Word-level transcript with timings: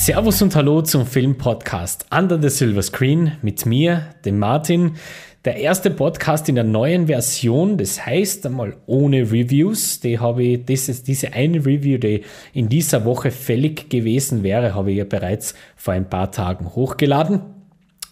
Servus 0.00 0.40
und 0.42 0.54
Hallo 0.54 0.80
zum 0.80 1.04
Filmpodcast 1.04 2.06
Under 2.16 2.40
the 2.40 2.48
Silver 2.48 2.82
Screen 2.82 3.32
mit 3.42 3.66
mir, 3.66 4.06
dem 4.24 4.38
Martin. 4.38 4.92
Der 5.44 5.56
erste 5.56 5.90
Podcast 5.90 6.48
in 6.48 6.54
der 6.54 6.62
neuen 6.62 7.08
Version, 7.08 7.76
das 7.76 8.06
heißt 8.06 8.46
einmal 8.46 8.76
ohne 8.86 9.22
Reviews. 9.22 9.98
Die 9.98 10.20
habe 10.20 10.44
ich, 10.44 10.64
das 10.64 10.88
ist 10.88 11.08
diese 11.08 11.32
eine 11.32 11.58
Review, 11.66 11.98
die 11.98 12.22
in 12.54 12.68
dieser 12.68 13.04
Woche 13.04 13.32
fällig 13.32 13.90
gewesen 13.90 14.44
wäre, 14.44 14.72
habe 14.72 14.92
ich 14.92 14.98
ja 14.98 15.04
bereits 15.04 15.54
vor 15.74 15.94
ein 15.94 16.08
paar 16.08 16.30
Tagen 16.30 16.76
hochgeladen. 16.76 17.57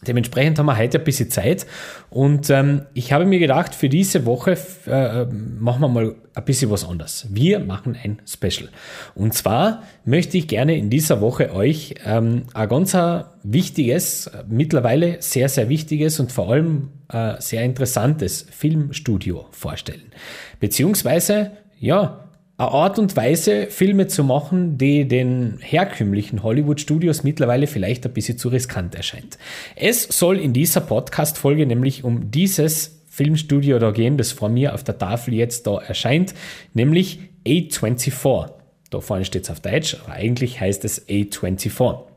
Dementsprechend 0.07 0.59
haben 0.59 0.67
wir 0.67 0.79
heute 0.79 0.99
ein 0.99 1.05
bisschen 1.05 1.31
Zeit 1.31 1.67
und 2.11 2.51
ähm, 2.51 2.83
ich 2.95 3.13
habe 3.13 3.25
mir 3.25 3.39
gedacht, 3.39 3.75
für 3.75 3.89
diese 3.89 4.27
Woche 4.27 4.57
äh, 4.87 5.25
machen 5.25 5.81
wir 5.81 5.89
mal 5.89 6.15
ein 6.35 6.45
bisschen 6.45 6.71
was 6.71 6.87
anderes. 6.87 7.27
Wir 7.31 7.61
machen 7.61 7.97
ein 8.03 8.21
Special. 8.27 8.69
Und 9.15 9.35
zwar 9.35 9.83
möchte 10.05 10.37
ich 10.37 10.49
gerne 10.49 10.77
in 10.77 10.91
dieser 10.91 11.21
Woche 11.21 11.53
euch 11.55 11.95
ähm, 12.05 12.45
ein 12.55 12.69
ganz 12.69 12.97
wichtiges, 13.43 14.31
mittlerweile 14.49 15.17
sehr, 15.21 15.49
sehr 15.49 15.69
wichtiges 15.69 16.21
und 16.21 16.33
vor 16.33 16.51
allem 16.51 16.91
äh, 17.09 17.35
sehr 17.41 17.63
interessantes 17.65 18.47
Filmstudio 18.51 19.47
vorstellen. 19.51 20.13
Beziehungsweise, 20.61 21.53
ja, 21.79 22.26
eine 22.59 22.71
Art 22.71 22.99
und 22.99 23.17
Weise, 23.17 23.67
Filme 23.67 24.07
zu 24.07 24.25
machen, 24.25 24.79
die 24.79 25.07
den 25.07 25.59
herkömmlichen 25.61 26.43
Hollywood-Studios 26.43 27.23
mittlerweile 27.23 27.67
vielleicht 27.67 28.07
ein 28.07 28.13
bisschen 28.15 28.39
zu 28.39 28.49
riskant 28.49 28.95
erscheint. 28.95 29.39
Es 29.75 30.05
soll 30.05 30.39
in 30.39 30.53
dieser 30.55 30.81
Podcast-Folge 30.81 31.67
nämlich 31.67 32.03
um 32.03 32.31
dieses 32.31 33.03
Filmstudio 33.11 33.79
da 33.79 33.91
gehen, 33.91 34.17
das 34.17 34.33
vor 34.33 34.49
mir 34.49 34.75
auf 34.75 34.85
der 34.85 34.99
Tafel 34.99 35.35
jetzt 35.35 35.67
da 35.67 35.79
erscheint, 35.79 36.35
nämlich 36.73 37.21
A24. 37.47 38.51
Da 38.91 39.01
vorne 39.01 39.25
steht 39.25 39.45
es 39.45 39.51
auf 39.51 39.61
Deutsch, 39.61 39.97
aber 40.05 40.15
eigentlich 40.15 40.61
heißt 40.61 40.85
es 40.85 41.09
A24. 41.09 42.16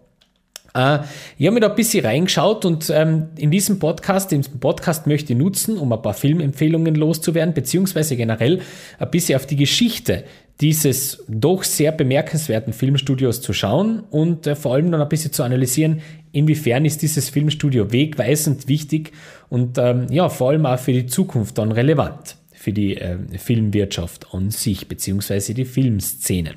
Äh, 0.73 0.99
ich 1.37 1.45
habe 1.45 1.55
mir 1.55 1.59
da 1.61 1.69
ein 1.69 1.75
bisschen 1.75 2.05
reingeschaut 2.05 2.65
und 2.65 2.89
ähm, 2.89 3.29
in 3.37 3.51
diesem 3.51 3.79
Podcast, 3.79 4.31
den 4.31 4.41
Podcast 4.41 5.07
möchte 5.07 5.33
ich 5.33 5.39
nutzen, 5.39 5.77
um 5.77 5.91
ein 5.93 6.01
paar 6.01 6.13
Filmempfehlungen 6.13 6.95
loszuwerden, 6.95 7.53
beziehungsweise 7.53 8.15
generell 8.15 8.61
ein 8.97 9.11
bisschen 9.11 9.35
auf 9.35 9.45
die 9.45 9.55
Geschichte 9.55 10.23
dieses 10.61 11.23
doch 11.29 11.63
sehr 11.63 11.93
bemerkenswerten 11.93 12.73
Filmstudios 12.73 13.41
zu 13.41 13.53
schauen 13.53 14.01
und 14.11 14.45
äh, 14.45 14.55
vor 14.55 14.73
allem 14.73 14.91
dann 14.91 15.01
ein 15.01 15.09
bisschen 15.09 15.31
zu 15.31 15.43
analysieren, 15.43 16.01
inwiefern 16.33 16.83
ist 16.85 17.01
dieses 17.01 17.29
Filmstudio 17.29 17.91
wegweisend 17.91 18.67
wichtig 18.67 19.13
und 19.47 19.77
ähm, 19.77 20.07
ja, 20.09 20.27
vor 20.27 20.49
allem 20.49 20.65
auch 20.65 20.77
für 20.77 20.93
die 20.93 21.05
Zukunft 21.05 21.57
dann 21.57 21.71
relevant 21.71 22.35
für 22.59 22.73
die 22.73 22.97
äh, 22.97 23.17
Filmwirtschaft 23.37 24.33
an 24.33 24.51
sich, 24.51 24.89
beziehungsweise 24.89 25.53
die 25.53 25.63
Filmszene. 25.63 26.55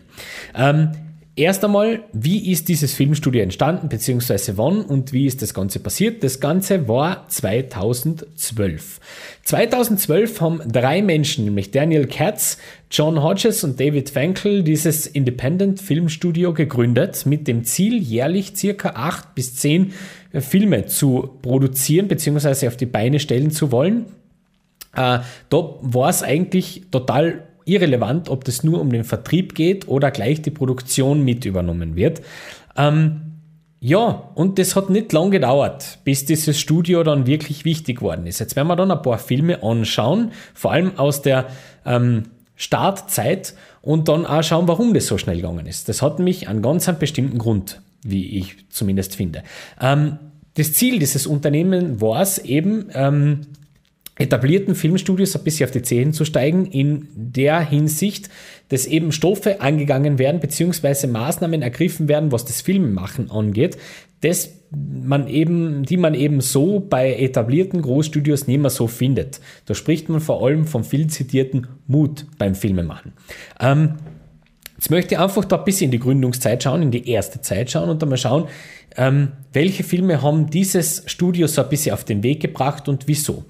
Ähm, 0.52 0.90
Erst 1.34 1.64
einmal, 1.64 2.04
wie 2.12 2.52
ist 2.52 2.68
dieses 2.68 2.92
Filmstudio 2.92 3.42
entstanden, 3.42 3.88
beziehungsweise 3.88 4.58
wann 4.58 4.82
und 4.82 5.14
wie 5.14 5.24
ist 5.24 5.40
das 5.40 5.54
Ganze 5.54 5.80
passiert? 5.80 6.22
Das 6.22 6.40
Ganze 6.40 6.88
war 6.88 7.26
2012. 7.26 9.00
2012 9.44 10.40
haben 10.42 10.60
drei 10.70 11.00
Menschen, 11.00 11.46
nämlich 11.46 11.70
Daniel 11.70 12.06
Katz, 12.06 12.58
John 12.90 13.22
Hodges 13.22 13.64
und 13.64 13.80
David 13.80 14.10
Fankel, 14.10 14.62
dieses 14.62 15.06
Independent 15.06 15.80
Filmstudio 15.80 16.52
gegründet, 16.52 17.24
mit 17.24 17.48
dem 17.48 17.64
Ziel, 17.64 18.02
jährlich 18.02 18.52
circa 18.54 18.90
acht 18.90 19.34
bis 19.34 19.56
zehn 19.56 19.94
Filme 20.34 20.84
zu 20.84 21.30
produzieren, 21.40 22.08
beziehungsweise 22.08 22.68
auf 22.68 22.76
die 22.76 22.84
Beine 22.84 23.18
stellen 23.20 23.50
zu 23.50 23.72
wollen. 23.72 24.04
Äh, 24.94 25.20
da 25.48 25.74
war 25.80 26.10
es 26.10 26.22
eigentlich 26.22 26.82
total 26.90 27.44
irrelevant, 27.64 28.28
ob 28.28 28.44
das 28.44 28.64
nur 28.64 28.80
um 28.80 28.90
den 28.90 29.04
Vertrieb 29.04 29.54
geht 29.54 29.88
oder 29.88 30.10
gleich 30.10 30.42
die 30.42 30.50
Produktion 30.50 31.24
mit 31.24 31.44
übernommen 31.44 31.96
wird. 31.96 32.22
Ähm, 32.76 33.20
ja, 33.84 34.30
und 34.36 34.60
das 34.60 34.76
hat 34.76 34.90
nicht 34.90 35.12
lang 35.12 35.32
gedauert, 35.32 35.98
bis 36.04 36.24
dieses 36.24 36.60
Studio 36.60 37.02
dann 37.02 37.26
wirklich 37.26 37.64
wichtig 37.64 37.98
geworden 37.98 38.26
ist. 38.26 38.38
Jetzt 38.38 38.54
werden 38.54 38.68
wir 38.68 38.76
dann 38.76 38.92
ein 38.92 39.02
paar 39.02 39.18
Filme 39.18 39.62
anschauen, 39.62 40.30
vor 40.54 40.70
allem 40.70 40.96
aus 40.98 41.20
der 41.22 41.48
ähm, 41.84 42.24
Startzeit 42.54 43.54
und 43.80 44.08
dann 44.08 44.24
auch 44.24 44.44
schauen, 44.44 44.68
warum 44.68 44.94
das 44.94 45.08
so 45.08 45.18
schnell 45.18 45.36
gegangen 45.36 45.66
ist. 45.66 45.88
Das 45.88 46.00
hat 46.00 46.18
nämlich 46.18 46.48
einen 46.48 46.62
ganz 46.62 46.88
einen 46.88 46.98
bestimmten 46.98 47.38
Grund, 47.38 47.82
wie 48.04 48.38
ich 48.38 48.54
zumindest 48.70 49.16
finde. 49.16 49.42
Ähm, 49.80 50.18
das 50.54 50.74
Ziel 50.74 51.00
dieses 51.00 51.26
Unternehmens 51.26 52.00
war 52.00 52.20
es 52.20 52.38
eben, 52.38 52.88
ähm, 52.94 53.40
etablierten 54.16 54.74
Filmstudios 54.74 55.34
ein 55.34 55.44
bisschen 55.44 55.66
auf 55.66 55.72
die 55.72 55.82
Zehen 55.82 56.12
zu 56.12 56.24
steigen, 56.24 56.66
in 56.66 57.08
der 57.14 57.60
Hinsicht, 57.60 58.28
dass 58.68 58.86
eben 58.86 59.10
Stoffe 59.12 59.60
angegangen 59.60 60.18
werden, 60.18 60.40
beziehungsweise 60.40 61.06
Maßnahmen 61.06 61.62
ergriffen 61.62 62.08
werden, 62.08 62.30
was 62.30 62.44
das 62.44 62.60
Filmemachen 62.60 63.30
angeht, 63.30 63.78
dass 64.20 64.50
man 64.70 65.28
eben, 65.28 65.84
die 65.84 65.96
man 65.96 66.14
eben 66.14 66.40
so 66.40 66.80
bei 66.80 67.14
etablierten 67.14 67.82
Großstudios 67.82 68.46
nicht 68.46 68.60
mehr 68.60 68.70
so 68.70 68.86
findet. 68.86 69.40
Da 69.66 69.74
spricht 69.74 70.08
man 70.08 70.20
vor 70.20 70.44
allem 70.44 70.66
vom 70.66 70.84
viel 70.84 71.08
zitierten 71.08 71.66
Mut 71.86 72.26
beim 72.38 72.54
Filmemachen. 72.54 73.12
Ähm, 73.60 73.96
jetzt 74.76 74.90
möchte 74.90 75.14
ich 75.14 75.20
einfach 75.20 75.44
da 75.44 75.56
ein 75.56 75.64
bisschen 75.64 75.86
in 75.86 75.90
die 75.90 75.98
Gründungszeit 75.98 76.62
schauen, 76.62 76.82
in 76.82 76.90
die 76.90 77.08
erste 77.08 77.40
Zeit 77.40 77.70
schauen 77.70 77.90
und 77.90 78.00
dann 78.00 78.08
mal 78.08 78.16
schauen, 78.16 78.46
ähm, 78.96 79.32
welche 79.52 79.84
Filme 79.84 80.22
haben 80.22 80.50
dieses 80.50 81.02
Studio 81.06 81.46
so 81.46 81.62
ein 81.62 81.68
bisschen 81.68 81.92
auf 81.92 82.04
den 82.04 82.22
Weg 82.22 82.40
gebracht 82.40 82.88
und 82.88 83.08
wieso. 83.08 83.44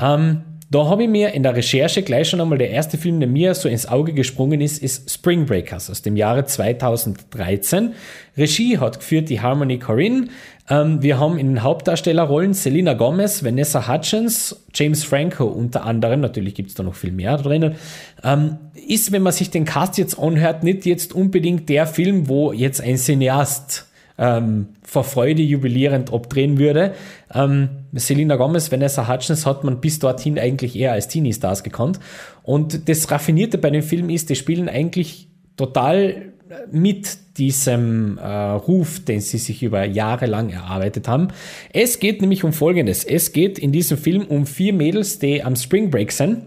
Ähm, 0.00 0.42
da 0.68 0.86
habe 0.86 1.04
ich 1.04 1.08
mir 1.08 1.32
in 1.32 1.44
der 1.44 1.54
Recherche 1.54 2.02
gleich 2.02 2.28
schon 2.28 2.40
einmal 2.40 2.58
der 2.58 2.70
erste 2.70 2.98
Film, 2.98 3.20
der 3.20 3.28
mir 3.28 3.54
so 3.54 3.68
ins 3.68 3.86
Auge 3.86 4.12
gesprungen 4.12 4.60
ist, 4.60 4.82
ist 4.82 5.10
Spring 5.10 5.46
Breakers 5.46 5.88
aus 5.90 6.02
dem 6.02 6.16
Jahre 6.16 6.44
2013. 6.44 7.94
Regie 8.36 8.78
hat 8.78 8.98
geführt 8.98 9.28
die 9.28 9.40
Harmony 9.40 9.78
Corinne. 9.78 10.26
Ähm, 10.68 11.02
wir 11.02 11.20
haben 11.20 11.38
in 11.38 11.46
den 11.46 11.62
Hauptdarstellerrollen 11.62 12.52
Selena 12.52 12.94
Gomez, 12.94 13.44
Vanessa 13.44 13.86
Hutchins, 13.86 14.66
James 14.74 15.04
Franco 15.04 15.44
unter 15.44 15.84
anderem. 15.84 16.20
Natürlich 16.20 16.54
gibt 16.56 16.70
es 16.70 16.74
da 16.74 16.82
noch 16.82 16.96
viel 16.96 17.12
mehr 17.12 17.36
drinnen. 17.36 17.76
Ähm, 18.24 18.56
ist, 18.88 19.12
wenn 19.12 19.22
man 19.22 19.32
sich 19.32 19.50
den 19.50 19.66
Cast 19.66 19.98
jetzt 19.98 20.18
anhört, 20.18 20.64
nicht 20.64 20.84
jetzt 20.84 21.14
unbedingt 21.14 21.68
der 21.68 21.86
Film, 21.86 22.28
wo 22.28 22.52
jetzt 22.52 22.80
ein 22.80 22.96
Cineast 22.96 23.86
ähm, 24.18 24.68
vor 24.82 25.04
Freude 25.04 25.42
jubilierend 25.42 26.12
abdrehen 26.12 26.58
würde. 26.58 26.94
Ähm, 27.32 27.68
Selena 27.98 28.36
Gomez, 28.36 28.70
Vanessa 28.70 29.08
Hutchins 29.08 29.46
hat 29.46 29.64
man 29.64 29.80
bis 29.80 29.98
dorthin 29.98 30.38
eigentlich 30.38 30.76
eher 30.76 30.92
als 30.92 31.08
Teenie-Stars 31.08 31.62
gekannt. 31.62 32.00
Und 32.42 32.88
das 32.88 33.10
Raffinierte 33.10 33.58
bei 33.58 33.70
dem 33.70 33.82
Film 33.82 34.10
ist, 34.10 34.30
die 34.30 34.36
spielen 34.36 34.68
eigentlich 34.68 35.28
total 35.56 36.32
mit 36.70 37.38
diesem 37.38 38.18
äh, 38.18 38.26
Ruf, 38.26 39.04
den 39.04 39.20
sie 39.20 39.38
sich 39.38 39.62
über 39.62 39.84
Jahre 39.84 40.26
lang 40.26 40.50
erarbeitet 40.50 41.08
haben. 41.08 41.28
Es 41.72 41.98
geht 41.98 42.20
nämlich 42.20 42.44
um 42.44 42.52
Folgendes. 42.52 43.04
Es 43.04 43.32
geht 43.32 43.58
in 43.58 43.72
diesem 43.72 43.98
Film 43.98 44.26
um 44.26 44.46
vier 44.46 44.72
Mädels, 44.72 45.18
die 45.18 45.42
am 45.42 45.56
Spring 45.56 45.90
Break 45.90 46.12
sind. 46.12 46.42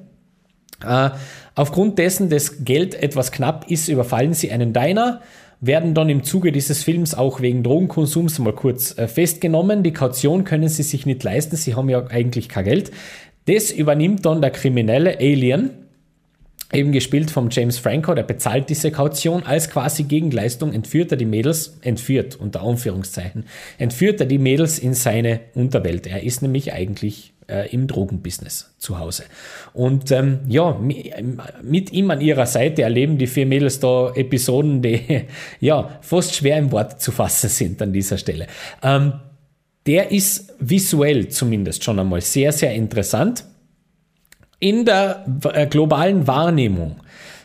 Äh, 0.85 1.09
aufgrund 1.55 1.99
dessen, 1.99 2.29
dass 2.29 2.63
Geld 2.63 2.95
etwas 2.95 3.31
knapp 3.31 3.69
ist, 3.69 3.89
überfallen 3.89 4.33
sie 4.33 4.51
einen 4.51 4.73
Diner 4.73 5.21
werden 5.61 5.93
dann 5.93 6.09
im 6.09 6.23
Zuge 6.23 6.51
dieses 6.51 6.83
Films 6.83 7.13
auch 7.13 7.41
wegen 7.41 7.63
Drogenkonsums 7.63 8.39
mal 8.39 8.53
kurz 8.53 8.97
äh, 8.97 9.07
festgenommen. 9.07 9.83
Die 9.83 9.93
Kaution 9.93 10.43
können 10.43 10.69
sie 10.69 10.83
sich 10.83 11.05
nicht 11.05 11.23
leisten, 11.23 11.55
sie 11.55 11.75
haben 11.75 11.89
ja 11.89 12.07
eigentlich 12.07 12.49
kein 12.49 12.65
Geld. 12.65 12.91
Das 13.45 13.71
übernimmt 13.71 14.25
dann 14.25 14.41
der 14.41 14.51
kriminelle 14.51 15.17
Alien, 15.19 15.71
eben 16.71 16.91
gespielt 16.91 17.31
vom 17.31 17.49
James 17.49 17.79
Franco, 17.79 18.13
der 18.13 18.23
bezahlt 18.23 18.69
diese 18.69 18.91
Kaution 18.91 19.43
als 19.43 19.69
quasi 19.69 20.03
Gegenleistung, 20.03 20.71
entführt 20.71 21.11
er 21.11 21.17
die 21.17 21.25
Mädels, 21.25 21.77
entführt 21.81 22.35
unter 22.35 22.61
Anführungszeichen, 22.61 23.45
entführt 23.77 24.19
er 24.19 24.27
die 24.27 24.37
Mädels 24.37 24.77
in 24.77 24.93
seine 24.93 25.39
Unterwelt. 25.55 26.05
Er 26.05 26.23
ist 26.23 26.41
nämlich 26.41 26.73
eigentlich 26.73 27.33
äh, 27.49 27.67
im 27.73 27.87
Drogenbusiness 27.87 28.73
zu 28.77 28.99
Hause. 28.99 29.23
Und 29.73 30.11
ähm, 30.11 30.39
ja, 30.47 30.79
mit 31.61 31.91
ihm 31.91 32.11
an 32.11 32.21
ihrer 32.21 32.45
Seite 32.45 32.83
erleben 32.83 33.17
die 33.17 33.27
vier 33.27 33.45
Mädels 33.45 33.79
da 33.79 34.11
Episoden, 34.13 34.81
die 34.81 35.25
ja 35.59 35.99
fast 36.01 36.35
schwer 36.35 36.57
im 36.57 36.71
Wort 36.71 37.01
zu 37.01 37.11
fassen 37.11 37.49
sind 37.49 37.81
an 37.81 37.91
dieser 37.93 38.17
Stelle. 38.17 38.47
Ähm, 38.83 39.13
der 39.85 40.11
ist 40.11 40.53
visuell 40.59 41.29
zumindest 41.29 41.83
schon 41.83 41.99
einmal 41.99 42.21
sehr, 42.21 42.51
sehr 42.51 42.73
interessant. 42.73 43.45
In 44.59 44.85
der 44.85 45.25
äh, 45.53 45.67
globalen 45.67 46.27
Wahrnehmung 46.27 46.97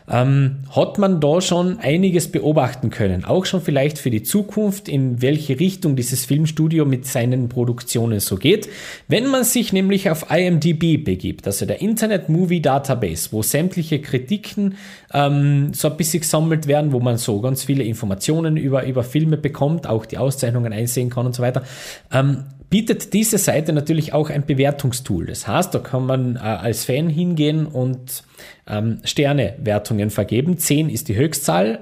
ähm, 0.07 0.57
hat 0.69 0.97
man 0.97 1.19
da 1.19 1.41
schon 1.41 1.79
einiges 1.79 2.31
beobachten 2.31 2.89
können. 2.89 3.25
Auch 3.25 3.45
schon 3.45 3.61
vielleicht 3.61 3.97
für 3.97 4.09
die 4.09 4.23
Zukunft, 4.23 4.87
in 4.87 5.21
welche 5.21 5.59
Richtung 5.59 5.95
dieses 5.95 6.25
Filmstudio 6.25 6.85
mit 6.85 7.05
seinen 7.05 7.49
Produktionen 7.49 8.19
so 8.19 8.35
geht. 8.35 8.69
Wenn 9.07 9.27
man 9.27 9.43
sich 9.43 9.73
nämlich 9.73 10.09
auf 10.09 10.29
IMDb 10.29 11.03
begibt, 11.03 11.47
also 11.47 11.65
der 11.65 11.81
Internet 11.81 12.29
Movie 12.29 12.61
Database, 12.61 13.29
wo 13.31 13.41
sämtliche 13.41 13.99
Kritiken 13.99 14.75
ähm, 15.13 15.73
so 15.73 15.89
ein 15.89 15.97
bisschen 15.97 16.21
gesammelt 16.21 16.67
werden, 16.67 16.91
wo 16.91 16.99
man 16.99 17.17
so 17.17 17.41
ganz 17.41 17.63
viele 17.63 17.83
Informationen 17.83 18.57
über, 18.57 18.85
über 18.85 19.03
Filme 19.03 19.37
bekommt, 19.37 19.87
auch 19.87 20.05
die 20.05 20.17
Auszeichnungen 20.17 20.73
einsehen 20.73 21.09
kann 21.09 21.25
und 21.25 21.35
so 21.35 21.41
weiter, 21.41 21.63
ähm, 22.11 22.43
bietet 22.69 23.13
diese 23.13 23.37
Seite 23.37 23.73
natürlich 23.73 24.13
auch 24.13 24.29
ein 24.29 24.45
Bewertungstool. 24.45 25.27
Das 25.27 25.47
heißt, 25.47 25.73
da 25.73 25.79
kann 25.79 26.05
man 26.05 26.35
äh, 26.35 26.39
als 26.39 26.85
Fan 26.85 27.09
hingehen 27.09 27.65
und 27.65 28.23
ähm, 28.67 28.99
Sternewertungen 29.03 30.09
vergeben. 30.09 30.57
10 30.57 30.89
ist 30.89 31.07
die 31.07 31.15
Höchstzahl. 31.15 31.79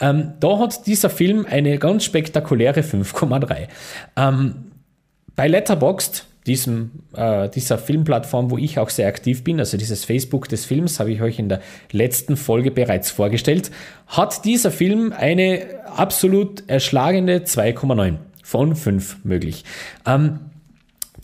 Ähm, 0.00 0.34
da 0.40 0.58
hat 0.58 0.86
dieser 0.86 1.10
Film 1.10 1.46
eine 1.48 1.78
ganz 1.78 2.04
spektakuläre 2.04 2.80
5,3. 2.80 3.68
Ähm, 4.16 4.54
bei 5.34 5.48
Letterboxd 5.48 6.26
diesem, 6.46 6.90
äh, 7.14 7.48
dieser 7.48 7.76
Filmplattform, 7.76 8.50
wo 8.50 8.58
ich 8.58 8.78
auch 8.78 8.88
sehr 8.88 9.08
aktiv 9.08 9.42
bin, 9.42 9.58
also 9.58 9.76
dieses 9.76 10.04
Facebook 10.04 10.48
des 10.48 10.64
Films, 10.64 11.00
habe 11.00 11.10
ich 11.10 11.20
euch 11.20 11.38
in 11.38 11.48
der 11.48 11.60
letzten 11.90 12.36
Folge 12.36 12.70
bereits 12.70 13.10
vorgestellt, 13.10 13.70
hat 14.06 14.44
dieser 14.44 14.70
Film 14.70 15.12
eine 15.12 15.66
absolut 15.96 16.68
erschlagende 16.68 17.38
2,9 17.38 18.16
von 18.46 18.76
5 18.76 19.24
möglich. 19.24 19.64
Ähm, 20.06 20.38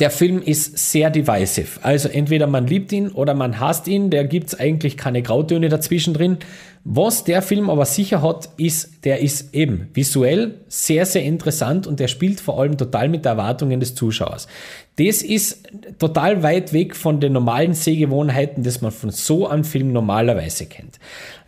der 0.01 0.11
Film 0.11 0.43
ist 0.43 0.91
sehr 0.91 1.09
divisive. 1.11 1.79
Also 1.83 2.09
entweder 2.09 2.49
man 2.49 2.67
liebt 2.67 2.91
ihn 2.91 3.11
oder 3.11 3.35
man 3.35 3.61
hasst 3.61 3.87
ihn. 3.87 4.11
Da 4.11 4.25
gibt 4.25 4.49
es 4.49 4.59
eigentlich 4.59 4.97
keine 4.97 5.23
Grautöne 5.23 5.69
dazwischen 5.69 6.15
drin. 6.15 6.39
Was 6.83 7.23
der 7.23 7.43
Film 7.43 7.71
aber 7.71 7.85
sicher 7.85 8.23
hat, 8.23 8.49
ist, 8.57 9.05
der 9.05 9.21
ist 9.21 9.55
eben 9.55 9.89
visuell 9.95 10.57
sehr, 10.67 11.07
sehr 11.07 11.23
interessant 11.23 11.87
und 11.87 12.01
der 12.01 12.09
spielt 12.09 12.41
vor 12.41 12.59
allem 12.59 12.77
total 12.77 13.09
mit 13.09 13.25
den 13.25 13.31
Erwartungen 13.31 13.79
des 13.79 13.95
Zuschauers. 13.95 14.49
Das 14.97 15.23
ist 15.23 15.69
total 16.01 16.43
weit 16.43 16.73
weg 16.73 16.97
von 16.97 17.21
den 17.21 17.35
normalen 17.35 17.75
Sehgewohnheiten, 17.75 18.65
das 18.65 18.81
man 18.81 18.91
von 18.91 19.11
so 19.11 19.47
einem 19.47 19.63
Film 19.63 19.93
normalerweise 19.93 20.67
kennt. 20.67 20.99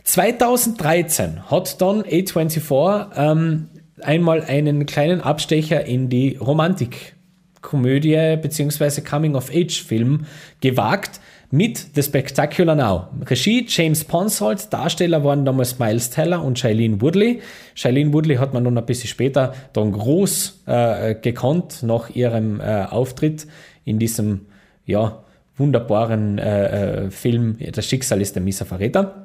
2013 0.04 1.50
hat 1.50 1.80
dann 1.80 2.02
A24 2.02 3.08
ähm, 3.16 3.68
einmal 4.04 4.42
einen 4.42 4.86
kleinen 4.86 5.20
Abstecher 5.20 5.84
in 5.84 6.08
die 6.08 6.36
Romantik-Komödie 6.36 8.36
bzw. 8.40 9.00
Coming-of-Age-Film 9.00 10.26
gewagt 10.60 11.20
mit 11.50 11.94
The 11.94 12.02
Spectacular 12.02 12.74
Now. 12.74 13.08
Regie 13.26 13.64
James 13.68 14.04
Ponsoldt, 14.04 14.72
Darsteller 14.72 15.22
waren 15.22 15.44
damals 15.44 15.78
Miles 15.78 16.10
Teller 16.10 16.42
und 16.42 16.58
Shailene 16.58 17.00
Woodley. 17.00 17.42
Shailene 17.74 18.12
Woodley 18.12 18.36
hat 18.36 18.54
man 18.54 18.64
dann 18.64 18.76
ein 18.76 18.86
bisschen 18.86 19.08
später 19.08 19.54
dann 19.72 19.92
groß 19.92 20.62
äh, 20.66 21.14
gekonnt 21.14 21.84
nach 21.84 22.10
ihrem 22.10 22.60
äh, 22.60 22.84
Auftritt 22.84 23.46
in 23.84 24.00
diesem 24.00 24.46
ja, 24.84 25.22
wunderbaren 25.56 26.38
äh, 26.38 27.04
äh 27.04 27.10
Film 27.10 27.58
Das 27.72 27.86
Schicksal 27.86 28.20
ist 28.20 28.34
der 28.34 28.42
Mieser 28.42 28.64
Verräter. 28.64 29.23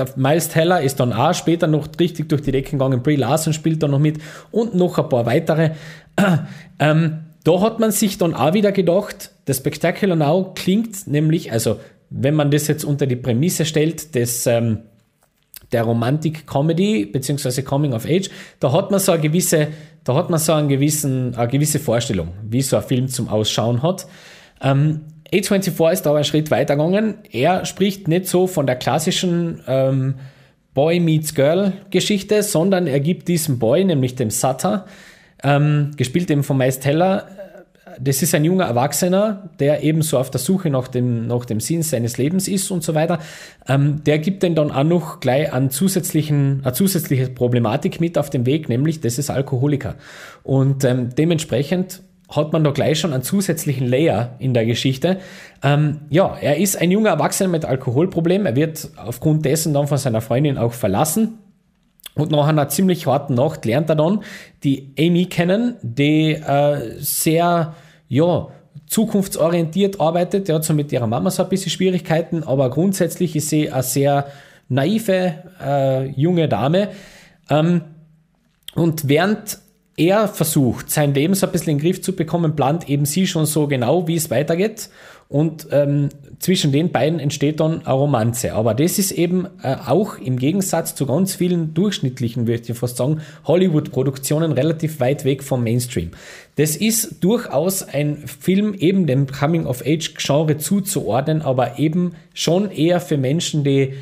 Der 0.00 0.08
Miles 0.16 0.48
Teller 0.48 0.80
ist 0.80 0.98
dann 0.98 1.12
auch 1.12 1.34
später 1.34 1.66
noch 1.66 1.88
richtig 1.98 2.28
durch 2.30 2.40
die 2.40 2.52
Decken 2.52 2.78
gegangen. 2.78 3.02
Brie 3.02 3.16
Larson 3.16 3.52
spielt 3.52 3.82
da 3.82 3.88
noch 3.88 3.98
mit 3.98 4.18
und 4.50 4.74
noch 4.74 4.98
ein 4.98 5.08
paar 5.08 5.26
weitere. 5.26 5.72
ähm, 6.78 7.18
da 7.44 7.60
hat 7.60 7.80
man 7.80 7.90
sich 7.90 8.16
dann 8.16 8.34
auch 8.34 8.54
wieder 8.54 8.72
gedacht, 8.72 9.30
das 9.44 9.58
Spectacular 9.58 10.16
Now 10.16 10.52
klingt 10.54 11.06
nämlich, 11.06 11.52
also 11.52 11.78
wenn 12.08 12.34
man 12.34 12.50
das 12.50 12.66
jetzt 12.66 12.84
unter 12.84 13.06
die 13.06 13.16
Prämisse 13.16 13.66
stellt, 13.66 14.14
des, 14.14 14.46
ähm, 14.46 14.80
der 15.72 15.82
Romantik-Comedy 15.82 17.06
bzw. 17.06 17.62
Coming 17.62 17.92
of 17.92 18.06
Age, 18.06 18.30
da 18.58 18.72
hat 18.72 18.90
man 18.90 19.00
so 19.00 19.12
eine 19.12 19.20
gewisse, 19.20 19.68
da 20.04 20.14
hat 20.14 20.30
man 20.30 20.40
so 20.40 20.52
einen 20.52 20.68
gewissen, 20.68 21.34
eine 21.34 21.48
gewisse 21.48 21.78
Vorstellung, 21.78 22.28
wie 22.42 22.62
so 22.62 22.76
ein 22.76 22.82
Film 22.82 23.08
zum 23.08 23.28
Ausschauen 23.28 23.82
hat. 23.82 24.06
Ähm, 24.62 25.02
A24 25.32 25.92
ist 25.92 26.06
aber 26.06 26.16
einen 26.16 26.24
Schritt 26.24 26.50
weiter 26.50 26.76
gegangen. 26.76 27.14
Er 27.30 27.64
spricht 27.64 28.08
nicht 28.08 28.26
so 28.26 28.46
von 28.46 28.66
der 28.66 28.76
klassischen 28.76 29.62
ähm, 29.66 30.14
Boy 30.74 31.00
meets 31.00 31.34
Girl 31.34 31.72
Geschichte, 31.90 32.42
sondern 32.42 32.86
er 32.86 33.00
gibt 33.00 33.28
diesem 33.28 33.58
Boy, 33.58 33.84
nämlich 33.84 34.14
dem 34.14 34.30
Sutter, 34.30 34.86
ähm, 35.42 35.92
gespielt 35.96 36.30
eben 36.30 36.42
von 36.42 36.56
Miles 36.56 36.80
Teller, 36.80 37.26
das 37.98 38.22
ist 38.22 38.34
ein 38.34 38.44
junger 38.44 38.64
Erwachsener, 38.64 39.50
der 39.58 39.82
eben 39.82 40.02
so 40.02 40.18
auf 40.18 40.30
der 40.30 40.40
Suche 40.40 40.70
nach 40.70 40.88
dem, 40.88 41.26
nach 41.26 41.44
dem 41.44 41.60
Sinn 41.60 41.82
seines 41.82 42.18
Lebens 42.18 42.48
ist 42.48 42.70
und 42.70 42.82
so 42.82 42.94
weiter. 42.94 43.18
Ähm, 43.68 44.02
der 44.04 44.18
gibt 44.18 44.42
den 44.42 44.54
dann 44.54 44.70
auch 44.70 44.84
noch 44.84 45.20
gleich 45.20 45.52
an 45.52 45.70
zusätzlichen, 45.70 46.60
eine 46.62 46.72
zusätzliche 46.72 47.28
Problematik 47.28 48.00
mit 48.00 48.16
auf 48.16 48.30
den 48.30 48.46
Weg, 48.46 48.68
nämlich 48.68 49.00
das 49.00 49.18
ist 49.18 49.30
Alkoholiker. 49.30 49.96
Und 50.42 50.84
ähm, 50.84 51.10
dementsprechend 51.16 52.02
hat 52.30 52.52
man 52.52 52.62
da 52.62 52.70
gleich 52.70 53.00
schon 53.00 53.12
einen 53.12 53.22
zusätzlichen 53.22 53.86
Layer 53.86 54.36
in 54.38 54.54
der 54.54 54.64
Geschichte. 54.64 55.18
Ähm, 55.62 56.02
ja, 56.10 56.36
er 56.40 56.56
ist 56.58 56.80
ein 56.80 56.90
junger 56.90 57.10
Erwachsener 57.10 57.48
mit 57.48 57.64
Alkoholproblem. 57.64 58.46
Er 58.46 58.56
wird 58.56 58.88
aufgrund 58.96 59.44
dessen 59.44 59.74
dann 59.74 59.88
von 59.88 59.98
seiner 59.98 60.20
Freundin 60.20 60.56
auch 60.56 60.72
verlassen. 60.72 61.38
Und 62.14 62.30
nach 62.30 62.46
einer 62.46 62.68
ziemlich 62.68 63.06
harten 63.06 63.34
Nacht 63.34 63.64
lernt 63.64 63.88
er 63.88 63.96
dann 63.96 64.22
die 64.62 64.92
Amy 64.98 65.26
kennen, 65.26 65.76
die 65.82 66.32
äh, 66.32 66.96
sehr, 66.98 67.74
ja, 68.08 68.48
zukunftsorientiert 68.86 70.00
arbeitet. 70.00 70.48
Hat 70.48 70.64
so 70.64 70.74
mit 70.74 70.92
ihrer 70.92 71.06
Mama 71.06 71.30
so 71.30 71.42
ein 71.44 71.48
bisschen 71.48 71.70
Schwierigkeiten, 71.70 72.42
aber 72.42 72.70
grundsätzlich 72.70 73.36
ist 73.36 73.48
sie 73.48 73.70
eine 73.70 73.82
sehr 73.82 74.26
naive 74.68 75.34
äh, 75.64 76.06
junge 76.10 76.48
Dame. 76.48 76.88
Ähm, 77.48 77.82
und 78.74 79.08
während 79.08 79.58
er 80.00 80.28
versucht, 80.28 80.90
sein 80.90 81.12
Leben 81.12 81.34
so 81.34 81.46
ein 81.46 81.52
bisschen 81.52 81.72
in 81.72 81.78
den 81.78 81.84
Griff 81.84 82.00
zu 82.00 82.16
bekommen, 82.16 82.56
plant 82.56 82.88
eben 82.88 83.04
sie 83.04 83.26
schon 83.26 83.44
so 83.44 83.66
genau, 83.66 84.08
wie 84.08 84.16
es 84.16 84.30
weitergeht. 84.30 84.88
Und 85.28 85.68
ähm, 85.70 86.08
zwischen 86.40 86.72
den 86.72 86.90
beiden 86.90 87.20
entsteht 87.20 87.60
dann 87.60 87.86
eine 87.86 87.94
Romanze. 87.94 88.54
Aber 88.54 88.74
das 88.74 88.98
ist 88.98 89.12
eben 89.12 89.46
äh, 89.62 89.76
auch 89.86 90.18
im 90.18 90.38
Gegensatz 90.38 90.94
zu 90.94 91.06
ganz 91.06 91.34
vielen 91.34 91.74
durchschnittlichen, 91.74 92.48
würde 92.48 92.64
ich 92.66 92.76
fast 92.76 92.96
sagen, 92.96 93.20
Hollywood-Produktionen 93.44 94.50
relativ 94.50 94.98
weit 94.98 95.24
weg 95.24 95.44
vom 95.44 95.62
Mainstream. 95.62 96.10
Das 96.56 96.76
ist 96.76 97.22
durchaus 97.22 97.82
ein 97.82 98.16
Film 98.26 98.74
eben 98.74 99.06
dem 99.06 99.26
Coming-of-Age-Genre 99.26 100.56
zuzuordnen, 100.56 101.42
aber 101.42 101.78
eben 101.78 102.14
schon 102.34 102.70
eher 102.70 103.00
für 103.00 103.18
Menschen, 103.18 103.62
die 103.62 103.92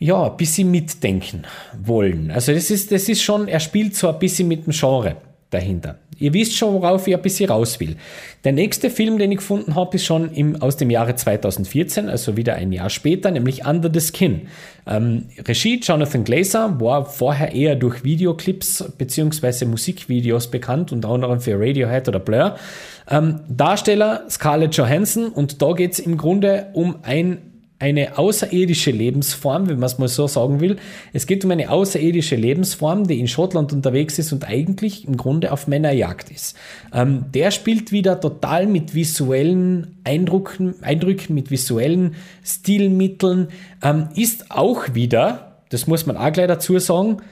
ja, 0.00 0.30
ein 0.30 0.36
bisschen 0.38 0.70
mitdenken 0.70 1.42
wollen. 1.78 2.30
Also 2.30 2.52
das 2.52 2.70
ist, 2.70 2.90
das 2.90 3.08
ist 3.08 3.22
schon, 3.22 3.48
er 3.48 3.60
spielt 3.60 3.94
so 3.94 4.08
ein 4.08 4.18
bisschen 4.18 4.48
mit 4.48 4.66
dem 4.66 4.72
Genre 4.72 5.16
dahinter. 5.50 5.98
Ihr 6.18 6.32
wisst 6.32 6.56
schon, 6.56 6.74
worauf 6.74 7.06
ich 7.06 7.14
ein 7.14 7.22
bisschen 7.22 7.50
raus 7.50 7.80
will. 7.80 7.96
Der 8.44 8.52
nächste 8.52 8.88
Film, 8.88 9.18
den 9.18 9.32
ich 9.32 9.38
gefunden 9.38 9.74
habe, 9.74 9.96
ist 9.96 10.04
schon 10.04 10.32
im, 10.32 10.60
aus 10.62 10.76
dem 10.76 10.90
Jahre 10.90 11.16
2014, 11.16 12.08
also 12.08 12.36
wieder 12.36 12.54
ein 12.54 12.72
Jahr 12.72 12.88
später, 12.88 13.30
nämlich 13.30 13.66
Under 13.66 13.90
the 13.92 14.00
Skin. 14.00 14.42
Ähm, 14.86 15.26
Regie 15.46 15.80
Jonathan 15.80 16.24
Glazer 16.24 16.80
war 16.80 17.04
vorher 17.04 17.52
eher 17.52 17.74
durch 17.74 18.02
Videoclips 18.02 18.84
bzw. 18.96 19.66
Musikvideos 19.66 20.50
bekannt, 20.50 20.92
unter 20.92 21.08
anderem 21.08 21.40
für 21.40 21.58
Radiohead 21.58 22.08
oder 22.08 22.20
Blur. 22.20 22.56
Ähm, 23.10 23.40
Darsteller 23.48 24.24
Scarlett 24.30 24.74
Johansson 24.76 25.28
und 25.28 25.60
da 25.60 25.72
geht 25.72 25.92
es 25.92 25.98
im 25.98 26.16
Grunde 26.16 26.68
um 26.74 26.96
ein 27.02 27.49
eine 27.80 28.18
außerirdische 28.18 28.90
Lebensform, 28.90 29.66
wenn 29.66 29.78
man 29.78 29.86
es 29.86 29.98
mal 29.98 30.06
so 30.06 30.26
sagen 30.26 30.60
will. 30.60 30.76
Es 31.14 31.26
geht 31.26 31.44
um 31.46 31.50
eine 31.50 31.70
außerirdische 31.70 32.36
Lebensform, 32.36 33.08
die 33.08 33.18
in 33.18 33.26
Schottland 33.26 33.72
unterwegs 33.72 34.18
ist 34.18 34.32
und 34.32 34.46
eigentlich 34.46 35.08
im 35.08 35.16
Grunde 35.16 35.50
auf 35.50 35.66
Männerjagd 35.66 36.30
ist. 36.30 36.56
Ähm, 36.92 37.24
der 37.34 37.50
spielt 37.50 37.90
wieder 37.90 38.20
total 38.20 38.66
mit 38.66 38.94
visuellen 38.94 39.96
Eindrücken, 40.04 40.74
Eindrücken 40.82 41.34
mit 41.34 41.50
visuellen 41.50 42.14
Stilmitteln, 42.44 43.48
ähm, 43.82 44.08
ist 44.14 44.50
auch 44.50 44.94
wieder, 44.94 45.56
das 45.70 45.86
muss 45.86 46.04
man 46.04 46.18
auch 46.18 46.32
gleich 46.32 46.48
dazu 46.48 46.78
sagen, 46.78 47.22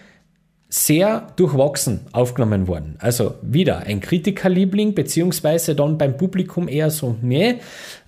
sehr 0.71 1.29
durchwachsen 1.37 2.01
aufgenommen 2.13 2.69
worden. 2.69 2.97
Also 2.99 3.37
wieder 3.41 3.79
ein 3.79 4.01
Kritikerliebling, 4.01 4.95
beziehungsweise 4.95 5.75
dann 5.75 5.97
beim 5.97 6.19
Publikum 6.19 6.69
eher 6.69 6.91
so, 6.91 7.17
nee. 7.23 7.57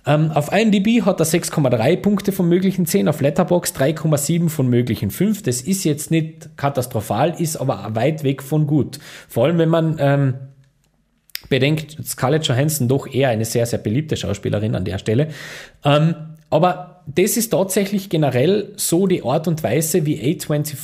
Ähm, 0.05 0.31
auf 0.31 0.51
IMDb 0.51 1.03
hat 1.03 1.19
er 1.19 1.25
6,3 1.25 1.97
Punkte 1.97 2.31
von 2.31 2.47
möglichen 2.47 2.85
10, 2.85 3.07
auf 3.07 3.19
Letterbox 3.19 3.73
3,7 3.73 4.49
von 4.49 4.67
möglichen 4.67 5.09
5. 5.09 5.41
Das 5.41 5.61
ist 5.61 5.83
jetzt 5.85 6.11
nicht 6.11 6.55
katastrophal, 6.55 7.33
ist 7.39 7.57
aber 7.57 7.95
weit 7.95 8.23
weg 8.23 8.43
von 8.43 8.67
gut. 8.67 8.99
Vor 9.27 9.45
allem, 9.45 9.57
wenn 9.57 9.69
man 9.69 9.95
ähm, 9.99 10.33
bedenkt, 11.49 11.97
Scarlett 12.05 12.45
Johansson 12.45 12.87
doch 12.87 13.11
eher 13.11 13.29
eine 13.29 13.45
sehr, 13.45 13.65
sehr 13.65 13.79
beliebte 13.79 14.15
Schauspielerin 14.17 14.75
an 14.75 14.85
der 14.85 14.99
Stelle. 14.99 15.29
Ähm, 15.83 16.13
aber 16.51 17.01
das 17.07 17.37
ist 17.37 17.49
tatsächlich 17.49 18.09
generell 18.09 18.73
so 18.75 19.07
die 19.07 19.23
Art 19.23 19.47
und 19.47 19.63
Weise, 19.63 20.05
wie 20.05 20.21
A24 20.21 20.75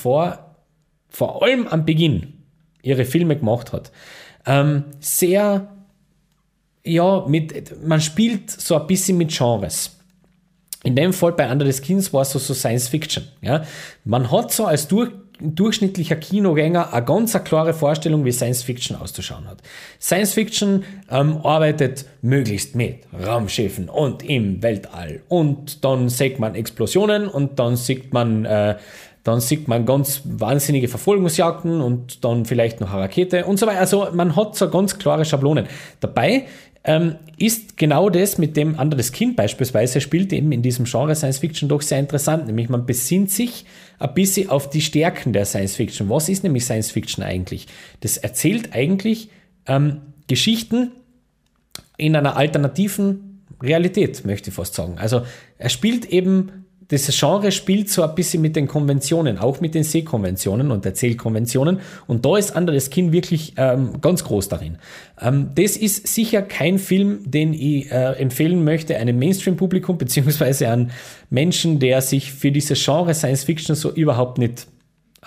vor 1.10 1.44
allem 1.44 1.68
am 1.68 1.86
Beginn 1.86 2.34
ihre 2.82 3.06
Filme 3.06 3.38
gemacht 3.38 3.74
hat. 3.74 3.92
Ähm, 4.46 4.86
sehr, 5.00 5.68
ja, 6.84 7.26
mit, 7.28 7.86
man 7.86 8.02
spielt 8.02 8.50
so 8.50 8.80
ein 8.80 8.88
bisschen 8.88 9.18
mit 9.18 9.36
Genres. 9.36 9.98
In 10.84 10.96
dem 10.96 11.12
Fall 11.12 11.34
bei 11.34 11.52
Under 11.52 11.66
the 11.66 11.74
Skins 11.74 12.14
war 12.14 12.22
es 12.22 12.32
so, 12.32 12.40
so 12.40 12.54
Science 12.54 12.88
Fiction. 12.88 13.28
Ja? 13.42 13.66
Man 14.06 14.32
hat 14.32 14.54
so 14.54 14.66
als 14.66 14.88
durch, 14.88 15.12
durchschnittlicher 15.42 16.16
Kinogänger 16.16 16.94
eine 16.94 17.06
ganz 17.06 17.36
eine 17.36 17.44
klare 17.44 17.74
Vorstellung, 17.74 18.24
wie 18.24 18.32
Science 18.32 18.64
Fiction 18.64 18.96
auszuschauen 18.96 19.48
hat. 19.48 19.62
Science 20.00 20.34
Fiction 20.34 20.86
ähm, 21.12 21.38
arbeitet 21.44 22.06
möglichst 22.22 22.76
mit 22.76 23.00
Raumschiffen 23.26 23.90
und 23.90 24.24
im 24.24 24.64
Weltall. 24.64 25.24
Und 25.28 25.84
dann 25.84 26.08
sieht 26.10 26.40
man 26.40 26.56
Explosionen 26.56 27.28
und 27.28 27.60
dann 27.60 27.76
sieht 27.76 28.14
man 28.14 28.46
äh, 28.46 28.78
dann 29.28 29.42
sieht 29.42 29.68
man 29.68 29.86
ganz 29.86 30.22
wahnsinnige 30.24 30.88
Verfolgungsjagden 30.88 31.82
und 31.82 32.24
dann 32.24 32.46
vielleicht 32.46 32.80
noch 32.80 32.94
eine 32.94 33.02
Rakete 33.02 33.46
und 33.46 33.60
so 33.60 33.68
weiter. 33.68 33.80
Also 33.80 34.08
man 34.14 34.36
hat 34.36 34.56
so 34.56 34.70
ganz 34.70 34.98
klare 34.98 35.26
Schablonen. 35.26 35.68
Dabei 36.00 36.46
ähm, 36.86 37.16
ist 37.38 37.76
genau 37.76 38.10
das, 38.10 38.38
mit 38.38 38.56
dem 38.56 38.80
anderes 38.80 39.12
Kind 39.12 39.36
beispielsweise 39.36 40.00
spielt, 40.00 40.32
eben 40.32 40.54
in 40.54 40.62
diesem 40.62 40.86
Genre 40.86 41.14
Science 41.14 41.40
Fiction 41.40 41.68
doch 41.68 41.82
sehr 41.82 42.00
interessant. 42.00 42.48
Nämlich 42.48 42.70
man 42.70 42.86
besinnt 42.86 43.30
sich 43.30 43.66
ein 44.00 44.14
bisschen 44.14 44.50
auf 44.50 44.70
die 44.70 44.82
Stärken 44.82 45.34
der 45.34 45.44
Science 45.44 45.76
Fiction. 45.76 46.10
Was 46.10 46.30
ist 46.30 46.44
nämlich 46.44 46.64
Science 46.64 46.92
Fiction 46.92 47.24
eigentlich? 47.24 47.68
Das 48.00 48.16
erzählt 48.16 48.74
eigentlich 48.74 49.30
ähm, 49.66 50.02
Geschichten 50.28 50.92
in 51.98 52.16
einer 52.16 52.38
alternativen 52.38 53.44
Realität, 53.62 54.24
möchte 54.24 54.52
ich 54.52 54.56
fast 54.56 54.76
sagen. 54.76 54.98
Also 54.98 55.24
er 55.58 55.70
spielt 55.70 56.06
eben 56.06 56.66
das 56.90 57.08
Genre 57.18 57.52
spielt 57.52 57.90
so 57.90 58.04
ein 58.04 58.16
bisschen 58.16 58.42
mit 58.42 58.56
den 58.56 58.68
Konventionen, 58.68 59.38
auch 59.38 59.60
mit 59.60 59.76
den 59.76 59.84
Sehkonventionen 59.84 60.72
und 60.72 60.86
Erzählkonventionen. 60.86 61.80
Und 62.08 62.26
da 62.26 62.38
ist 62.38 62.56
Anderes 62.56 62.90
Kind 62.90 63.12
wirklich 63.12 63.54
ähm, 63.58 64.00
ganz 64.00 64.24
groß 64.24 64.48
darin. 64.48 64.78
Ähm, 65.20 65.50
das 65.56 65.76
ist 65.76 66.08
sicher 66.08 66.42
kein 66.42 66.80
Film, 66.80 67.30
den 67.30 67.54
ich 67.54 67.92
äh, 67.92 68.14
empfehlen 68.14 68.64
möchte 68.64 68.96
einem 68.96 69.20
Mainstream-Publikum, 69.20 69.98
beziehungsweise 69.98 70.70
an 70.70 70.92
Menschen, 71.30 71.80
der 71.80 72.02
sich 72.02 72.32
für 72.32 72.52
dieses 72.52 72.84
Genre 72.84 73.14
Science 73.14 73.44
Fiction 73.44 73.76
so 73.76 73.92
überhaupt 73.92 74.38
nicht 74.38 74.68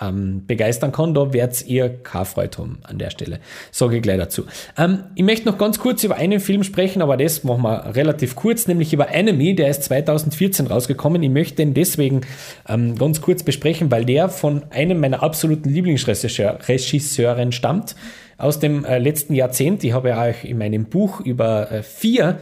ähm, 0.01 0.45
begeistern 0.47 0.91
kann, 0.91 1.13
da 1.13 1.31
werdet 1.33 1.65
ihr 1.67 1.89
keine 1.89 2.25
Freude 2.25 2.57
haben 2.57 2.79
an 2.83 2.97
der 2.97 3.09
Stelle. 3.09 3.39
Sage 3.71 3.97
ich 3.97 4.01
gleich 4.01 4.17
dazu. 4.17 4.45
Ähm, 4.77 5.03
ich 5.15 5.23
möchte 5.23 5.47
noch 5.47 5.57
ganz 5.57 5.79
kurz 5.79 6.03
über 6.03 6.15
einen 6.15 6.39
Film 6.39 6.63
sprechen, 6.63 7.01
aber 7.01 7.17
das 7.17 7.43
machen 7.43 7.63
wir 7.63 7.95
relativ 7.95 8.35
kurz, 8.35 8.67
nämlich 8.67 8.93
über 8.93 9.09
Enemy, 9.09 9.55
der 9.55 9.69
ist 9.69 9.83
2014 9.83 10.67
rausgekommen. 10.67 11.21
Ich 11.23 11.29
möchte 11.29 11.57
den 11.57 11.73
deswegen 11.73 12.21
ähm, 12.67 12.97
ganz 12.97 13.21
kurz 13.21 13.43
besprechen, 13.43 13.91
weil 13.91 14.05
der 14.05 14.29
von 14.29 14.63
einem 14.71 14.99
meiner 14.99 15.23
absoluten 15.23 15.69
Lieblingsregisseuren 15.69 17.51
stammt 17.51 17.95
aus 18.37 18.59
dem 18.59 18.85
äh, 18.85 18.97
letzten 18.97 19.35
Jahrzehnt. 19.35 19.83
Ich 19.83 19.93
habe 19.93 20.09
ja 20.09 20.29
auch 20.29 20.43
in 20.43 20.57
meinem 20.57 20.85
Buch 20.85 21.19
über 21.21 21.71
äh, 21.71 21.83
vier 21.83 22.39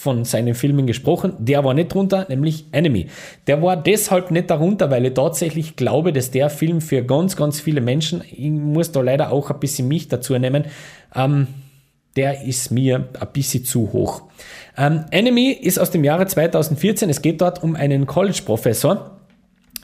von 0.00 0.24
seinen 0.24 0.54
Filmen 0.54 0.86
gesprochen. 0.86 1.34
Der 1.38 1.62
war 1.62 1.74
nicht 1.74 1.92
drunter, 1.92 2.24
nämlich 2.30 2.64
Enemy. 2.72 3.08
Der 3.46 3.60
war 3.60 3.76
deshalb 3.76 4.30
nicht 4.30 4.48
darunter, 4.48 4.90
weil 4.90 5.04
ich 5.04 5.12
tatsächlich 5.12 5.76
glaube, 5.76 6.14
dass 6.14 6.30
der 6.30 6.48
Film 6.48 6.80
für 6.80 7.02
ganz, 7.02 7.36
ganz 7.36 7.60
viele 7.60 7.82
Menschen, 7.82 8.22
ich 8.30 8.50
muss 8.50 8.92
da 8.92 9.02
leider 9.02 9.30
auch 9.30 9.50
ein 9.50 9.60
bisschen 9.60 9.88
mich 9.88 10.08
dazu 10.08 10.38
nehmen, 10.38 10.64
ähm, 11.14 11.48
der 12.16 12.44
ist 12.44 12.70
mir 12.70 13.10
ein 13.20 13.28
bisschen 13.34 13.66
zu 13.66 13.92
hoch. 13.92 14.22
Ähm, 14.78 15.04
Enemy 15.10 15.50
ist 15.50 15.78
aus 15.78 15.90
dem 15.90 16.02
Jahre 16.02 16.26
2014. 16.26 17.10
Es 17.10 17.20
geht 17.20 17.42
dort 17.42 17.62
um 17.62 17.76
einen 17.76 18.06
College-Professor, 18.06 19.18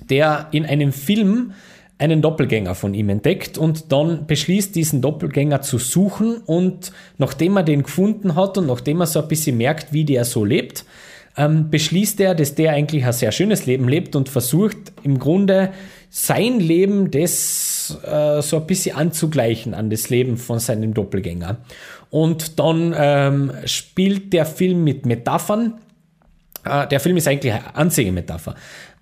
der 0.08 0.48
in 0.50 0.64
einem 0.64 0.92
Film 0.92 1.52
einen 1.98 2.20
Doppelgänger 2.20 2.74
von 2.74 2.92
ihm 2.92 3.08
entdeckt 3.08 3.56
und 3.56 3.90
dann 3.90 4.26
beschließt, 4.26 4.74
diesen 4.74 5.00
Doppelgänger 5.00 5.62
zu 5.62 5.78
suchen 5.78 6.38
und 6.44 6.92
nachdem 7.16 7.56
er 7.56 7.62
den 7.62 7.84
gefunden 7.84 8.34
hat 8.34 8.58
und 8.58 8.66
nachdem 8.66 9.00
er 9.00 9.06
so 9.06 9.22
ein 9.22 9.28
bisschen 9.28 9.56
merkt, 9.56 9.92
wie 9.92 10.04
der 10.04 10.24
so 10.24 10.44
lebt, 10.44 10.84
ähm, 11.38 11.70
beschließt 11.70 12.20
er, 12.20 12.34
dass 12.34 12.54
der 12.54 12.72
eigentlich 12.72 13.04
ein 13.04 13.12
sehr 13.12 13.32
schönes 13.32 13.66
Leben 13.66 13.88
lebt 13.88 14.14
und 14.14 14.28
versucht 14.28 14.76
im 15.02 15.18
Grunde 15.18 15.70
sein 16.10 16.60
Leben 16.60 17.10
das 17.10 17.98
äh, 18.04 18.42
so 18.42 18.58
ein 18.58 18.66
bisschen 18.66 18.96
anzugleichen 18.96 19.74
an 19.74 19.90
das 19.90 20.10
Leben 20.10 20.36
von 20.36 20.58
seinem 20.58 20.94
Doppelgänger. 20.94 21.58
Und 22.10 22.58
dann 22.58 22.94
ähm, 22.96 23.52
spielt 23.64 24.32
der 24.32 24.46
Film 24.46 24.84
mit 24.84 25.06
Metaphern, 25.06 25.74
äh, 26.66 26.86
der 26.88 27.00
Film 27.00 27.16
ist 27.16 27.28
eigentlich 27.28 27.52
eine 27.52 27.74
Anzeigemetapher. 27.74 28.54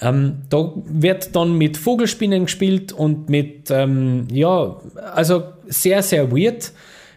Ähm, 0.05 0.43
da 0.51 0.73
wird 0.85 1.35
dann 1.35 1.57
mit 1.57 1.79
Vogelspinnen 1.79 2.45
gespielt 2.45 2.93
und 2.93 3.31
mit, 3.31 3.71
ähm, 3.71 4.29
ja, 4.31 4.77
also 5.15 5.45
sehr, 5.67 6.03
sehr 6.03 6.31
weird. 6.31 6.73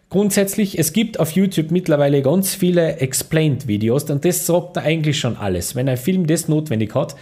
Grundsätzlich, 0.10 0.80
es 0.80 0.94
gibt 0.94 1.20
auf 1.20 1.32
YouTube 1.32 1.70
mittlerweile 1.70 2.22
ganz 2.22 2.56
viele 2.56 2.98
Explained-Videos 2.98 4.10
und 4.10 4.24
das 4.24 4.46
sagt 4.46 4.78
da 4.78 4.82
eigentlich 4.82 5.20
schon 5.20 5.36
alles. 5.36 5.76
Wenn 5.76 5.90
ein 5.90 5.98
Film 5.98 6.26
das 6.28 6.48
notwendig 6.48 6.96
hat, 6.96 7.16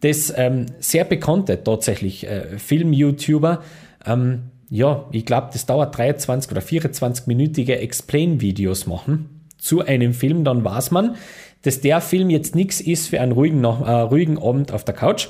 das 0.00 0.34
ähm, 0.36 0.66
sehr 0.80 1.04
bekannte 1.04 1.62
tatsächlich 1.62 2.26
äh, 2.26 2.58
Film-YouTuber, 2.58 3.62
ähm, 4.04 4.50
ja, 4.70 5.06
ich 5.12 5.24
glaube, 5.24 5.50
das 5.52 5.66
dauert 5.66 5.96
23 5.96 6.50
oder 6.50 6.62
24-minütige 6.62 7.74
Explain-Videos 7.74 8.86
machen 8.86 9.42
zu 9.58 9.82
einem 9.82 10.12
Film, 10.12 10.42
dann 10.42 10.64
weiß 10.64 10.90
man, 10.90 11.14
dass 11.62 11.80
der 11.80 12.00
Film 12.00 12.30
jetzt 12.30 12.54
nichts 12.54 12.80
ist 12.80 13.08
für 13.08 13.20
einen 13.20 13.32
ruhigen, 13.32 13.64
äh, 13.64 13.68
ruhigen 13.68 14.42
Abend 14.42 14.72
auf 14.72 14.84
der 14.84 14.94
Couch, 14.94 15.28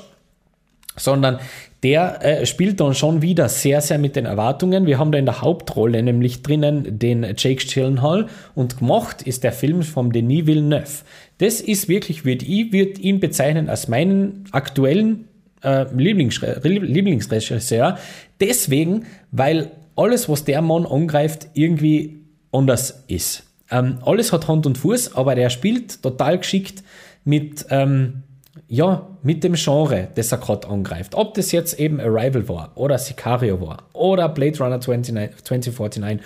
sondern 0.95 1.39
der 1.83 2.23
äh, 2.23 2.45
spielt 2.45 2.79
dann 2.79 2.93
schon 2.93 3.21
wieder 3.21 3.49
sehr, 3.49 3.81
sehr 3.81 3.97
mit 3.97 4.15
den 4.15 4.25
Erwartungen. 4.25 4.85
Wir 4.85 4.99
haben 4.99 5.11
da 5.11 5.17
in 5.17 5.25
der 5.25 5.41
Hauptrolle 5.41 6.01
nämlich 6.01 6.41
drinnen 6.41 6.97
den 6.97 7.23
Jake 7.37 7.65
Gyllenhaal 7.65 8.27
und 8.55 8.77
gemacht 8.77 9.21
ist 9.21 9.43
der 9.43 9.51
Film 9.51 9.83
von 9.83 10.11
Denis 10.11 10.45
Villeneuve. 10.45 11.03
Das 11.39 11.61
ist 11.61 11.89
wirklich, 11.89 12.25
würde 12.25 12.45
ich 12.45 12.71
würd 12.71 12.99
ihn 12.99 13.19
bezeichnen 13.19 13.69
als 13.69 13.89
meinen 13.89 14.45
aktuellen 14.51 15.27
äh, 15.61 15.85
Lieblingsregisseur. 15.93 17.97
Deswegen, 18.39 19.05
weil 19.31 19.71
alles, 19.95 20.29
was 20.29 20.45
der 20.45 20.61
Mann 20.61 20.85
angreift, 20.85 21.47
irgendwie 21.53 22.21
anders 22.51 23.03
ist. 23.07 23.43
Ähm, 23.73 23.97
alles 24.05 24.31
hat 24.31 24.47
Hand 24.47 24.67
und 24.67 24.77
Fuß, 24.77 25.15
aber 25.15 25.33
der 25.33 25.49
spielt 25.49 26.03
total 26.03 26.37
geschickt 26.37 26.83
mit, 27.25 27.65
ähm, 27.71 28.21
ja, 28.67 29.07
mit 29.23 29.43
dem 29.43 29.53
Genre, 29.53 30.09
das 30.13 30.31
er 30.31 30.37
gerade 30.37 30.67
angreift. 30.67 31.15
Ob 31.15 31.33
das 31.33 31.51
jetzt 31.51 31.79
eben 31.79 31.99
Arrival 31.99 32.47
war 32.47 32.71
oder 32.75 32.99
Sicario 32.99 33.59
war 33.59 33.77
oder 33.93 34.29
Blade 34.29 34.59
Runner 34.59 34.77
29, 34.77 35.43
2049. 35.43 36.21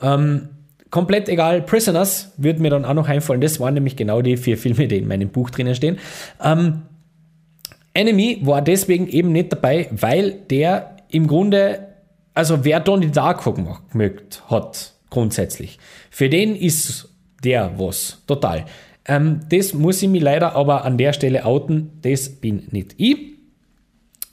Ähm, 0.00 0.48
komplett 0.90 1.28
egal. 1.28 1.60
Prisoners 1.60 2.32
wird 2.38 2.60
mir 2.60 2.70
dann 2.70 2.86
auch 2.86 2.94
noch 2.94 3.08
einfallen. 3.08 3.42
Das 3.42 3.60
waren 3.60 3.74
nämlich 3.74 3.96
genau 3.96 4.22
die 4.22 4.38
vier 4.38 4.56
Filme, 4.56 4.88
die 4.88 4.96
in 4.96 5.06
meinem 5.06 5.28
Buch 5.28 5.50
drinnen 5.50 5.74
stehen. 5.74 5.98
Ähm, 6.42 6.82
Enemy 7.92 8.40
war 8.42 8.62
deswegen 8.62 9.06
eben 9.06 9.32
nicht 9.32 9.52
dabei, 9.52 9.88
weil 9.90 10.32
der 10.50 10.96
im 11.10 11.26
Grunde, 11.26 11.88
also 12.32 12.64
wer 12.64 12.80
Donnie 12.80 13.10
Darko 13.10 13.52
gemacht 13.52 13.82
hat, 14.48 14.95
grundsätzlich. 15.10 15.78
Für 16.10 16.28
den 16.28 16.56
ist 16.56 17.08
der 17.44 17.78
was, 17.78 18.22
total. 18.26 18.66
Ähm, 19.06 19.40
das 19.48 19.74
muss 19.74 20.02
ich 20.02 20.08
mir 20.08 20.20
leider 20.20 20.54
aber 20.54 20.84
an 20.84 20.98
der 20.98 21.12
Stelle 21.12 21.44
outen, 21.44 21.92
das 22.02 22.28
bin 22.28 22.68
nicht 22.70 22.94
ich. 22.96 23.36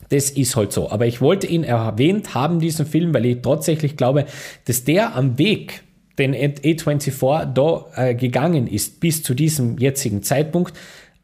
Das 0.10 0.30
ist 0.30 0.56
halt 0.56 0.72
so. 0.74 0.92
Aber 0.92 1.08
ich 1.08 1.22
wollte 1.22 1.48
ihn 1.48 1.64
erwähnt 1.64 2.36
haben, 2.36 2.60
diesen 2.60 2.86
Film, 2.86 3.14
weil 3.14 3.26
ich 3.26 3.42
tatsächlich 3.42 3.98
glaube, 3.98 4.26
dass 4.66 4.84
der 4.84 5.16
am 5.16 5.38
Weg, 5.38 5.84
den 6.20 6.36
A24 6.36 7.46
da 7.46 7.86
äh, 7.96 8.14
gegangen 8.14 8.68
ist, 8.68 9.00
bis 9.00 9.24
zu 9.24 9.34
diesem 9.34 9.80
jetzigen 9.80 10.22
Zeitpunkt, 10.22 10.76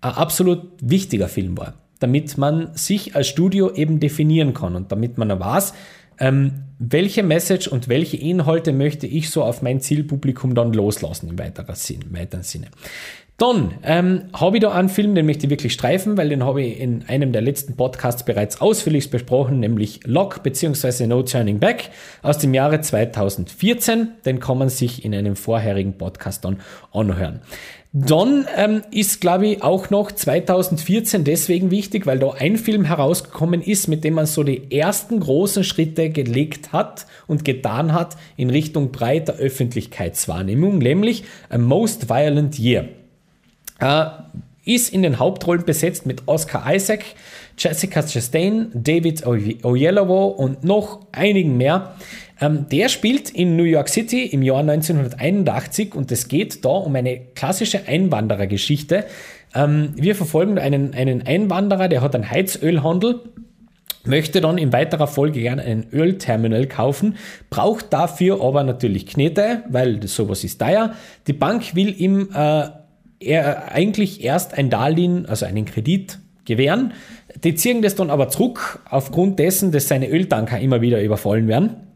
ein 0.01 0.13
absolut 0.13 0.69
wichtiger 0.81 1.27
Film 1.27 1.57
war. 1.57 1.75
Damit 1.99 2.37
man 2.37 2.73
sich 2.75 3.15
als 3.15 3.27
Studio 3.27 3.71
eben 3.73 3.99
definieren 3.99 4.53
kann 4.53 4.75
und 4.75 4.91
damit 4.91 5.17
man 5.17 5.37
weiß, 5.39 5.73
ähm, 6.19 6.63
welche 6.79 7.23
Message 7.23 7.67
und 7.67 7.89
welche 7.89 8.17
Inhalte 8.17 8.71
möchte 8.71 9.05
ich 9.05 9.29
so 9.29 9.43
auf 9.43 9.61
mein 9.61 9.81
Zielpublikum 9.81 10.55
dann 10.55 10.73
loslassen 10.73 11.29
im 11.29 11.37
weiteren, 11.37 11.75
Sinn, 11.75 12.01
im 12.09 12.17
weiteren 12.17 12.43
Sinne. 12.43 12.67
Dann 13.39 13.75
ähm, 13.83 14.23
habe 14.33 14.57
ich 14.57 14.61
da 14.61 14.71
einen 14.71 14.89
Film, 14.89 15.15
den 15.15 15.25
möchte 15.25 15.45
ich 15.45 15.49
wirklich 15.49 15.71
streifen, 15.71 16.17
weil 16.17 16.27
den 16.27 16.43
habe 16.43 16.61
ich 16.61 16.77
in 16.77 17.05
einem 17.07 17.31
der 17.31 17.41
letzten 17.41 17.77
Podcasts 17.77 18.23
bereits 18.23 18.59
ausführlich 18.59 19.09
besprochen, 19.11 19.61
nämlich 19.61 20.01
Lock 20.05 20.43
bzw. 20.43 21.07
No 21.07 21.23
Turning 21.23 21.59
Back 21.59 21.89
aus 22.21 22.37
dem 22.37 22.53
Jahre 22.53 22.81
2014. 22.81 24.09
Den 24.25 24.41
kann 24.41 24.57
man 24.57 24.67
sich 24.67 25.05
in 25.05 25.15
einem 25.15 25.37
vorherigen 25.37 25.97
Podcast 25.97 26.43
dann 26.43 26.59
anhören. 26.91 27.39
Dann 27.91 28.45
ähm, 28.55 28.83
ist, 28.91 29.19
glaube 29.19 29.47
ich, 29.47 29.63
auch 29.63 29.89
noch 29.89 30.11
2014 30.11 31.23
deswegen 31.23 31.71
wichtig, 31.71 32.05
weil 32.05 32.19
da 32.19 32.31
ein 32.33 32.57
Film 32.57 32.85
herausgekommen 32.85 33.63
ist, 33.63 33.87
mit 33.87 34.03
dem 34.03 34.13
man 34.13 34.27
so 34.27 34.43
die 34.43 34.71
ersten 34.71 35.19
großen 35.19 35.63
Schritte 35.63 36.11
gelegt 36.11 36.71
hat 36.71 37.07
und 37.25 37.43
getan 37.43 37.93
hat 37.93 38.15
in 38.37 38.51
Richtung 38.51 38.91
breiter 38.91 39.33
Öffentlichkeitswahrnehmung, 39.33 40.77
nämlich 40.77 41.23
A 41.49 41.57
Most 41.57 42.09
Violent 42.09 42.59
Year. 42.59 42.89
Äh, 43.79 44.05
ist 44.65 44.93
in 44.93 45.01
den 45.01 45.17
Hauptrollen 45.17 45.65
besetzt 45.65 46.05
mit 46.05 46.27
Oscar 46.27 46.71
Isaac, 46.71 47.03
Jessica 47.57 48.03
Chastain, 48.03 48.69
David 48.73 49.25
Oyelowo 49.25 50.27
und 50.27 50.63
noch 50.63 51.07
einigen 51.11 51.57
mehr. 51.57 51.95
Ähm, 52.41 52.67
der 52.71 52.89
spielt 52.89 53.29
in 53.29 53.55
New 53.55 53.63
York 53.63 53.89
City 53.89 54.25
im 54.25 54.41
Jahr 54.41 54.59
1981 54.59 55.95
und 55.95 56.11
es 56.11 56.27
geht 56.27 56.63
da 56.63 56.69
um 56.69 56.95
eine 56.95 57.19
klassische 57.35 57.87
Einwanderergeschichte. 57.87 59.05
Ähm, 59.53 59.93
wir 59.95 60.15
verfolgen 60.15 60.57
einen, 60.57 60.93
einen 60.93 61.25
Einwanderer, 61.25 61.87
der 61.87 62.01
hat 62.01 62.15
einen 62.15 62.29
Heizölhandel 62.29 63.21
möchte 64.05 64.41
dann 64.41 64.57
in 64.57 64.73
weiterer 64.73 65.07
Folge 65.07 65.41
gerne 65.41 65.61
ein 65.63 65.87
Ölterminal 65.91 66.67
kaufen, 66.67 67.17
braucht 67.49 67.91
dafür 67.91 68.41
aber 68.41 68.63
natürlich 68.63 69.05
Knete, 69.05 69.63
weil 69.69 70.05
sowas 70.07 70.43
ist 70.43 70.59
teuer. 70.59 70.93
Die 71.27 71.33
Bank 71.33 71.75
will 71.75 71.93
ihm 71.99 72.29
äh, 72.33 72.69
er 73.19 73.71
eigentlich 73.73 74.23
erst 74.23 74.57
ein 74.57 74.69
Darlehen, 74.69 75.25
also 75.25 75.45
einen 75.45 75.65
Kredit 75.65 76.19
gewähren. 76.45 76.93
Die 77.43 77.55
ziehen 77.55 77.81
das 77.81 77.95
dann 77.95 78.09
aber 78.09 78.29
zurück 78.29 78.79
aufgrund 78.89 79.39
dessen, 79.39 79.71
dass 79.71 79.87
seine 79.87 80.09
Öltanker 80.09 80.59
immer 80.59 80.81
wieder 80.81 81.01
überfallen 81.01 81.47
werden. 81.47 81.88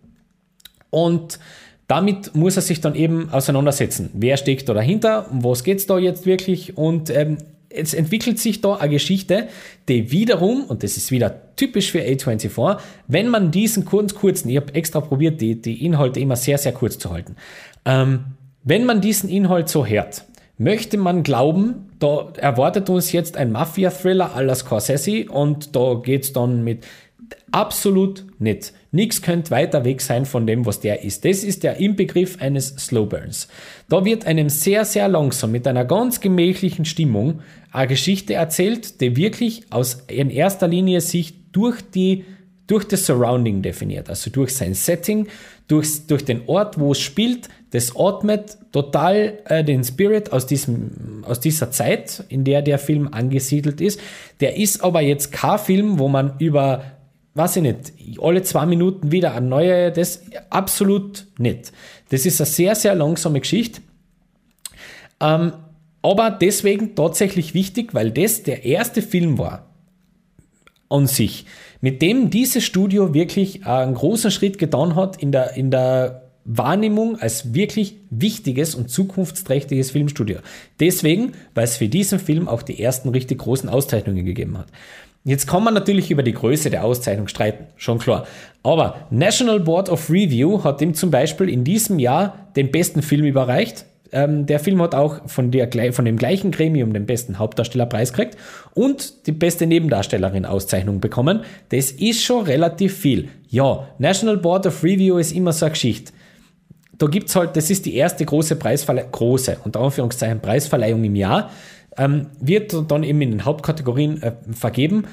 Und 0.94 1.40
Damit 1.88 2.34
muss 2.34 2.56
er 2.56 2.62
sich 2.62 2.82
dann 2.82 2.96
eben 2.96 3.30
auseinandersetzen. 3.32 4.10
Wer 4.14 4.38
steckt 4.38 4.70
da 4.70 4.74
dahinter? 4.74 5.30
Um 5.30 5.44
was 5.44 5.64
geht 5.64 5.80
es 5.80 5.86
da 5.86 5.98
jetzt 6.00 6.26
wirklich? 6.26 6.78
Und 6.78 7.10
ähm, 7.10 7.38
es 7.70 7.94
entwickelt 7.94 8.40
sich 8.40 8.62
da 8.62 8.76
eine 8.76 8.94
Geschichte, 8.94 9.48
die 9.90 10.12
wiederum, 10.12 10.64
und 10.64 10.84
das 10.84 10.96
ist 10.96 11.12
wieder 11.12 11.56
typisch 11.56 11.92
für 11.92 12.00
A24, 12.00 12.78
wenn 13.08 13.28
man 13.28 13.52
diesen 13.52 13.84
kurz, 13.84 14.14
kurzen, 14.14 14.50
ich 14.50 14.58
habe 14.58 14.74
extra 14.76 15.02
probiert, 15.02 15.42
die, 15.42 15.62
die 15.62 15.86
Inhalte 15.86 16.20
immer 16.20 16.36
sehr, 16.36 16.58
sehr 16.58 16.72
kurz 16.72 16.98
zu 16.98 17.12
halten, 17.12 17.36
ähm, 17.86 18.26
wenn 18.64 18.86
man 18.86 19.02
diesen 19.02 19.30
Inhalt 19.30 19.70
so 19.70 19.86
hört, 19.86 20.24
möchte 20.58 20.98
man 20.98 21.24
glauben, 21.24 21.90
da 22.00 22.32
erwartet 22.38 22.90
uns 22.90 23.12
jetzt 23.12 23.38
ein 23.38 23.52
Mafia-Thriller 23.52 24.36
à 24.36 24.42
la 24.42 24.56
Scorsese 24.56 25.26
und 25.30 25.76
da 25.76 25.96
geht 25.96 26.24
es 26.24 26.34
dann 26.34 26.64
mit 26.64 26.86
absolut 27.52 28.26
nicht. 28.40 28.74
Nichts 28.92 29.22
könnte 29.22 29.52
weiter 29.52 29.86
weg 29.86 30.02
sein 30.02 30.26
von 30.26 30.46
dem, 30.48 30.66
was 30.66 30.80
der 30.80 31.04
ist. 31.04 31.26
Das 31.26 31.44
ist 31.44 31.64
der 31.64 31.78
Inbegriff 31.78 32.42
eines 32.42 32.70
Slowburns. 32.70 33.48
Da 33.90 34.06
wird 34.06 34.26
einem 34.26 34.50
sehr, 34.50 34.86
sehr 34.86 35.08
langsam 35.08 35.52
mit 35.52 35.68
einer 35.68 35.86
ganz 35.86 36.20
gemächlichen 36.20 36.86
Stimmung 36.86 37.42
eine 37.72 37.88
Geschichte 37.88 38.34
erzählt, 38.34 39.02
die 39.02 39.16
wirklich 39.16 39.64
aus 39.70 40.04
in 40.08 40.30
erster 40.30 40.68
Linie 40.68 41.02
sich 41.02 41.52
durch 41.52 41.82
die 41.82 42.26
durch 42.68 42.86
das 42.86 43.06
Surrounding 43.06 43.62
definiert, 43.62 44.10
also 44.10 44.30
durch 44.30 44.56
sein 44.56 44.74
Setting, 44.74 45.28
durch, 45.68 46.08
durch 46.08 46.24
den 46.24 46.48
Ort, 46.48 46.80
wo 46.80 46.94
es 46.94 47.00
spielt, 47.00 47.50
das 47.72 47.96
atmet 47.96 48.58
total 48.72 49.40
äh, 49.46 49.64
den 49.64 49.84
Spirit 49.84 50.32
aus, 50.32 50.46
diesem, 50.46 51.24
aus 51.28 51.40
dieser 51.40 51.72
Zeit, 51.72 52.24
in 52.30 52.44
der 52.44 52.62
der 52.62 52.80
Film 52.80 53.10
angesiedelt 53.12 53.82
ist. 53.82 54.00
Der 54.40 54.58
ist 54.58 54.84
aber 54.84 55.02
jetzt 55.02 55.32
kein 55.32 55.60
Film, 55.60 56.00
wo 56.00 56.08
man 56.08 56.36
über, 56.40 56.84
weiß 57.36 57.58
ich 57.58 57.62
nicht, 57.64 57.94
alle 58.22 58.44
zwei 58.44 58.66
Minuten 58.66 59.12
wieder 59.12 59.34
eine 59.34 59.48
neue, 59.48 59.92
das 59.92 60.24
absolut 60.50 61.28
nicht. 61.38 61.72
Das 62.10 62.26
ist 62.26 62.40
eine 62.40 62.46
sehr, 62.48 62.76
sehr 62.76 62.96
langsame 62.96 63.40
Geschichte. 63.40 63.82
Ähm, 65.20 65.54
aber 66.02 66.32
deswegen 66.32 66.96
tatsächlich 66.96 67.54
wichtig, 67.54 67.94
weil 67.94 68.12
das 68.12 68.44
der 68.44 68.66
erste 68.66 69.02
Film 69.02 69.38
war 69.38 69.68
an 70.90 71.08
sich, 71.08 71.46
mit 71.82 72.02
dem 72.02 72.30
dieses 72.30 72.64
Studio 72.64 73.14
wirklich 73.14 73.66
einen 73.66 73.96
großen 73.96 74.30
Schritt 74.30 74.58
getan 74.58 74.96
hat 74.96 75.22
in 75.22 75.32
der, 75.32 75.56
in 75.56 75.72
der 75.72 76.24
Wahrnehmung 76.46 77.18
als 77.18 77.54
wirklich 77.54 77.96
wichtiges 78.10 78.76
und 78.76 78.90
zukunftsträchtiges 78.90 79.92
Filmstudio. 79.92 80.40
Deswegen, 80.80 81.34
weil 81.56 81.64
es 81.64 81.78
für 81.78 81.88
diesen 81.88 82.20
Film 82.20 82.48
auch 82.48 82.62
die 82.62 82.82
ersten 82.82 83.10
richtig 83.10 83.40
großen 83.40 83.70
Auszeichnungen 83.70 84.26
gegeben 84.26 84.58
hat. 84.58 84.68
Jetzt 85.26 85.48
kann 85.48 85.64
man 85.64 85.74
natürlich 85.74 86.12
über 86.12 86.24
die 86.24 86.34
Größe 86.34 86.70
der 86.70 86.84
Auszeichnung 86.84 87.30
streiten, 87.30 87.68
schon 87.78 88.00
klar. 88.00 88.28
Aber 88.62 89.08
National 89.10 89.60
Board 89.62 89.90
of 89.90 90.10
Review 90.10 90.64
hat 90.64 90.82
ihm 90.82 90.94
zum 90.94 91.12
Beispiel 91.12 91.48
in 91.50 91.64
diesem 91.64 91.98
Jahr 91.98 92.50
den 92.56 92.72
besten 92.72 93.02
Film 93.02 93.24
überreicht, 93.24 93.86
ähm, 94.14 94.46
der 94.46 94.60
Film 94.60 94.82
hat 94.82 94.96
auch 94.96 95.28
von, 95.28 95.52
der, 95.52 95.70
von 95.92 96.06
dem 96.06 96.18
gleichen 96.18 96.52
Gremium 96.52 96.94
den 96.94 97.06
besten 97.06 97.40
Hauptdarstellerpreis 97.40 98.14
gekriegt 98.14 98.38
und 98.74 99.28
die 99.28 99.32
beste 99.32 99.66
Nebendarstellerin-Auszeichnung 99.66 101.00
bekommen. 101.00 101.42
Das 101.70 101.92
ist 101.92 102.24
schon 102.24 102.46
relativ 102.46 102.96
viel. 102.96 103.30
Ja, 103.50 103.88
National 103.98 104.38
Board 104.38 104.68
of 104.68 104.84
Review 104.84 105.18
ist 105.18 105.32
immer 105.32 105.52
so 105.52 105.66
eine 105.66 105.74
Geschichte. 105.74 106.14
Da 107.00 107.08
gibt 107.08 107.30
es 107.30 107.36
halt, 107.36 107.58
das 107.58 107.72
ist 107.72 107.88
die 107.88 107.96
erste 107.96 108.24
große 108.24 108.56
Preisverleihung, 108.56 109.12
große, 109.12 109.58
unter 109.64 109.80
Anführungszeichen, 109.80 110.40
Preisverleihung 110.42 111.04
im 111.04 111.16
Jahr, 111.16 111.50
ähm, 111.98 112.28
wird 112.40 112.74
dann 112.92 113.04
eben 113.04 113.22
in 113.22 113.32
den 113.32 113.46
Hauptkategorien 113.46 114.22
äh, 114.22 114.34
vergeben. 114.52 115.06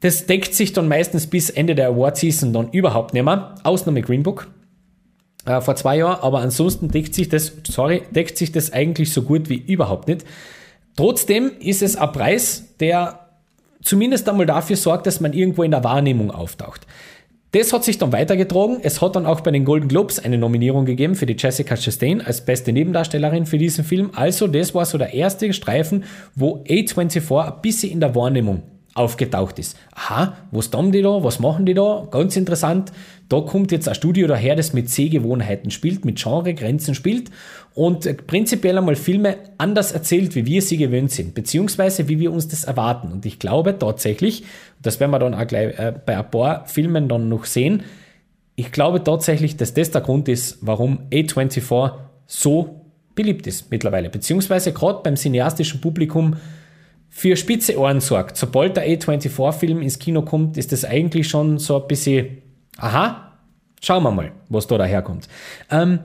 Das 0.00 0.26
deckt 0.26 0.54
sich 0.54 0.72
dann 0.72 0.88
meistens 0.88 1.26
bis 1.26 1.50
Ende 1.50 1.74
der 1.74 1.88
Award 1.88 2.16
Season 2.16 2.52
dann 2.52 2.70
überhaupt 2.70 3.14
nicht 3.14 3.24
mehr. 3.24 3.54
Ausnahme 3.64 4.02
Green 4.02 4.22
Book 4.22 4.48
äh, 5.46 5.60
vor 5.60 5.76
zwei 5.76 5.98
Jahren, 5.98 6.20
aber 6.20 6.40
ansonsten 6.40 6.88
deckt 6.88 7.14
sich 7.14 7.28
das, 7.28 7.52
sorry, 7.66 8.02
deckt 8.10 8.36
sich 8.36 8.52
das 8.52 8.72
eigentlich 8.72 9.12
so 9.12 9.22
gut 9.22 9.48
wie 9.48 9.56
überhaupt 9.56 10.08
nicht. 10.08 10.24
Trotzdem 10.96 11.52
ist 11.60 11.82
es 11.82 11.96
ein 11.96 12.12
Preis, 12.12 12.64
der 12.80 13.28
zumindest 13.82 14.28
einmal 14.28 14.46
dafür 14.46 14.76
sorgt, 14.76 15.06
dass 15.06 15.20
man 15.20 15.32
irgendwo 15.32 15.62
in 15.62 15.70
der 15.70 15.84
Wahrnehmung 15.84 16.30
auftaucht. 16.30 16.86
Das 17.56 17.72
hat 17.72 17.84
sich 17.84 17.96
dann 17.96 18.12
weitergetragen. 18.12 18.80
Es 18.82 19.00
hat 19.00 19.16
dann 19.16 19.24
auch 19.24 19.40
bei 19.40 19.50
den 19.50 19.64
Golden 19.64 19.88
Globes 19.88 20.18
eine 20.18 20.36
Nominierung 20.36 20.84
gegeben 20.84 21.14
für 21.14 21.24
die 21.24 21.36
Jessica 21.38 21.74
Chastain 21.74 22.20
als 22.20 22.44
beste 22.44 22.70
Nebendarstellerin 22.70 23.46
für 23.46 23.56
diesen 23.56 23.82
Film. 23.82 24.10
Also 24.14 24.46
das 24.46 24.74
war 24.74 24.84
so 24.84 24.98
der 24.98 25.14
erste 25.14 25.50
Streifen, 25.54 26.04
wo 26.34 26.62
A24 26.64 27.46
ein 27.46 27.62
bisschen 27.62 27.92
in 27.92 28.00
der 28.00 28.14
Wahrnehmung 28.14 28.62
aufgetaucht 28.96 29.58
ist. 29.58 29.76
Aha, 29.94 30.36
was 30.50 30.70
tun 30.70 30.90
die 30.90 31.02
da? 31.02 31.22
Was 31.22 31.38
machen 31.38 31.66
die 31.66 31.74
da? 31.74 32.06
Ganz 32.10 32.36
interessant. 32.36 32.92
Da 33.28 33.40
kommt 33.40 33.72
jetzt 33.72 33.88
ein 33.88 33.94
Studio 33.94 34.26
daher, 34.26 34.56
das 34.56 34.72
mit 34.72 34.88
Sehgewohnheiten 34.88 35.70
spielt, 35.70 36.04
mit 36.04 36.22
Genregrenzen 36.22 36.94
spielt 36.94 37.30
und 37.74 38.26
prinzipiell 38.26 38.78
einmal 38.78 38.96
Filme 38.96 39.36
anders 39.58 39.92
erzählt, 39.92 40.34
wie 40.34 40.46
wir 40.46 40.62
sie 40.62 40.76
gewöhnt 40.76 41.10
sind, 41.10 41.34
beziehungsweise 41.34 42.08
wie 42.08 42.20
wir 42.20 42.32
uns 42.32 42.48
das 42.48 42.64
erwarten. 42.64 43.12
Und 43.12 43.26
ich 43.26 43.38
glaube 43.38 43.78
tatsächlich, 43.78 44.44
das 44.80 45.00
werden 45.00 45.10
wir 45.10 45.18
dann 45.18 45.34
auch 45.34 45.46
gleich 45.46 45.78
äh, 45.78 45.92
bei 46.04 46.16
ein 46.16 46.30
paar 46.30 46.66
Filmen 46.66 47.08
dann 47.08 47.28
noch 47.28 47.44
sehen, 47.44 47.82
ich 48.58 48.72
glaube 48.72 49.04
tatsächlich, 49.04 49.58
dass 49.58 49.74
das 49.74 49.90
der 49.90 50.00
Grund 50.00 50.28
ist, 50.28 50.58
warum 50.62 51.00
A24 51.12 51.92
so 52.26 52.80
beliebt 53.14 53.46
ist 53.46 53.70
mittlerweile, 53.70 54.08
beziehungsweise 54.08 54.72
gerade 54.72 55.00
beim 55.02 55.16
cineastischen 55.16 55.80
Publikum 55.80 56.36
für 57.08 57.36
spitze 57.36 57.78
Ohren 57.78 58.00
sorgt. 58.00 58.36
Sobald 58.36 58.76
der 58.76 58.86
A24-Film 58.88 59.82
ins 59.82 59.98
Kino 59.98 60.22
kommt, 60.22 60.56
ist 60.56 60.72
das 60.72 60.84
eigentlich 60.84 61.28
schon 61.28 61.58
so 61.58 61.80
ein 61.80 61.88
bisschen, 61.88 62.42
aha, 62.76 63.32
schauen 63.82 64.02
wir 64.02 64.10
mal, 64.10 64.32
was 64.48 64.66
da 64.66 64.78
daherkommt. 64.78 65.28
Ähm, 65.70 66.00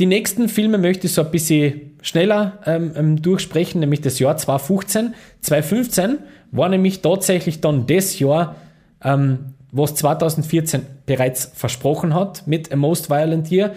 die 0.00 0.06
nächsten 0.06 0.48
Filme 0.48 0.78
möchte 0.78 1.06
ich 1.06 1.12
so 1.12 1.22
ein 1.22 1.30
bisschen 1.30 1.98
schneller 2.02 2.58
ähm, 2.64 2.92
ähm 2.96 3.22
durchsprechen, 3.22 3.80
nämlich 3.80 4.00
das 4.00 4.18
Jahr 4.18 4.36
2015. 4.36 5.14
2015 5.42 6.18
war 6.52 6.68
nämlich 6.68 7.02
tatsächlich 7.02 7.60
dann 7.60 7.86
das 7.86 8.18
Jahr, 8.18 8.56
ähm, 9.04 9.54
was 9.70 9.94
2014 9.94 10.82
bereits 11.06 11.52
versprochen 11.54 12.14
hat 12.14 12.46
mit 12.46 12.72
A 12.72 12.76
Most 12.76 13.10
Violent 13.10 13.50
Year, 13.50 13.74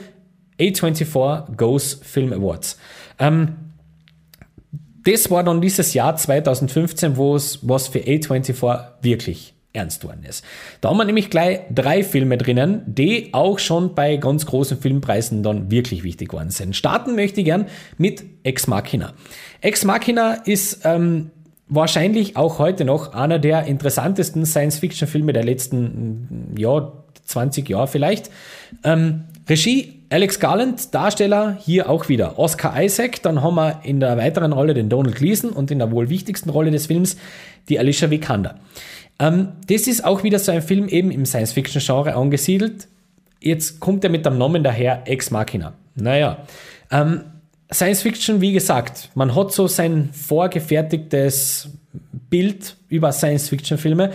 A24 0.60 1.56
Goes 1.56 2.00
Film 2.02 2.32
Awards. 2.32 2.80
Ähm, 3.20 3.56
das 5.04 5.30
war 5.30 5.44
dann 5.44 5.62
dieses 5.62 5.94
Jahr 5.94 6.16
2015, 6.16 7.18
wo 7.18 7.36
es 7.36 7.60
was 7.62 7.88
für 7.88 8.00
A24 8.00 8.88
wirklich 9.02 9.54
ernst 9.74 10.04
worden 10.04 10.24
ist. 10.28 10.46
Da 10.82 10.90
haben 10.90 10.98
wir 10.98 11.06
nämlich 11.06 11.30
gleich 11.30 11.62
drei 11.74 12.04
Filme 12.04 12.38
drinnen, 12.38 12.84
die 12.86 13.34
auch 13.34 13.58
schon 13.60 13.96
bei 13.96 14.18
ganz 14.18 14.46
großen 14.46 14.78
Filmpreisen 14.78 15.42
dann 15.42 15.72
wirklich 15.72 16.04
wichtig 16.04 16.32
worden 16.32 16.52
sind. 16.52 16.76
Starten 16.76 17.16
möchte 17.16 17.42
ich 17.42 17.46
gern 17.46 17.66
mit 17.98 18.24
Ex 18.44 18.68
Machina. 18.68 19.14
Ex 19.62 19.84
Machina 19.84 20.34
ist 20.46 20.82
ähm, 20.84 21.32
wahrscheinlich 21.68 22.38
auch 22.38 22.60
heute 22.60 22.86
noch 22.86 23.14
einer 23.14 23.40
der 23.40 23.66
interessantesten 23.66 24.46
Science-Fiction-Filme 24.46 25.34
der 25.34 25.44
letzten 25.44 26.54
ja, 26.56 26.94
20 27.26 27.68
Jahre 27.68 27.88
vielleicht. 27.88 28.30
Ähm, 28.84 29.24
Regie 29.50 30.03
Alex 30.14 30.40
Garland, 30.40 30.94
Darsteller, 30.94 31.58
hier 31.60 31.90
auch 31.90 32.08
wieder 32.08 32.38
Oscar 32.38 32.80
Isaac. 32.80 33.24
Dann 33.24 33.42
haben 33.42 33.56
wir 33.56 33.80
in 33.82 34.00
der 34.00 34.16
weiteren 34.16 34.54
Rolle 34.54 34.76
den 34.76 34.88
Donald 34.88 35.16
Gleason 35.16 35.50
und 35.50 35.72
in 35.72 35.80
der 35.80 35.90
wohl 35.90 36.08
wichtigsten 36.08 36.52
Rolle 36.52 36.70
des 36.70 36.86
Films 36.86 37.18
die 37.68 37.80
Alicia 37.80 38.12
Vikander. 38.12 38.60
Ähm, 39.18 39.54
das 39.68 39.88
ist 39.88 40.06
auch 40.06 40.22
wieder 40.22 40.38
so 40.38 40.52
ein 40.52 40.62
Film 40.62 40.88
eben 40.88 41.10
im 41.10 41.26
Science-Fiction-Genre 41.26 42.14
angesiedelt. 42.14 42.88
Jetzt 43.40 43.80
kommt 43.80 44.04
er 44.04 44.12
mit 44.12 44.24
dem 44.24 44.38
Namen 44.38 44.64
daher 44.64 45.02
Ex 45.06 45.32
Machina. 45.32 45.74
Naja, 45.96 46.46
ähm, 46.92 47.22
Science-Fiction, 47.74 48.40
wie 48.40 48.54
gesagt, 48.54 49.10
man 49.16 49.34
hat 49.34 49.52
so 49.52 49.68
sein 49.68 50.12
vorgefertigtes 50.14 51.70
Bild 52.30 52.76
über 52.88 53.12
Science-Fiction-Filme. 53.12 54.12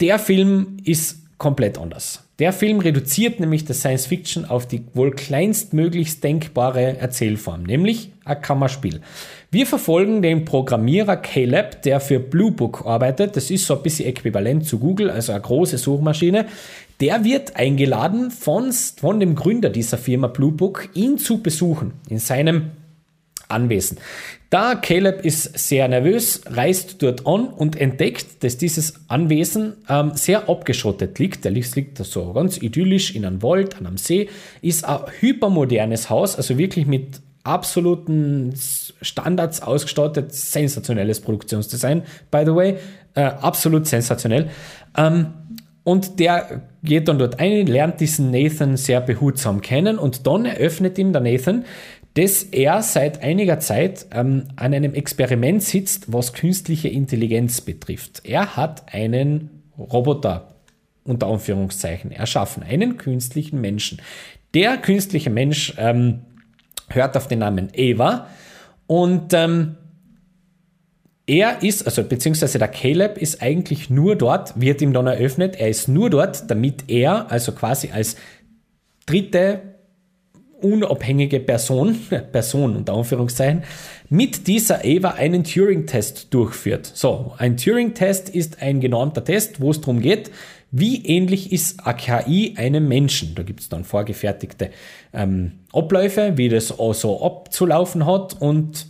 Der 0.00 0.18
Film 0.18 0.78
ist 0.82 1.18
komplett 1.38 1.78
anders. 1.78 2.24
Der 2.40 2.54
Film 2.54 2.80
reduziert 2.80 3.38
nämlich 3.38 3.66
das 3.66 3.80
Science 3.80 4.06
Fiction 4.06 4.46
auf 4.46 4.66
die 4.66 4.82
wohl 4.94 5.10
kleinstmöglichst 5.10 6.24
denkbare 6.24 6.96
Erzählform, 6.96 7.64
nämlich 7.64 8.12
ein 8.24 8.40
Kammerspiel. 8.40 9.02
Wir 9.50 9.66
verfolgen 9.66 10.22
den 10.22 10.46
Programmierer 10.46 11.18
Caleb, 11.18 11.82
der 11.82 12.00
für 12.00 12.18
Blue 12.18 12.50
Book 12.50 12.86
arbeitet. 12.86 13.36
Das 13.36 13.50
ist 13.50 13.66
so 13.66 13.76
ein 13.76 13.82
bisschen 13.82 14.08
äquivalent 14.08 14.64
zu 14.64 14.78
Google, 14.78 15.10
also 15.10 15.32
eine 15.32 15.42
große 15.42 15.76
Suchmaschine. 15.76 16.46
Der 17.00 17.24
wird 17.24 17.56
eingeladen 17.56 18.30
von, 18.30 18.72
von 18.72 19.20
dem 19.20 19.34
Gründer 19.34 19.68
dieser 19.68 19.98
Firma 19.98 20.28
Blue 20.28 20.52
Book, 20.52 20.88
ihn 20.94 21.18
zu 21.18 21.42
besuchen 21.42 21.92
in 22.08 22.20
seinem 22.20 22.70
Anwesen. 23.48 23.98
Da 24.50 24.74
Caleb 24.74 25.24
ist 25.24 25.58
sehr 25.58 25.86
nervös, 25.86 26.40
reist 26.46 27.02
dort 27.02 27.26
an 27.26 27.46
und 27.46 27.80
entdeckt, 27.80 28.42
dass 28.42 28.58
dieses 28.58 28.94
Anwesen 29.06 29.74
ähm, 29.88 30.12
sehr 30.14 30.48
abgeschottet 30.48 31.18
liegt. 31.20 31.44
Der 31.44 31.52
liegt 31.52 31.98
so 31.98 32.32
ganz 32.32 32.60
idyllisch 32.60 33.14
in 33.14 33.24
einem 33.24 33.42
Wald, 33.42 33.78
an 33.78 33.86
einem 33.86 33.96
See, 33.96 34.28
ist 34.60 34.84
ein 34.84 35.00
hypermodernes 35.20 36.10
Haus, 36.10 36.34
also 36.34 36.58
wirklich 36.58 36.86
mit 36.86 37.20
absoluten 37.44 38.52
Standards 39.02 39.62
ausgestattet, 39.62 40.34
sensationelles 40.34 41.20
Produktionsdesign, 41.20 42.02
by 42.30 42.42
the 42.44 42.54
way, 42.54 42.76
äh, 43.14 43.22
absolut 43.22 43.86
sensationell. 43.86 44.50
Ähm, 44.96 45.26
und 45.82 46.20
der 46.20 46.62
geht 46.82 47.08
dann 47.08 47.18
dort 47.18 47.40
ein, 47.40 47.66
lernt 47.66 48.00
diesen 48.00 48.30
Nathan 48.30 48.76
sehr 48.76 49.00
behutsam 49.00 49.60
kennen 49.60 49.98
und 49.98 50.26
dann 50.26 50.44
eröffnet 50.44 50.98
ihm 50.98 51.12
der 51.12 51.22
Nathan, 51.22 51.64
dass 52.14 52.42
er 52.42 52.82
seit 52.82 53.22
einiger 53.22 53.60
Zeit 53.60 54.06
ähm, 54.12 54.48
an 54.56 54.74
einem 54.74 54.94
Experiment 54.94 55.62
sitzt, 55.62 56.12
was 56.12 56.32
künstliche 56.32 56.88
Intelligenz 56.88 57.60
betrifft. 57.60 58.22
Er 58.24 58.56
hat 58.56 58.92
einen 58.92 59.62
Roboter 59.78 60.54
unter 61.04 61.28
Anführungszeichen 61.28 62.10
erschaffen, 62.10 62.62
einen 62.62 62.96
künstlichen 62.96 63.60
Menschen. 63.60 64.00
Der 64.54 64.76
künstliche 64.76 65.30
Mensch 65.30 65.74
ähm, 65.78 66.20
hört 66.88 67.16
auf 67.16 67.28
den 67.28 67.38
Namen 67.38 67.68
Eva 67.72 68.26
und 68.86 69.32
ähm, 69.32 69.76
er 71.26 71.62
ist, 71.62 71.86
also 71.86 72.02
beziehungsweise 72.02 72.58
der 72.58 72.66
Caleb 72.66 73.16
ist 73.16 73.40
eigentlich 73.40 73.88
nur 73.88 74.16
dort, 74.16 74.60
wird 74.60 74.82
ihm 74.82 74.92
dann 74.92 75.06
eröffnet, 75.06 75.54
er 75.54 75.68
ist 75.68 75.86
nur 75.86 76.10
dort, 76.10 76.50
damit 76.50 76.84
er, 76.88 77.30
also 77.30 77.52
quasi 77.52 77.90
als 77.92 78.16
dritte 79.06 79.69
unabhängige 80.62 81.40
Person, 81.40 81.98
Person 82.32 82.76
unter 82.76 82.94
Anführungszeichen, 82.94 83.62
mit 84.08 84.46
dieser 84.46 84.84
Eva 84.84 85.10
einen 85.10 85.44
Turing-Test 85.44 86.32
durchführt. 86.34 86.90
So, 86.94 87.32
ein 87.38 87.56
Turing-Test 87.56 88.28
ist 88.28 88.62
ein 88.62 88.80
genormter 88.80 89.24
Test, 89.24 89.60
wo 89.60 89.70
es 89.70 89.80
darum 89.80 90.00
geht, 90.00 90.30
wie 90.72 91.04
ähnlich 91.06 91.52
ist 91.52 91.86
AKI 91.86 92.54
einem 92.56 92.86
Menschen. 92.86 93.34
Da 93.34 93.42
gibt 93.42 93.60
es 93.60 93.68
dann 93.68 93.84
vorgefertigte 93.84 94.70
ähm, 95.12 95.52
Abläufe, 95.72 96.36
wie 96.36 96.48
das 96.48 96.78
auch 96.78 96.94
so 96.94 97.24
abzulaufen 97.24 98.06
hat 98.06 98.40
und 98.40 98.86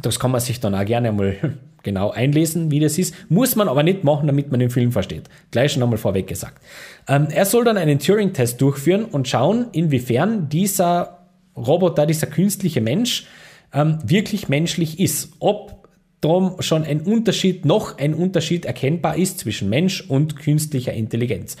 das 0.00 0.20
kann 0.20 0.30
man 0.30 0.40
sich 0.40 0.60
dann 0.60 0.74
auch 0.74 0.84
gerne 0.84 1.12
mal 1.12 1.36
genau 1.86 2.10
einlesen, 2.10 2.70
wie 2.70 2.80
das 2.80 2.98
ist. 2.98 3.14
Muss 3.30 3.56
man 3.56 3.68
aber 3.68 3.82
nicht 3.82 4.04
machen, 4.04 4.26
damit 4.26 4.50
man 4.50 4.60
den 4.60 4.68
Film 4.68 4.92
versteht. 4.92 5.30
Gleich 5.50 5.72
schon 5.72 5.82
einmal 5.82 5.96
vorweg 5.96 6.26
gesagt. 6.26 6.62
Ähm, 7.08 7.28
er 7.30 7.46
soll 7.46 7.64
dann 7.64 7.78
einen 7.78 7.98
Turing-Test 7.98 8.60
durchführen 8.60 9.06
und 9.06 9.26
schauen, 9.26 9.68
inwiefern 9.72 10.50
dieser 10.50 11.30
Roboter, 11.56 12.04
dieser 12.04 12.26
künstliche 12.26 12.82
Mensch 12.82 13.26
ähm, 13.72 13.98
wirklich 14.04 14.50
menschlich 14.50 15.00
ist. 15.00 15.32
Ob 15.38 15.88
darum 16.20 16.60
schon 16.60 16.84
ein 16.84 17.00
Unterschied, 17.00 17.64
noch 17.64 17.98
ein 17.98 18.12
Unterschied 18.14 18.64
erkennbar 18.64 19.16
ist 19.16 19.38
zwischen 19.38 19.70
Mensch 19.70 20.02
und 20.02 20.36
künstlicher 20.36 20.92
Intelligenz. 20.92 21.56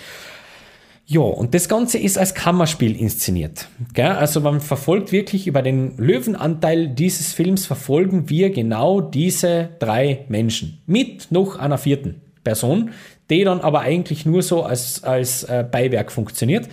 Ja, 1.08 1.20
und 1.20 1.54
das 1.54 1.68
Ganze 1.68 1.98
ist 1.98 2.18
als 2.18 2.34
Kammerspiel 2.34 3.00
inszeniert. 3.00 3.68
Gell? 3.94 4.06
Also 4.06 4.40
man 4.40 4.60
verfolgt 4.60 5.12
wirklich 5.12 5.46
über 5.46 5.62
den 5.62 5.96
Löwenanteil 5.98 6.88
dieses 6.88 7.32
Films 7.32 7.64
verfolgen 7.64 8.28
wir 8.28 8.50
genau 8.50 9.00
diese 9.00 9.68
drei 9.78 10.24
Menschen 10.28 10.78
mit 10.86 11.30
noch 11.30 11.56
einer 11.60 11.78
vierten 11.78 12.20
Person, 12.42 12.90
die 13.30 13.44
dann 13.44 13.60
aber 13.60 13.80
eigentlich 13.80 14.26
nur 14.26 14.42
so 14.42 14.64
als, 14.64 15.04
als 15.04 15.44
äh, 15.44 15.64
Beiwerk 15.70 16.10
funktioniert. 16.10 16.68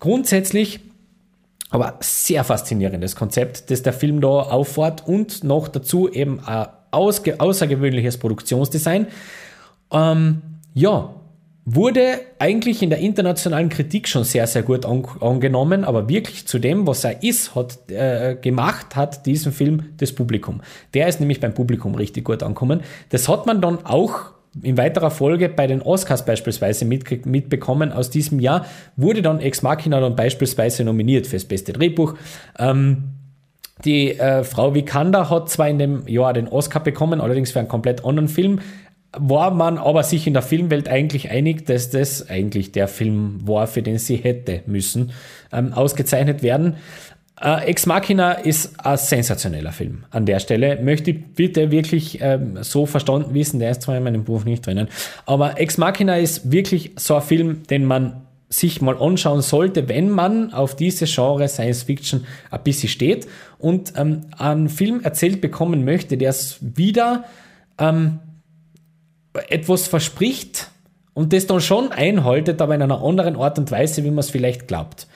Grundsätzlich 0.00 0.80
aber 1.68 1.98
sehr 2.00 2.42
faszinierendes 2.44 3.16
Konzept, 3.16 3.70
das 3.70 3.82
der 3.82 3.92
Film 3.92 4.20
da 4.20 4.28
auffahrt 4.28 5.06
und 5.06 5.44
noch 5.44 5.68
dazu 5.68 6.08
eben 6.10 6.40
ein 6.46 6.68
außergewöhnliches 6.90 8.16
Produktionsdesign. 8.16 9.08
Ähm, 9.90 10.42
ja, 10.72 11.14
wurde 11.66 12.20
eigentlich 12.38 12.82
in 12.82 12.90
der 12.90 12.98
internationalen 12.98 13.70
Kritik 13.70 14.06
schon 14.06 14.24
sehr, 14.24 14.46
sehr 14.46 14.62
gut 14.62 14.84
an, 14.84 15.06
angenommen, 15.20 15.84
aber 15.84 16.08
wirklich 16.08 16.46
zu 16.46 16.58
dem, 16.58 16.86
was 16.86 17.04
er 17.04 17.22
ist, 17.22 17.54
hat 17.54 17.90
äh, 17.90 18.36
gemacht 18.40 18.96
hat 18.96 19.24
diesen 19.24 19.52
Film 19.52 19.84
das 19.96 20.12
Publikum. 20.12 20.60
Der 20.92 21.08
ist 21.08 21.20
nämlich 21.20 21.40
beim 21.40 21.54
Publikum 21.54 21.94
richtig 21.94 22.24
gut 22.24 22.42
angekommen. 22.42 22.80
Das 23.08 23.28
hat 23.28 23.46
man 23.46 23.62
dann 23.62 23.84
auch 23.86 24.34
in 24.62 24.76
weiterer 24.76 25.10
Folge 25.10 25.48
bei 25.48 25.66
den 25.66 25.82
Oscars 25.82 26.24
beispielsweise 26.24 26.84
mit, 26.84 27.26
mitbekommen 27.26 27.92
aus 27.92 28.10
diesem 28.10 28.40
Jahr, 28.40 28.66
wurde 28.96 29.22
dann 29.22 29.40
Ex 29.40 29.62
Machina 29.62 30.00
dann 30.00 30.16
beispielsweise 30.16 30.84
nominiert 30.84 31.26
fürs 31.26 31.44
beste 31.44 31.72
Drehbuch. 31.72 32.14
Ähm, 32.58 33.14
die 33.84 34.16
äh, 34.18 34.44
Frau 34.44 34.74
Vikander 34.74 35.30
hat 35.30 35.50
zwar 35.50 35.68
in 35.68 35.78
dem 35.78 36.06
Jahr 36.06 36.32
den 36.32 36.46
Oscar 36.46 36.80
bekommen, 36.80 37.20
allerdings 37.20 37.50
für 37.50 37.58
einen 37.58 37.68
komplett 37.68 38.04
anderen 38.04 38.28
Film, 38.28 38.60
war 39.16 39.50
man 39.50 39.78
aber 39.78 40.02
sich 40.02 40.26
in 40.26 40.32
der 40.32 40.42
Filmwelt 40.42 40.88
eigentlich 40.88 41.30
einig, 41.30 41.66
dass 41.66 41.90
das 41.90 42.28
eigentlich 42.28 42.72
der 42.72 42.88
Film 42.88 43.40
war, 43.46 43.66
für 43.66 43.82
den 43.82 43.98
sie 43.98 44.16
hätte 44.16 44.62
müssen 44.66 45.12
ähm, 45.52 45.72
ausgezeichnet 45.72 46.42
werden. 46.42 46.76
Äh, 47.40 47.66
Ex 47.66 47.86
Machina 47.86 48.32
ist 48.32 48.78
ein 48.84 48.96
sensationeller 48.96 49.72
Film 49.72 50.04
an 50.10 50.24
der 50.26 50.38
Stelle. 50.38 50.80
Möchte 50.80 51.10
ich 51.10 51.34
bitte 51.34 51.70
wirklich 51.70 52.20
ähm, 52.20 52.58
so 52.62 52.86
verstanden 52.86 53.34
wissen, 53.34 53.58
der 53.58 53.70
ist 53.70 53.82
zwar 53.82 53.96
in 53.96 54.04
meinem 54.04 54.24
Buch 54.24 54.44
nicht 54.44 54.66
drinnen, 54.66 54.88
aber 55.26 55.60
Ex 55.60 55.78
Machina 55.78 56.16
ist 56.16 56.52
wirklich 56.52 56.92
so 56.96 57.16
ein 57.16 57.22
Film, 57.22 57.62
den 57.68 57.84
man 57.84 58.22
sich 58.48 58.80
mal 58.80 58.96
anschauen 58.96 59.42
sollte, 59.42 59.88
wenn 59.88 60.10
man 60.10 60.52
auf 60.52 60.76
diese 60.76 61.06
Genre 61.06 61.48
Science 61.48 61.82
Fiction 61.82 62.24
ein 62.50 62.62
bisschen 62.62 62.88
steht 62.88 63.26
und 63.58 63.94
ähm, 63.96 64.22
einen 64.38 64.68
Film 64.68 65.00
erzählt 65.02 65.40
bekommen 65.40 65.84
möchte, 65.84 66.16
der 66.16 66.30
es 66.30 66.58
wieder 66.60 67.24
ähm, 67.78 68.20
etwas 69.48 69.86
verspricht 69.88 70.70
und 71.12 71.32
das 71.32 71.46
dann 71.46 71.60
schon 71.60 71.92
einhaltet, 71.92 72.60
aber 72.60 72.74
in 72.74 72.82
einer 72.82 73.02
anderen 73.02 73.36
Art 73.36 73.58
und 73.58 73.70
Weise, 73.70 74.04
wie 74.04 74.10
man 74.10 74.18
es 74.18 74.30
vielleicht 74.30 74.68
glaubt. 74.68 75.06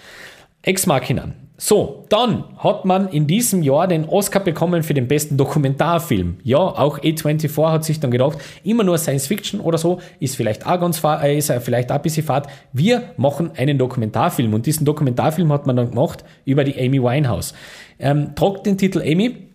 Ex 0.62 0.86
Machina. 0.86 1.32
So, 1.60 2.04
dann 2.08 2.44
hat 2.58 2.84
man 2.84 3.08
in 3.08 3.26
diesem 3.26 3.64
Jahr 3.64 3.88
den 3.88 4.04
Oscar 4.04 4.38
bekommen 4.38 4.84
für 4.84 4.94
den 4.94 5.08
besten 5.08 5.36
Dokumentarfilm. 5.36 6.36
Ja, 6.44 6.58
auch 6.58 7.00
A24 7.00 7.72
hat 7.72 7.84
sich 7.84 7.98
dann 7.98 8.12
gedacht, 8.12 8.38
immer 8.62 8.84
nur 8.84 8.96
Science 8.96 9.26
Fiction 9.26 9.58
oder 9.58 9.76
so 9.76 9.98
ist 10.20 10.36
vielleicht 10.36 10.64
auch 10.66 10.78
ganz 10.78 11.02
äh, 11.02 11.36
ist 11.36 11.52
vielleicht 11.60 11.90
auch 11.90 11.96
ein 11.96 12.02
bisschen 12.02 12.24
fad. 12.24 12.46
Wir 12.72 13.10
machen 13.16 13.50
einen 13.56 13.76
Dokumentarfilm 13.76 14.54
und 14.54 14.66
diesen 14.66 14.84
Dokumentarfilm 14.84 15.52
hat 15.52 15.66
man 15.66 15.74
dann 15.74 15.90
gemacht 15.90 16.24
über 16.44 16.62
die 16.62 16.78
Amy 16.78 17.02
Winehouse. 17.02 17.54
Ähm, 17.98 18.36
tragt 18.36 18.64
den 18.64 18.78
Titel 18.78 19.00
Amy 19.00 19.47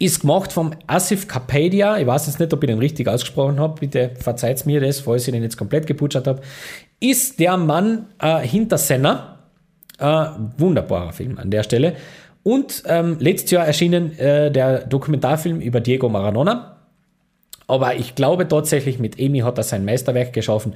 ist 0.00 0.20
gemacht 0.20 0.52
vom 0.52 0.72
Asif 0.86 1.28
Kapadia. 1.28 1.98
Ich 1.98 2.06
weiß 2.06 2.26
jetzt 2.26 2.40
nicht, 2.40 2.52
ob 2.54 2.62
ich 2.64 2.68
den 2.68 2.78
richtig 2.78 3.06
ausgesprochen 3.06 3.60
habe. 3.60 3.78
Bitte 3.78 4.12
verzeiht 4.18 4.64
mir 4.64 4.80
das, 4.80 5.00
falls 5.00 5.28
ich 5.28 5.32
den 5.32 5.42
jetzt 5.42 5.58
komplett 5.58 5.86
geputschert 5.86 6.26
habe. 6.26 6.40
Ist 6.98 7.38
der 7.38 7.56
Mann 7.58 8.06
äh, 8.18 8.38
hinter 8.40 8.78
Senna. 8.78 9.38
Äh, 9.98 10.26
wunderbarer 10.56 11.12
Film 11.12 11.38
an 11.38 11.50
der 11.50 11.62
Stelle. 11.62 11.96
Und 12.42 12.82
ähm, 12.86 13.18
letztes 13.20 13.50
Jahr 13.50 13.66
erschienen 13.66 14.18
äh, 14.18 14.50
der 14.50 14.86
Dokumentarfilm 14.86 15.60
über 15.60 15.80
Diego 15.80 16.08
Maradona. 16.08 16.78
Aber 17.66 17.94
ich 17.94 18.14
glaube 18.14 18.48
tatsächlich, 18.48 18.98
mit 18.98 19.20
Amy 19.20 19.40
hat 19.40 19.58
er 19.58 19.64
sein 19.64 19.84
Meisterwerk 19.84 20.32
geschaffen. 20.32 20.74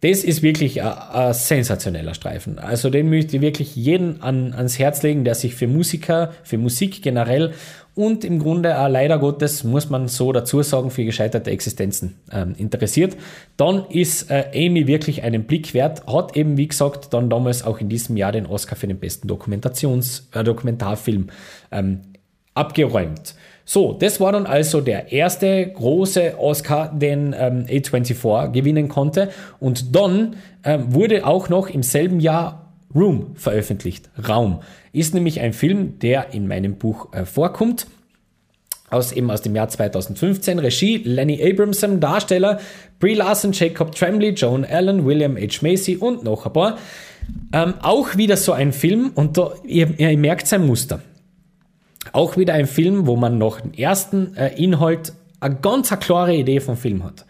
Das 0.00 0.24
ist 0.24 0.42
wirklich 0.42 0.82
ein, 0.82 0.88
ein, 0.88 1.32
sensationeller 1.32 2.14
Streifen. 2.14 2.58
Also 2.58 2.90
den 2.90 3.08
möchte 3.08 3.36
ich 3.36 3.42
wirklich 3.42 3.76
jeden 3.76 4.20
an, 4.20 4.52
ans 4.52 4.78
Herz 4.78 5.02
legen, 5.04 5.24
der 5.24 5.36
sich 5.36 5.54
für 5.54 5.68
Musiker, 5.68 6.32
für 6.42 6.58
Musik 6.58 7.02
generell 7.02 7.52
und 7.94 8.24
im 8.24 8.38
Grunde 8.38 8.78
auch 8.78 8.88
leider 8.88 9.18
Gottes, 9.18 9.64
muss 9.64 9.90
man 9.90 10.08
so 10.08 10.32
dazu 10.32 10.62
sagen, 10.62 10.90
für 10.90 11.04
gescheiterte 11.04 11.50
Existenzen 11.50 12.16
ähm, 12.32 12.54
interessiert, 12.56 13.16
dann 13.56 13.84
ist 13.90 14.30
äh, 14.30 14.46
Amy 14.54 14.86
wirklich 14.86 15.22
einen 15.22 15.44
Blick 15.44 15.74
wert, 15.74 16.06
hat 16.06 16.36
eben, 16.36 16.56
wie 16.56 16.68
gesagt, 16.68 17.12
dann 17.12 17.28
damals 17.28 17.64
auch 17.64 17.80
in 17.80 17.90
diesem 17.90 18.16
Jahr 18.16 18.32
den 18.32 18.46
Oscar 18.46 18.76
für 18.76 18.86
den 18.86 18.98
besten 18.98 19.28
Dokumentations-, 19.28 20.22
äh, 20.32 20.42
Dokumentarfilm 20.42 21.28
ähm, 21.70 22.00
abgeräumt. 22.54 23.34
So, 23.64 23.92
das 23.92 24.20
war 24.20 24.32
dann 24.32 24.46
also 24.46 24.80
der 24.80 25.12
erste 25.12 25.66
große 25.66 26.38
Oscar, 26.38 26.92
den 26.94 27.34
ähm, 27.38 27.66
A24 27.66 28.48
gewinnen 28.50 28.88
konnte. 28.88 29.30
Und 29.60 29.94
dann 29.94 30.36
ähm, 30.64 30.92
wurde 30.94 31.26
auch 31.26 31.48
noch 31.48 31.68
im 31.68 31.82
selben 31.82 32.20
Jahr 32.20 32.72
Room 32.94 33.36
veröffentlicht. 33.36 34.10
Raum 34.28 34.60
ist 34.92 35.14
nämlich 35.14 35.40
ein 35.40 35.52
Film, 35.52 35.98
der 35.98 36.32
in 36.34 36.46
meinem 36.46 36.76
Buch 36.76 37.12
äh, 37.12 37.24
vorkommt. 37.24 37.86
Aus, 38.90 39.12
eben 39.12 39.30
aus 39.30 39.40
dem 39.40 39.56
Jahr 39.56 39.68
2015. 39.68 40.58
Regie 40.58 40.98
Lenny 40.98 41.42
Abramson, 41.42 41.98
Darsteller 41.98 42.60
Brie 43.00 43.14
Larson, 43.14 43.52
Jacob 43.52 43.94
Tremblay, 43.94 44.30
Joan 44.30 44.66
Allen, 44.66 45.06
William 45.06 45.36
H. 45.36 45.62
Macy 45.62 45.96
und 45.96 46.24
noch 46.24 46.44
ein 46.44 46.52
paar. 46.52 46.78
Ähm, 47.54 47.74
auch 47.80 48.16
wieder 48.16 48.36
so 48.36 48.52
ein 48.52 48.72
Film 48.72 49.12
und 49.14 49.38
da, 49.38 49.52
ihr, 49.64 49.98
ihr 49.98 50.16
merkt 50.18 50.46
sein 50.46 50.66
Muster. 50.66 51.00
Auch 52.12 52.36
wieder 52.36 52.52
ein 52.54 52.66
Film, 52.66 53.06
wo 53.06 53.16
man 53.16 53.38
noch 53.38 53.64
im 53.64 53.72
ersten 53.72 54.36
äh, 54.36 54.54
Inhalt 54.62 55.14
eine 55.40 55.56
ganz 55.56 55.90
eine 55.90 56.00
klare 56.00 56.34
Idee 56.34 56.60
vom 56.60 56.76
Film 56.76 57.02
hat. 57.02 57.24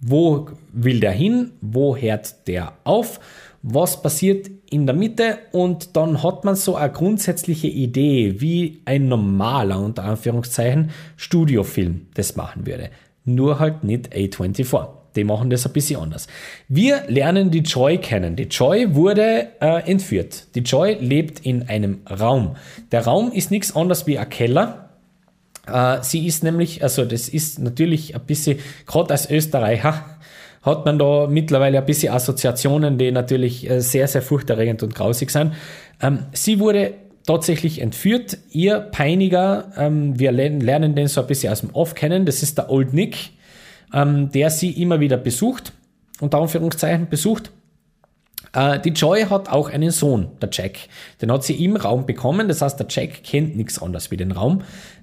Wo 0.00 0.48
will 0.72 1.00
der 1.00 1.12
hin? 1.12 1.50
Wo 1.60 1.96
hört 1.96 2.46
der 2.46 2.72
auf? 2.84 3.18
Was 3.62 4.02
passiert 4.02 4.48
in 4.70 4.86
der 4.86 4.94
Mitte? 4.94 5.38
Und 5.52 5.96
dann 5.96 6.22
hat 6.22 6.44
man 6.44 6.54
so 6.54 6.76
eine 6.76 6.92
grundsätzliche 6.92 7.66
Idee, 7.66 8.40
wie 8.40 8.82
ein 8.84 9.08
normaler, 9.08 9.80
unter 9.80 10.04
Anführungszeichen, 10.04 10.90
Studiofilm 11.16 12.06
das 12.14 12.36
machen 12.36 12.66
würde. 12.66 12.90
Nur 13.24 13.58
halt 13.58 13.84
nicht 13.84 14.14
A24. 14.14 14.88
Die 15.16 15.24
machen 15.24 15.50
das 15.50 15.66
ein 15.66 15.72
bisschen 15.72 16.00
anders. 16.00 16.28
Wir 16.68 17.02
lernen 17.08 17.50
die 17.50 17.60
Joy 17.60 17.98
kennen. 17.98 18.36
Die 18.36 18.44
Joy 18.44 18.94
wurde 18.94 19.48
äh, 19.60 19.90
entführt. 19.90 20.54
Die 20.54 20.60
Joy 20.60 20.96
lebt 21.00 21.40
in 21.40 21.68
einem 21.68 22.02
Raum. 22.08 22.54
Der 22.92 23.04
Raum 23.04 23.32
ist 23.32 23.50
nichts 23.50 23.74
anderes 23.74 24.06
wie 24.06 24.18
ein 24.18 24.28
Keller. 24.28 24.90
Äh, 25.66 25.98
sie 26.02 26.26
ist 26.26 26.44
nämlich, 26.44 26.82
also 26.84 27.04
das 27.04 27.28
ist 27.28 27.58
natürlich 27.58 28.14
ein 28.14 28.24
bisschen, 28.26 28.58
gerade 28.86 29.10
als 29.10 29.28
Österreicher, 29.28 30.17
hat 30.62 30.84
man 30.84 30.98
da 30.98 31.26
mittlerweile 31.28 31.78
ein 31.78 31.86
bisschen 31.86 32.12
Assoziationen, 32.12 32.98
die 32.98 33.10
natürlich 33.10 33.68
äh, 33.68 33.80
sehr, 33.80 34.08
sehr 34.08 34.22
furchterregend 34.22 34.82
und 34.82 34.94
grausig 34.94 35.30
sind. 35.30 35.52
Ähm, 36.00 36.26
sie 36.32 36.60
wurde 36.60 36.94
tatsächlich 37.26 37.80
entführt. 37.80 38.38
Ihr 38.50 38.80
Peiniger, 38.80 39.70
ähm, 39.76 40.18
wir 40.18 40.32
lernen 40.32 40.94
den 40.94 41.08
so 41.08 41.20
ein 41.20 41.26
bisschen 41.26 41.52
aus 41.52 41.60
dem 41.60 41.70
Off 41.70 41.94
kennen, 41.94 42.26
das 42.26 42.42
ist 42.42 42.58
der 42.58 42.70
Old 42.70 42.92
Nick, 42.94 43.30
ähm, 43.92 44.30
der 44.32 44.50
sie 44.50 44.70
immer 44.70 45.00
wieder 45.00 45.16
besucht, 45.16 45.72
unter 46.20 46.38
Anführungszeichen 46.38 47.08
besucht. 47.08 47.50
Äh, 48.54 48.80
die 48.80 48.90
Joy 48.90 49.24
hat 49.24 49.50
auch 49.50 49.68
einen 49.68 49.90
Sohn, 49.90 50.28
der 50.40 50.48
Jack. 50.50 50.78
Den 51.20 51.30
hat 51.30 51.44
sie 51.44 51.62
im 51.62 51.76
Raum 51.76 52.06
bekommen, 52.06 52.48
das 52.48 52.62
heißt, 52.62 52.80
der 52.80 52.86
Jack 52.88 53.22
kennt 53.24 53.56
nichts 53.56 53.80
anderes 53.80 54.10
wie 54.10 54.16
den 54.16 54.32
Raum. 54.32 54.62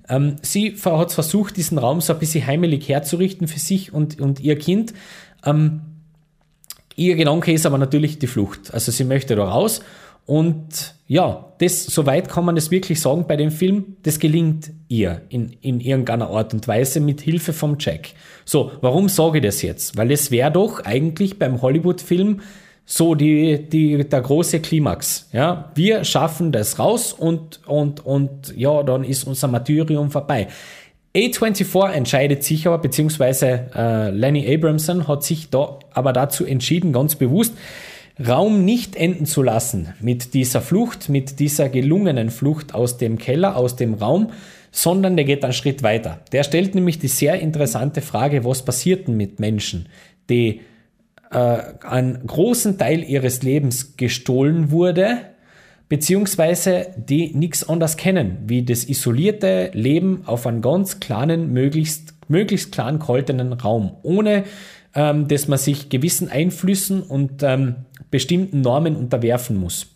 Ähm, 0.10 0.38
sie 0.42 0.76
hat 0.84 1.12
versucht, 1.12 1.58
diesen 1.58 1.78
Raum 1.78 2.02
so 2.02 2.14
ein 2.14 2.20
bisschen 2.20 2.46
heimelig 2.46 2.88
herzurichten 2.88 3.48
für 3.48 3.60
sich 3.60 3.94
und, 3.94 4.20
und 4.20 4.40
ihr 4.40 4.58
Kind. 4.58 4.94
Ähm, 5.46 5.82
ihr 6.96 7.16
Gedanke 7.16 7.52
ist 7.54 7.66
aber 7.66 7.78
natürlich 7.78 8.20
die 8.20 8.28
Flucht. 8.28 8.74
Also 8.74 8.92
sie 8.92 9.04
möchte 9.04 9.36
da 9.36 9.46
raus 9.46 9.82
und 10.26 10.96
ja, 11.08 11.54
das, 11.60 11.86
soweit 11.86 12.30
kann 12.30 12.46
man 12.46 12.58
es 12.58 12.72
wirklich 12.72 13.00
sagen 13.00 13.26
bei 13.28 13.36
dem 13.36 13.52
Film, 13.52 13.98
das 14.04 14.20
gelingt 14.20 14.72
ihr 14.88 15.22
in, 15.30 15.56
in 15.62 15.80
irgendeiner 15.80 16.30
Art 16.30 16.54
und 16.54 16.68
Weise 16.68 17.00
mit 17.00 17.22
Hilfe 17.22 17.54
vom 17.54 17.78
Jack. 17.80 18.10
So, 18.44 18.72
warum 18.82 19.08
sage 19.08 19.38
ich 19.38 19.44
das 19.44 19.62
jetzt? 19.62 19.98
Weil 19.98 20.12
es 20.12 20.32
wäre 20.32 20.52
doch 20.52 20.84
eigentlich 20.84 21.38
beim 21.38 21.62
Hollywood-Film 21.62 22.42
so 22.88 23.14
die, 23.14 23.70
die, 23.70 24.08
der 24.08 24.22
große 24.22 24.60
Klimax. 24.62 25.30
Ja, 25.32 25.72
wir 25.76 26.04
schaffen 26.04 26.52
das 26.52 26.80
raus 26.80 27.14
und, 27.14 27.60
und, 27.68 28.04
und 28.04 28.56
ja, 28.56 28.82
dann 28.84 29.04
ist 29.04 29.26
unser 29.26 29.48
Martyrium 29.48 30.10
vorbei. 30.10 30.48
A24 31.16 31.92
entscheidet 31.92 32.44
sich 32.44 32.68
aber, 32.68 32.78
beziehungsweise 32.78 33.68
äh, 33.74 34.10
Lenny 34.10 34.54
Abramson 34.54 35.08
hat 35.08 35.24
sich 35.24 35.50
da 35.50 35.80
aber 35.94 36.12
dazu 36.12 36.46
entschieden, 36.46 36.92
ganz 36.92 37.16
bewusst, 37.16 37.54
Raum 38.26 38.64
nicht 38.66 38.96
enden 38.96 39.26
zu 39.26 39.42
lassen 39.42 39.94
mit 40.02 40.34
dieser 40.34 40.62
Flucht, 40.62 41.10
mit 41.10 41.40
dieser 41.40 41.70
gelungenen 41.70 42.30
Flucht 42.30 42.74
aus 42.74 42.98
dem 42.98 43.18
Keller, 43.18 43.56
aus 43.56 43.76
dem 43.76 43.94
Raum, 43.94 44.32
sondern 44.72 45.16
der 45.16 45.26
geht 45.26 45.44
einen 45.44 45.54
Schritt 45.54 45.84
weiter. 45.84 46.20
Der 46.34 46.44
stellt 46.44 46.76
nämlich 46.76 47.00
die 47.00 47.08
sehr 47.08 47.40
interessante 47.40 48.02
Frage, 48.02 48.44
was 48.44 48.64
passiert 48.64 49.08
denn 49.08 49.16
mit 49.16 49.40
Menschen, 49.40 49.88
die 50.30 50.62
äh, 51.32 51.58
einen 51.82 52.28
großen 52.28 52.78
Teil 52.78 53.04
ihres 53.04 53.42
Lebens 53.42 53.96
gestohlen 53.96 54.72
wurde, 54.72 55.18
beziehungsweise 55.90 56.88
die 56.98 57.36
nichts 57.36 57.68
anderes 57.68 57.98
kennen, 57.98 58.38
wie 58.48 58.64
das 58.64 58.86
isolierte 58.86 59.72
Leben 59.74 60.24
auf 60.26 60.48
einem 60.48 60.62
ganz 60.62 61.00
kleinen, 61.00 61.54
möglichst, 61.54 62.14
möglichst 62.28 62.72
kleinen 62.72 63.00
gehaltenen 63.00 63.54
Raum, 63.54 63.92
ohne 64.04 64.46
ähm, 64.96 65.28
dass 65.28 65.48
man 65.48 65.60
sich 65.60 65.90
gewissen 65.90 66.30
Einflüssen 66.30 67.04
und 67.04 67.44
ähm, 67.44 67.76
bestimmten 68.10 68.62
Normen 68.62 68.96
unterwerfen 68.96 69.58
muss. 69.58 69.92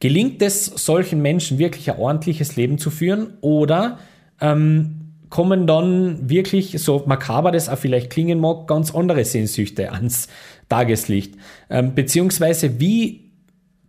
Gelingt 0.00 0.42
es 0.42 0.66
solchen 0.66 1.20
Menschen 1.22 1.58
wirklich 1.58 1.90
ein 1.90 1.98
ordentliches 1.98 2.56
Leben 2.56 2.78
zu 2.78 2.90
führen 2.90 3.34
oder 3.40 3.98
ähm, 4.40 5.12
kommen 5.28 5.66
dann 5.66 6.30
wirklich, 6.30 6.80
so 6.80 7.02
makaber 7.06 7.52
das 7.52 7.68
auch 7.68 7.78
vielleicht 7.78 8.10
klingen 8.10 8.40
mag, 8.40 8.66
ganz 8.66 8.94
andere 8.94 9.24
Sehnsüchte 9.24 9.92
ans 9.92 10.28
Tageslicht? 10.68 11.34
Ähm, 11.68 11.94
beziehungsweise 11.94 12.80
wie 12.80 13.27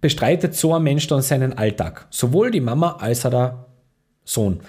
bestreitet 0.02 0.56
so 0.56 0.74
ein 0.74 0.84
Mensch 0.84 1.08
dann 1.08 1.22
seinen 1.22 1.58
Alltag? 1.58 2.08
Sowohl 2.10 2.52
die 2.52 2.62
Mama 2.62 2.98
als 3.00 3.26
auch 3.26 3.32
der 3.32 3.66
Sohn. 4.24 4.62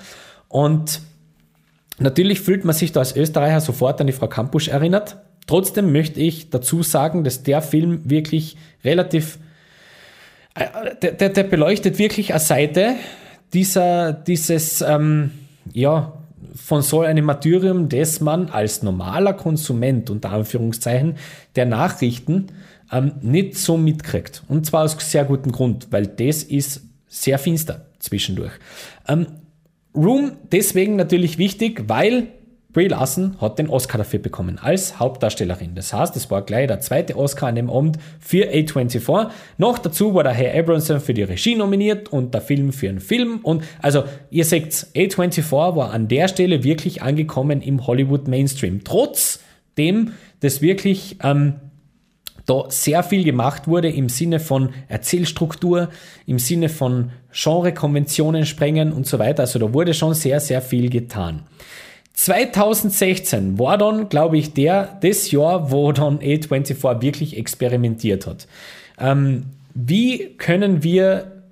Und 0.49 1.01
natürlich 1.99 2.41
fühlt 2.41 2.65
man 2.65 2.75
sich 2.75 2.93
da 2.93 3.01
als 3.01 3.17
Österreicher 3.17 3.61
sofort 3.61 4.01
an 4.01 4.07
die 4.07 4.13
Frau 4.13 4.29
Kampusch 4.29 4.69
erinnert, 4.69 5.17
Trotzdem 5.51 5.91
möchte 5.91 6.21
ich 6.21 6.51
dazu 6.51 6.85
sagen, 6.85 7.25
dass 7.25 7.43
der 7.43 7.61
Film 7.61 8.09
wirklich 8.09 8.57
relativ, 8.85 9.41
äh, 10.55 10.95
der, 11.03 11.11
der, 11.11 11.29
der 11.31 11.43
beleuchtet 11.43 11.99
wirklich 11.99 12.31
eine 12.31 12.39
Seite 12.39 12.95
dieser, 13.53 14.13
dieses, 14.13 14.81
ähm, 14.81 15.33
ja, 15.73 16.13
von 16.55 16.83
so 16.83 17.01
einem 17.01 17.25
Martyrium, 17.25 17.89
das 17.89 18.21
man 18.21 18.49
als 18.49 18.85
normaler 18.85 19.33
Konsument, 19.33 20.09
unter 20.09 20.31
Anführungszeichen, 20.31 21.17
der 21.57 21.67
Nachrichten 21.67 22.47
ähm, 22.93 23.13
nicht 23.21 23.57
so 23.57 23.77
mitkriegt. 23.77 24.43
Und 24.49 24.67
zwar 24.67 24.85
aus 24.85 24.97
sehr 24.99 25.25
gutem 25.25 25.53
Grund, 25.53 25.89
weil 25.91 26.07
das 26.07 26.43
ist 26.43 26.83
sehr 27.07 27.39
finster 27.39 27.87
zwischendurch. 27.99 28.53
Ähm, 29.09 29.27
Room 29.95 30.33
deswegen 30.53 30.97
natürlich 30.97 31.39
wichtig, 31.39 31.85
weil 31.89 32.29
Brie 32.73 32.87
Larson 32.87 33.37
hat 33.41 33.59
den 33.59 33.69
Oscar 33.69 33.99
dafür 33.99 34.21
bekommen 34.21 34.59
als 34.59 35.01
Hauptdarstellerin. 35.01 35.75
Das 35.75 35.93
heißt, 35.93 36.15
es 36.15 36.31
war 36.31 36.43
gleich 36.43 36.69
der 36.69 36.79
zweite 36.79 37.17
Oscar 37.17 37.49
an 37.49 37.57
dem 37.57 37.69
Abend 37.69 37.99
für 38.21 38.49
A24. 38.49 39.31
Noch 39.59 39.79
dazu 39.79 40.15
war 40.15 40.23
der 40.23 40.33
Herr 40.33 40.57
Abramson 40.57 41.01
für 41.01 41.13
die 41.13 41.25
Regie 41.25 41.57
nominiert 41.57 42.13
und 42.13 42.33
der 42.33 42.41
Film 42.41 42.73
für 42.73 42.89
einen 42.89 43.01
Film. 43.01 43.41
Und 43.43 43.65
also, 43.83 44.05
ihr 44.31 44.45
seht, 44.45 44.87
A24 44.95 45.51
war 45.51 45.91
an 45.91 46.07
der 46.07 46.29
Stelle 46.29 46.63
wirklich 46.63 47.03
angekommen 47.03 47.61
im 47.61 47.89
Hollywood 47.89 48.29
Mainstream. 48.29 48.85
Trotzdem, 48.85 50.13
dass 50.39 50.63
wirklich 50.63 51.17
ähm, 51.25 51.55
da 52.51 52.65
sehr 52.69 53.03
viel 53.05 53.23
gemacht 53.23 53.69
wurde 53.69 53.89
im 53.89 54.09
Sinne 54.09 54.41
von 54.41 54.71
Erzählstruktur, 54.89 55.89
im 56.27 56.41
Sinne 56.41 56.69
von 56.69 57.11
Genrekonventionen 57.33 58.45
sprengen 58.45 58.93
und 58.93 59.07
so 59.07 59.21
weiter. 59.21 59.43
Also 59.43 59.61
da 59.61 59.73
wurde 59.73 59.95
schon 59.95 60.15
sehr, 60.15 60.41
sehr 60.41 60.61
viel 60.61 60.91
getan. 60.91 61.43
2016 62.15 63.59
war 63.59 63.79
dann, 63.79 64.09
glaube 64.09 64.37
ich, 64.37 64.53
der, 64.53 64.99
das 65.01 65.31
Jahr, 65.31 65.71
wo 65.71 65.93
dann 65.93 66.19
A24 66.19 67.01
wirklich 67.01 67.37
experimentiert 67.39 68.27
hat. 68.27 68.49
Ähm, 68.99 69.45
wie 69.75 70.35
können 70.37 70.83
wir, 70.83 71.45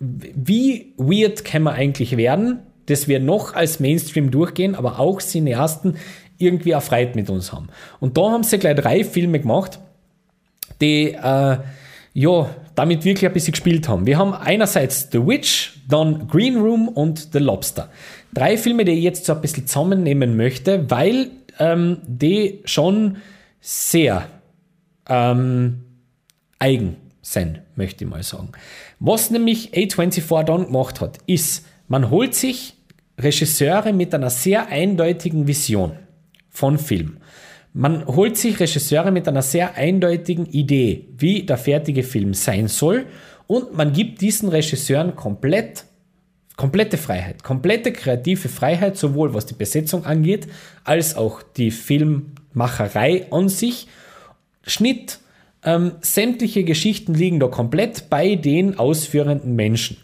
wie 0.00 0.94
weird 0.96 1.44
kann 1.44 1.62
man 1.64 1.74
eigentlich 1.74 2.16
werden, 2.16 2.60
dass 2.86 3.08
wir 3.08 3.20
noch 3.20 3.54
als 3.54 3.78
Mainstream 3.78 4.30
durchgehen, 4.30 4.74
aber 4.74 4.98
auch 4.98 5.20
Cineasten 5.20 5.96
irgendwie 6.38 6.70
erfreut 6.70 7.14
mit 7.14 7.28
uns 7.28 7.52
haben. 7.52 7.68
Und 8.00 8.16
da 8.16 8.30
haben 8.30 8.42
sie 8.42 8.58
gleich 8.58 8.76
drei 8.76 9.04
Filme 9.04 9.38
gemacht, 9.38 9.78
die, 10.80 11.12
äh, 11.12 11.58
ja, 12.14 12.50
damit 12.74 13.04
wirklich 13.04 13.26
ein 13.26 13.32
bisschen 13.32 13.52
gespielt 13.52 13.88
haben. 13.88 14.06
Wir 14.06 14.18
haben 14.18 14.34
einerseits 14.34 15.08
The 15.10 15.26
Witch, 15.26 15.80
dann 15.88 16.28
Green 16.28 16.56
Room 16.56 16.88
und 16.88 17.32
The 17.32 17.38
Lobster. 17.38 17.90
Drei 18.32 18.56
Filme, 18.58 18.84
die 18.84 18.92
ich 18.92 19.04
jetzt 19.04 19.24
so 19.24 19.34
ein 19.34 19.40
bisschen 19.40 19.66
zusammennehmen 19.66 20.36
möchte, 20.36 20.90
weil 20.90 21.30
ähm, 21.58 21.98
die 22.06 22.60
schon 22.64 23.18
sehr 23.60 24.28
ähm, 25.08 25.84
eigen 26.58 26.96
sind, 27.22 27.60
möchte 27.76 28.04
ich 28.04 28.10
mal 28.10 28.22
sagen. 28.22 28.52
Was 29.00 29.30
nämlich 29.30 29.72
A24 29.74 30.44
dann 30.44 30.66
gemacht 30.66 31.00
hat, 31.00 31.18
ist, 31.26 31.66
man 31.88 32.10
holt 32.10 32.34
sich 32.34 32.74
Regisseure 33.18 33.92
mit 33.92 34.14
einer 34.14 34.30
sehr 34.30 34.68
eindeutigen 34.68 35.46
Vision 35.46 35.92
von 36.50 36.78
Film. 36.78 37.18
Man 37.78 38.06
holt 38.06 38.38
sich 38.38 38.58
Regisseure 38.58 39.10
mit 39.10 39.28
einer 39.28 39.42
sehr 39.42 39.74
eindeutigen 39.74 40.46
Idee, 40.46 41.08
wie 41.18 41.42
der 41.42 41.58
fertige 41.58 42.04
Film 42.04 42.32
sein 42.32 42.68
soll, 42.68 43.04
und 43.46 43.76
man 43.76 43.92
gibt 43.92 44.22
diesen 44.22 44.48
Regisseuren 44.48 45.14
komplett 45.14 45.84
komplette 46.56 46.96
Freiheit, 46.96 47.42
komplette 47.42 47.92
kreative 47.92 48.48
Freiheit, 48.48 48.96
sowohl 48.96 49.34
was 49.34 49.44
die 49.44 49.52
Besetzung 49.52 50.06
angeht, 50.06 50.48
als 50.84 51.18
auch 51.18 51.42
die 51.42 51.70
Filmmacherei 51.70 53.30
an 53.30 53.50
sich. 53.50 53.88
Schnitt, 54.62 55.18
ähm, 55.62 55.92
sämtliche 56.00 56.64
Geschichten 56.64 57.12
liegen 57.12 57.40
da 57.40 57.48
komplett 57.48 58.08
bei 58.08 58.36
den 58.36 58.78
ausführenden 58.78 59.54
Menschen. 59.54 59.98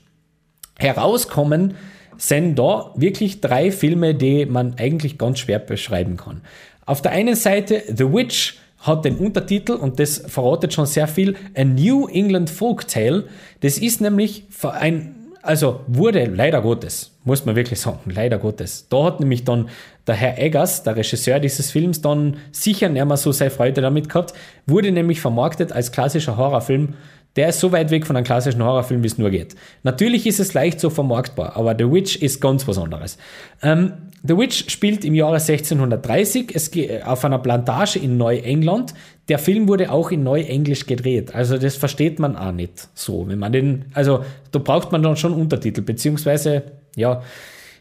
Herauskommen 0.78 1.74
sind 2.18 2.56
da 2.58 2.92
wirklich 2.96 3.40
drei 3.40 3.72
Filme, 3.72 4.14
die 4.14 4.44
man 4.44 4.74
eigentlich 4.78 5.16
ganz 5.16 5.38
schwer 5.38 5.58
beschreiben 5.58 6.18
kann. 6.18 6.42
Auf 6.84 7.00
der 7.02 7.12
einen 7.12 7.36
Seite 7.36 7.82
The 7.86 8.12
Witch 8.12 8.58
hat 8.78 9.04
den 9.04 9.16
Untertitel, 9.16 9.72
und 9.72 10.00
das 10.00 10.18
verratet 10.26 10.72
schon 10.72 10.86
sehr 10.86 11.06
viel, 11.06 11.36
A 11.56 11.64
New 11.64 12.08
England 12.08 12.50
Folk 12.50 12.88
Tale. 12.88 13.24
Das 13.60 13.78
ist 13.78 14.00
nämlich 14.00 14.44
ein, 14.64 15.14
also 15.42 15.80
wurde 15.86 16.24
leider 16.24 16.60
Gottes, 16.62 17.12
muss 17.24 17.44
man 17.44 17.54
wirklich 17.54 17.80
sagen, 17.80 18.10
leider 18.12 18.38
Gottes. 18.38 18.86
Da 18.88 19.04
hat 19.04 19.20
nämlich 19.20 19.44
dann 19.44 19.68
der 20.08 20.16
Herr 20.16 20.38
Eggers, 20.38 20.82
der 20.82 20.96
Regisseur 20.96 21.38
dieses 21.38 21.70
Films, 21.70 22.00
dann 22.00 22.38
sicher 22.50 22.88
nicht 22.88 23.04
mehr 23.04 23.16
so 23.16 23.30
seine 23.30 23.52
Freude 23.52 23.80
damit 23.80 24.08
gehabt, 24.08 24.34
wurde 24.66 24.90
nämlich 24.90 25.20
vermarktet 25.20 25.70
als 25.70 25.92
klassischer 25.92 26.36
Horrorfilm. 26.36 26.94
Der 27.36 27.48
ist 27.48 27.60
so 27.60 27.72
weit 27.72 27.90
weg 27.90 28.06
von 28.06 28.16
einem 28.16 28.24
klassischen 28.24 28.62
Horrorfilm, 28.62 29.02
wie 29.02 29.06
es 29.06 29.18
nur 29.18 29.30
geht. 29.30 29.54
Natürlich 29.82 30.26
ist 30.26 30.38
es 30.38 30.52
leicht 30.52 30.80
so 30.80 30.90
vermarktbar, 30.90 31.56
aber 31.56 31.74
The 31.76 31.90
Witch 31.90 32.16
ist 32.16 32.40
ganz 32.40 32.68
was 32.68 32.78
anderes. 32.78 33.16
Ähm, 33.62 33.94
The 34.24 34.36
Witch 34.36 34.70
spielt 34.70 35.04
im 35.04 35.14
Jahre 35.14 35.36
1630 35.36 36.54
es 36.54 36.70
auf 37.04 37.24
einer 37.24 37.38
Plantage 37.38 37.98
in 37.98 38.18
Neuengland. 38.18 38.94
Der 39.28 39.38
Film 39.38 39.66
wurde 39.66 39.90
auch 39.90 40.12
in 40.12 40.22
Neuenglisch 40.22 40.86
gedreht. 40.86 41.34
Also 41.34 41.58
das 41.58 41.76
versteht 41.76 42.18
man 42.18 42.36
auch 42.36 42.52
nicht 42.52 42.88
so. 42.94 43.26
Wenn 43.26 43.38
man 43.40 43.52
den, 43.52 43.86
also 43.94 44.24
da 44.52 44.60
braucht 44.60 44.92
man 44.92 45.02
dann 45.02 45.16
schon 45.16 45.32
Untertitel, 45.32 45.80
beziehungsweise, 45.82 46.62
ja, 46.94 47.22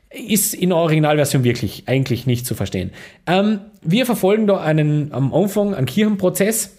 ist 0.09 0.53
in 0.53 0.69
der 0.69 0.77
Originalversion 0.77 1.43
wirklich 1.43 1.83
eigentlich 1.85 2.25
nicht 2.25 2.45
zu 2.45 2.55
verstehen. 2.55 2.91
Ähm, 3.27 3.59
wir 3.81 4.05
verfolgen 4.05 4.47
da 4.47 4.57
einen, 4.57 5.13
am 5.13 5.33
Anfang 5.33 5.73
einen 5.73 5.85
Kirchenprozess 5.85 6.75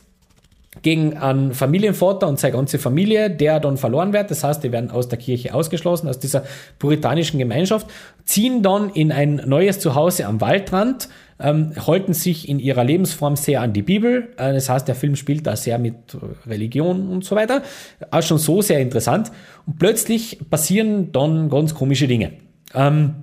gegen 0.81 1.19
einen 1.19 1.53
Familienvater 1.53 2.27
und 2.27 2.41
seine 2.41 2.55
ganze 2.55 2.79
Familie, 2.79 3.29
der 3.29 3.61
dann 3.61 3.77
verloren 3.77 4.15
wird. 4.15 4.31
Das 4.31 4.43
heißt, 4.43 4.65
die 4.65 4.73
werden 4.73 4.91
aus 4.91 5.07
der 5.09 5.19
Kirche 5.19 5.53
ausgeschlossen, 5.53 6.09
aus 6.09 6.19
dieser 6.19 6.45
puritanischen 6.79 7.39
Gemeinschaft, 7.39 7.89
ziehen 8.25 8.63
dann 8.63 8.89
in 8.89 9.13
ein 9.13 9.43
neues 9.45 9.81
Zuhause 9.81 10.25
am 10.25 10.41
Waldrand, 10.41 11.11
ähm, 11.39 11.73
halten 11.87 12.15
sich 12.15 12.49
in 12.49 12.59
ihrer 12.59 12.85
Lebensform 12.85 13.37
sehr 13.37 13.61
an 13.61 13.75
die 13.75 13.83
Bibel. 13.83 14.31
Äh, 14.39 14.55
das 14.55 14.71
heißt, 14.71 14.89
der 14.89 14.95
Film 14.95 15.15
spielt 15.17 15.47
da 15.47 15.57
sehr 15.57 15.79
mit 15.79 16.17
Religion 16.47 17.09
und 17.11 17.25
so 17.25 17.37
weiter. 17.37 17.63
Auch 18.11 18.23
schon 18.23 18.39
so 18.39 18.63
sehr 18.63 18.81
interessant. 18.81 19.31
Und 19.67 19.79
plötzlich 19.79 20.39
passieren 20.49 21.13
dann 21.13 21.51
ganz 21.51 21.75
komische 21.75 22.09
Dinge. 22.09 22.33
Ähm, 22.75 23.15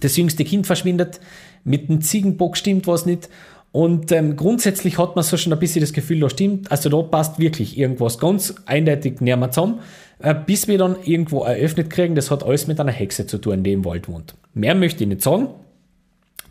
das 0.00 0.16
jüngste 0.16 0.44
Kind 0.44 0.66
verschwindet, 0.66 1.20
mit 1.64 1.88
dem 1.88 2.02
Ziegenbock 2.02 2.58
stimmt 2.58 2.86
was 2.86 3.06
nicht 3.06 3.30
und 3.74 4.12
ähm, 4.12 4.36
grundsätzlich 4.36 4.98
hat 4.98 5.16
man 5.16 5.24
so 5.24 5.36
schon 5.36 5.52
ein 5.52 5.58
bisschen 5.58 5.80
das 5.80 5.92
Gefühl, 5.92 6.20
da 6.20 6.30
stimmt, 6.30 6.70
also 6.70 6.88
da 6.88 7.02
passt 7.02 7.40
wirklich 7.40 7.76
irgendwas 7.76 8.20
ganz 8.20 8.54
eindeutig 8.66 9.20
näher 9.20 9.36
mal 9.36 9.50
zusammen, 9.50 9.80
äh, 10.20 10.32
bis 10.32 10.68
wir 10.68 10.78
dann 10.78 10.94
irgendwo 11.02 11.42
eröffnet 11.42 11.90
kriegen, 11.90 12.14
das 12.14 12.30
hat 12.30 12.44
alles 12.44 12.68
mit 12.68 12.78
einer 12.78 12.92
Hexe 12.92 13.26
zu 13.26 13.36
tun, 13.38 13.64
die 13.64 13.72
im 13.72 13.84
Wald 13.84 14.06
wohnt. 14.06 14.36
Mehr 14.54 14.76
möchte 14.76 15.02
ich 15.02 15.08
nicht 15.08 15.22
sagen. 15.22 15.48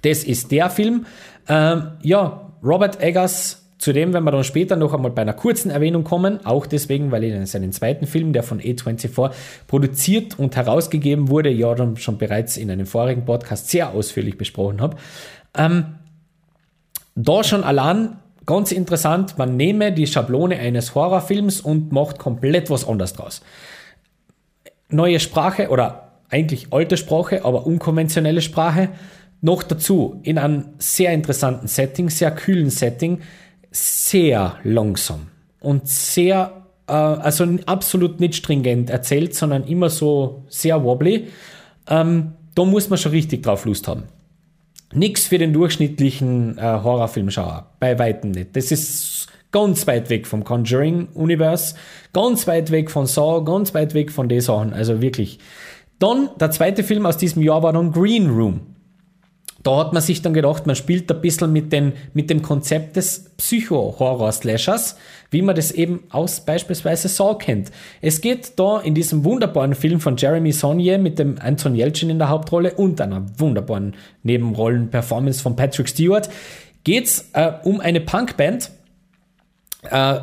Das 0.01 0.25
ist 0.25 0.51
der 0.51 0.69
Film. 0.69 1.05
Ähm, 1.47 1.91
ja, 2.01 2.51
Robert 2.61 3.01
Eggers, 3.01 3.69
zu 3.77 3.93
dem 3.93 4.11
werden 4.11 4.25
wir 4.25 4.31
dann 4.31 4.43
später 4.43 4.75
noch 4.75 4.93
einmal 4.93 5.11
bei 5.11 5.21
einer 5.21 5.31
kurzen 5.31 5.71
Erwähnung 5.71 6.03
kommen, 6.03 6.45
auch 6.45 6.65
deswegen, 6.65 7.09
weil 7.11 7.23
in 7.23 7.45
seinen 7.45 7.71
zweiten 7.71 8.05
Film, 8.05 8.33
der 8.33 8.43
von 8.43 8.59
A24 8.59 9.31
produziert 9.67 10.37
und 10.37 10.57
herausgegeben 10.57 11.29
wurde, 11.29 11.51
ja 11.51 11.73
dann 11.73 11.95
schon 11.95 12.17
bereits 12.17 12.57
in 12.57 12.69
einem 12.69 12.85
vorigen 12.85 13.23
Podcast 13.23 13.69
sehr 13.69 13.91
ausführlich 13.91 14.37
besprochen 14.37 14.81
habe. 14.81 14.97
Ähm, 15.55 15.85
da 17.15 17.43
schon 17.43 17.63
allein 17.63 18.17
ganz 18.45 18.71
interessant, 18.71 19.37
man 19.37 19.55
nehme 19.55 19.91
die 19.91 20.07
Schablone 20.07 20.57
eines 20.57 20.95
Horrorfilms 20.95 21.61
und 21.61 21.91
macht 21.91 22.19
komplett 22.19 22.69
was 22.69 22.87
anderes 22.87 23.13
draus. 23.13 23.41
Neue 24.89 25.19
Sprache 25.19 25.69
oder 25.69 26.11
eigentlich 26.29 26.67
alte 26.71 26.97
Sprache, 26.97 27.45
aber 27.45 27.65
unkonventionelle 27.65 28.41
Sprache. 28.41 28.89
Noch 29.41 29.63
dazu 29.63 30.19
in 30.23 30.37
einem 30.37 30.65
sehr 30.77 31.13
interessanten 31.13 31.67
Setting, 31.67 32.09
sehr 32.09 32.31
kühlen 32.31 32.69
Setting, 32.69 33.21
sehr 33.71 34.55
langsam 34.63 35.27
und 35.59 35.87
sehr, 35.87 36.63
äh, 36.87 36.93
also 36.93 37.45
absolut 37.65 38.19
nicht 38.19 38.35
stringent 38.35 38.89
erzählt, 38.89 39.35
sondern 39.35 39.65
immer 39.65 39.89
so 39.89 40.43
sehr 40.47 40.83
wobbly. 40.83 41.27
Ähm, 41.87 42.33
da 42.55 42.65
muss 42.65 42.89
man 42.89 42.97
schon 42.97 43.11
richtig 43.11 43.43
drauf 43.43 43.65
Lust 43.65 43.87
haben. 43.87 44.03
Nichts 44.95 45.27
für 45.27 45.37
den 45.37 45.53
durchschnittlichen 45.53 46.57
äh, 46.57 46.61
Horrorfilmschauer. 46.61 47.67
Bei 47.79 47.97
weitem 47.99 48.31
nicht. 48.31 48.55
Das 48.55 48.71
ist 48.71 49.27
ganz 49.51 49.87
weit 49.87 50.09
weg 50.09 50.27
vom 50.27 50.43
Conjuring-Universe, 50.43 51.75
ganz 52.11 52.47
weit 52.47 52.71
weg 52.71 52.91
von 52.91 53.05
Saw, 53.05 53.43
ganz 53.45 53.73
weit 53.73 53.93
weg 53.93 54.11
von 54.11 54.27
den 54.27 54.41
Sachen. 54.41 54.73
Also 54.73 55.01
wirklich. 55.01 55.39
Dann, 55.99 56.29
der 56.39 56.51
zweite 56.51 56.83
Film 56.83 57.05
aus 57.05 57.17
diesem 57.17 57.41
Jahr 57.41 57.63
war 57.63 57.71
dann 57.71 57.91
Green 57.91 58.29
Room. 58.29 58.72
Da 59.63 59.77
hat 59.77 59.93
man 59.93 60.01
sich 60.01 60.21
dann 60.21 60.33
gedacht, 60.33 60.67
man 60.67 60.75
spielt 60.75 61.09
ein 61.09 61.21
bisschen 61.21 61.53
mit, 61.53 61.71
den, 61.71 61.93
mit 62.13 62.29
dem 62.29 62.41
Konzept 62.41 62.97
des 62.97 63.31
Psycho-Horror-Slashers, 63.37 64.97
wie 65.31 65.41
man 65.41 65.55
das 65.55 65.71
eben 65.71 66.03
aus 66.09 66.41
beispielsweise 66.41 67.07
Saw 67.07 67.37
kennt. 67.37 67.71
Es 68.01 68.19
geht 68.19 68.59
da 68.59 68.81
in 68.81 68.93
diesem 68.93 69.23
wunderbaren 69.23 69.73
Film 69.73 70.01
von 70.01 70.17
Jeremy 70.17 70.51
Saunier 70.51 70.97
mit 70.97 71.17
dem 71.17 71.37
Anton 71.39 71.75
Yelchin 71.75 72.09
in 72.09 72.19
der 72.19 72.27
Hauptrolle 72.27 72.73
und 72.73 72.99
einer 72.99 73.25
wunderbaren 73.37 73.95
Nebenrollen-Performance 74.23 75.41
von 75.41 75.55
Patrick 75.55 75.87
Stewart, 75.87 76.29
geht's 76.83 77.29
äh, 77.31 77.53
um 77.63 77.79
eine 77.79 78.01
Punkband, 78.01 78.69
äh, 79.89 80.19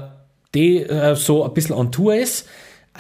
die 0.55 0.79
äh, 0.83 1.17
so 1.17 1.45
ein 1.45 1.55
bisschen 1.55 1.75
on 1.75 1.91
Tour 1.91 2.15
ist 2.15 2.47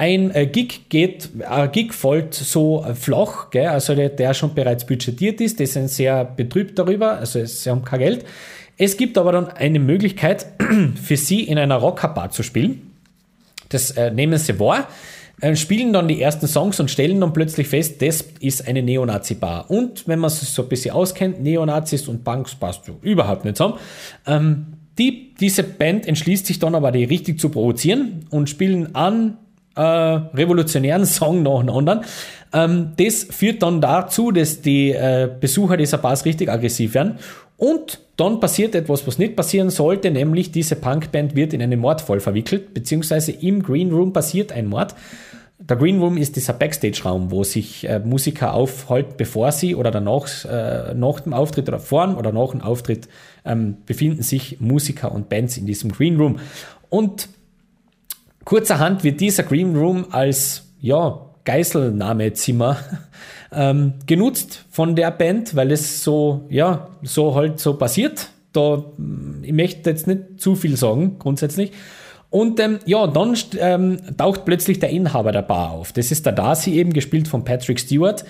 ein 0.00 0.34
äh, 0.34 0.46
Gig 0.46 0.88
geht, 0.88 1.28
ein 1.46 1.70
Gig 1.72 1.92
folgt 1.92 2.32
so 2.32 2.82
äh, 2.82 2.94
flach, 2.94 3.50
gell? 3.50 3.66
also 3.66 3.94
der, 3.94 4.08
der 4.08 4.32
schon 4.32 4.54
bereits 4.54 4.86
budgetiert 4.86 5.42
ist, 5.42 5.60
die 5.60 5.66
sind 5.66 5.88
sehr 5.88 6.24
betrübt 6.24 6.78
darüber, 6.78 7.18
also 7.18 7.44
sie 7.44 7.68
haben 7.68 7.84
kein 7.84 7.98
Geld. 7.98 8.24
Es 8.78 8.96
gibt 8.96 9.18
aber 9.18 9.32
dann 9.32 9.48
eine 9.48 9.78
Möglichkeit 9.78 10.46
für 11.02 11.18
sie 11.18 11.42
in 11.42 11.58
einer 11.58 11.76
Rockerbar 11.76 12.30
zu 12.30 12.42
spielen. 12.42 12.92
Das 13.68 13.90
äh, 13.90 14.10
nehmen 14.10 14.38
sie 14.38 14.58
wahr, 14.58 14.88
äh, 15.42 15.54
spielen 15.54 15.92
dann 15.92 16.08
die 16.08 16.22
ersten 16.22 16.48
Songs 16.48 16.80
und 16.80 16.90
stellen 16.90 17.20
dann 17.20 17.34
plötzlich 17.34 17.68
fest, 17.68 18.00
das 18.00 18.24
ist 18.40 18.66
eine 18.66 18.82
Neonazi-Bar. 18.82 19.70
Und 19.70 20.08
wenn 20.08 20.18
man 20.18 20.30
sich 20.30 20.48
so 20.48 20.62
ein 20.62 20.70
bisschen 20.70 20.94
auskennt, 20.94 21.42
Neonazis 21.42 22.08
und 22.08 22.24
Punks 22.24 22.54
passt 22.54 22.86
so 22.86 22.98
überhaupt 23.02 23.44
nicht 23.44 23.58
zusammen. 23.58 23.78
Ähm, 24.26 24.66
die, 24.98 25.34
diese 25.38 25.62
Band 25.62 26.08
entschließt 26.08 26.46
sich 26.46 26.58
dann 26.58 26.74
aber, 26.74 26.90
die 26.90 27.04
richtig 27.04 27.38
zu 27.38 27.50
provozieren 27.50 28.24
und 28.30 28.48
spielen 28.48 28.94
an 28.94 29.36
äh, 29.80 30.36
revolutionären 30.36 31.06
Song 31.06 31.42
nach 31.42 31.60
dem 31.60 31.70
anderen. 31.70 32.00
Ähm, 32.52 32.92
das 32.96 33.24
führt 33.24 33.62
dann 33.62 33.80
dazu, 33.80 34.30
dass 34.30 34.60
die 34.60 34.90
äh, 34.90 35.28
Besucher 35.40 35.76
dieser 35.76 35.98
Bars 35.98 36.24
richtig 36.24 36.50
aggressiv 36.50 36.94
werden. 36.94 37.18
Und 37.56 38.00
dann 38.16 38.40
passiert 38.40 38.74
etwas, 38.74 39.06
was 39.06 39.18
nicht 39.18 39.36
passieren 39.36 39.70
sollte, 39.70 40.10
nämlich 40.10 40.52
diese 40.52 40.76
Punkband 40.76 41.34
wird 41.34 41.52
in 41.52 41.62
einen 41.62 41.80
Mordfall 41.80 42.20
verwickelt, 42.20 42.74
beziehungsweise 42.74 43.32
im 43.32 43.62
Green 43.62 43.90
Room 43.92 44.12
passiert 44.12 44.52
ein 44.52 44.66
Mord. 44.66 44.94
Der 45.58 45.76
Green 45.76 46.00
Room 46.00 46.16
ist 46.16 46.36
dieser 46.36 46.54
Backstage-Raum, 46.54 47.30
wo 47.30 47.44
sich 47.44 47.86
äh, 47.86 47.98
Musiker 47.98 48.54
aufhalten, 48.54 49.14
bevor 49.18 49.52
sie 49.52 49.74
oder 49.74 49.90
danach, 49.90 50.26
äh, 50.46 50.94
nach 50.94 51.20
dem 51.20 51.34
Auftritt 51.34 51.68
oder 51.68 51.78
vor 51.78 52.16
oder 52.18 52.32
nach 52.32 52.50
dem 52.50 52.62
Auftritt 52.62 53.08
ähm, 53.44 53.76
befinden 53.84 54.22
sich 54.22 54.58
Musiker 54.60 55.12
und 55.12 55.28
Bands 55.28 55.58
in 55.58 55.66
diesem 55.66 55.92
Green 55.92 56.16
Room. 56.16 56.38
Und 56.88 57.28
Kurzerhand 58.50 59.04
wird 59.04 59.20
dieser 59.20 59.44
Green 59.44 59.76
Room 59.76 60.06
als 60.10 60.72
ja, 60.80 61.20
Geiselnahmezimmer 61.44 62.78
ähm, 63.52 63.92
genutzt 64.06 64.64
von 64.72 64.96
der 64.96 65.12
Band, 65.12 65.54
weil 65.54 65.70
es 65.70 66.02
so, 66.02 66.46
ja, 66.50 66.88
so 67.00 67.36
halt 67.36 67.60
so 67.60 67.74
passiert. 67.74 68.30
Da, 68.52 68.82
ich 69.42 69.52
möchte 69.52 69.88
jetzt 69.88 70.08
nicht 70.08 70.40
zu 70.40 70.56
viel 70.56 70.76
sagen, 70.76 71.20
grundsätzlich. 71.20 71.70
Und 72.28 72.58
ähm, 72.58 72.80
ja, 72.86 73.06
dann 73.06 73.38
ähm, 73.60 73.98
taucht 74.16 74.44
plötzlich 74.44 74.80
der 74.80 74.90
Inhaber 74.90 75.30
der 75.30 75.42
Bar 75.42 75.70
auf. 75.70 75.92
Das 75.92 76.10
ist 76.10 76.26
der 76.26 76.32
Darcy 76.32 76.72
eben, 76.72 76.92
gespielt 76.92 77.28
von 77.28 77.44
Patrick 77.44 77.78
Stewart, 77.78 78.24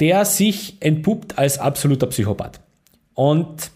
der 0.00 0.24
sich 0.24 0.78
entpuppt 0.80 1.36
als 1.36 1.58
absoluter 1.58 2.06
Psychopath. 2.06 2.58
Und 3.12 3.70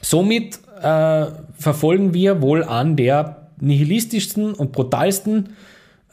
somit 0.00 0.58
äh, 0.80 1.26
verfolgen 1.58 2.14
wir 2.14 2.40
wohl 2.40 2.64
an 2.64 2.96
der 2.96 3.47
nihilistischsten 3.60 4.54
und 4.54 4.72
brutalsten 4.72 5.50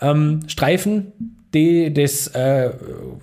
ähm, 0.02 0.42
Streifen, 0.48 1.12
die 1.54 1.94
das 1.94 2.28
äh, 2.28 2.72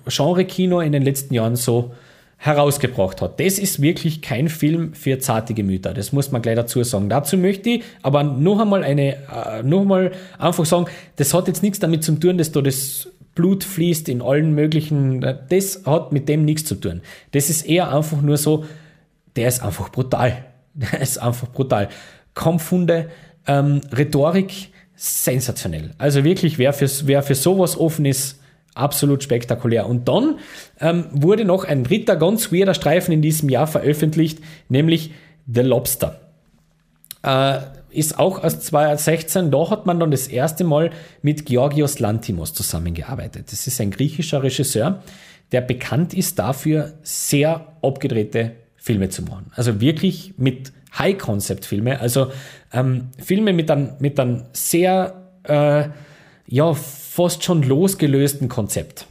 Genre-Kino 0.07 0.79
in 0.79 0.91
den 0.91 1.03
letzten 1.03 1.33
Jahren 1.33 1.55
so 1.55 1.91
herausgebracht 2.37 3.21
hat. 3.21 3.39
Das 3.39 3.57
ist 3.57 3.81
wirklich 3.81 4.21
kein 4.21 4.49
Film 4.49 4.93
für 4.93 5.17
zarte 5.19 5.53
Gemüter. 5.53 5.93
Das 5.93 6.11
muss 6.11 6.31
man 6.31 6.41
gleich 6.41 6.55
dazu 6.55 6.83
sagen. 6.83 7.07
Dazu 7.07 7.37
möchte 7.37 7.69
ich 7.69 7.83
aber 8.01 8.23
noch 8.23 8.59
einmal 8.59 8.83
eine, 8.83 9.15
äh, 9.15 9.63
noch 9.63 9.81
einmal 9.81 10.11
einfach 10.37 10.65
sagen, 10.65 10.87
das 11.15 11.33
hat 11.33 11.47
jetzt 11.47 11.63
nichts 11.63 11.79
damit 11.79 12.03
zu 12.03 12.13
tun, 12.19 12.37
dass 12.37 12.51
da 12.51 12.61
das 12.61 13.07
Blut 13.35 13.63
fließt 13.63 14.09
in 14.09 14.21
allen 14.21 14.53
möglichen, 14.53 15.21
das 15.21 15.83
hat 15.85 16.11
mit 16.11 16.27
dem 16.27 16.43
nichts 16.43 16.65
zu 16.65 16.75
tun. 16.75 17.01
Das 17.31 17.49
ist 17.49 17.63
eher 17.63 17.93
einfach 17.93 18.21
nur 18.21 18.37
so, 18.37 18.65
der 19.35 19.47
ist 19.47 19.63
einfach 19.63 19.89
brutal. 19.89 20.45
Der 20.75 21.01
ist 21.01 21.19
einfach 21.19 21.49
brutal. 21.49 21.89
Kampfhunde, 22.33 23.11
ähm, 23.47 23.81
Rhetorik 23.95 24.69
sensationell. 24.95 25.91
Also 25.97 26.23
wirklich, 26.23 26.57
wer 26.57 26.73
für, 26.73 26.89
wer 27.07 27.23
für 27.23 27.35
sowas 27.35 27.77
offen 27.77 28.05
ist, 28.05 28.39
absolut 28.75 29.23
spektakulär. 29.23 29.87
Und 29.87 30.07
dann 30.07 30.39
ähm, 30.79 31.05
wurde 31.11 31.45
noch 31.45 31.65
ein 31.65 31.83
dritter 31.83 32.15
ganz 32.15 32.51
weirder 32.51 32.73
Streifen 32.73 33.13
in 33.13 33.21
diesem 33.21 33.49
Jahr 33.49 33.67
veröffentlicht, 33.67 34.39
nämlich 34.69 35.11
The 35.51 35.61
Lobster. 35.61 36.21
Äh, 37.23 37.59
ist 37.91 38.17
auch 38.17 38.43
aus 38.43 38.59
2016, 38.59 39.51
da 39.51 39.69
hat 39.69 39.85
man 39.85 39.99
dann 39.99 40.09
das 40.09 40.27
erste 40.27 40.63
Mal 40.63 40.91
mit 41.21 41.45
Georgios 41.45 41.99
Lantimos 41.99 42.53
zusammengearbeitet. 42.53 43.51
Das 43.51 43.67
ist 43.67 43.79
ein 43.79 43.91
griechischer 43.91 44.41
Regisseur, 44.41 45.03
der 45.51 45.61
bekannt 45.61 46.13
ist 46.15 46.39
dafür, 46.39 46.93
sehr 47.03 47.67
abgedrehte 47.83 48.53
Filme 48.75 49.09
zu 49.09 49.21
machen. 49.21 49.51
Also 49.55 49.79
wirklich 49.79 50.33
mit 50.37 50.73
High-Concept-Filme, 50.97 51.99
also 51.99 52.31
ähm, 52.71 53.09
Filme 53.17 53.53
mit 53.53 53.69
einem, 53.71 53.93
mit 53.99 54.19
einem 54.19 54.43
sehr, 54.53 55.29
äh, 55.43 55.85
ja, 56.47 56.73
fast 56.73 57.43
schon 57.43 57.63
losgelösten 57.63 58.49
Konzept. 58.49 59.07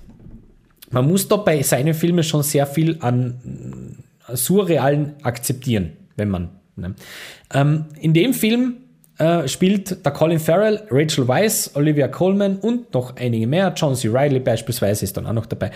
Man 0.90 1.08
muss 1.08 1.28
da 1.28 1.36
bei 1.36 1.62
seinen 1.62 1.94
Filmen 1.94 2.22
schon 2.22 2.42
sehr 2.42 2.66
viel 2.66 2.98
an 3.00 3.98
äh, 4.28 4.36
Surrealen 4.36 5.14
akzeptieren, 5.22 5.92
wenn 6.16 6.28
man. 6.28 6.50
Ne? 6.76 6.94
Ähm, 7.52 7.86
in 8.00 8.12
dem 8.12 8.34
Film 8.34 8.76
äh, 9.18 9.46
spielt 9.46 10.04
der 10.04 10.12
Colin 10.12 10.40
Farrell, 10.40 10.82
Rachel 10.90 11.28
Weisz, 11.28 11.70
Olivia 11.74 12.08
Colman 12.08 12.56
und 12.56 12.92
noch 12.92 13.16
einige 13.16 13.46
mehr. 13.46 13.72
John 13.76 13.94
C. 13.94 14.08
Riley 14.08 14.40
beispielsweise 14.40 15.04
ist 15.04 15.16
dann 15.16 15.26
auch 15.26 15.32
noch 15.32 15.46
dabei. 15.46 15.70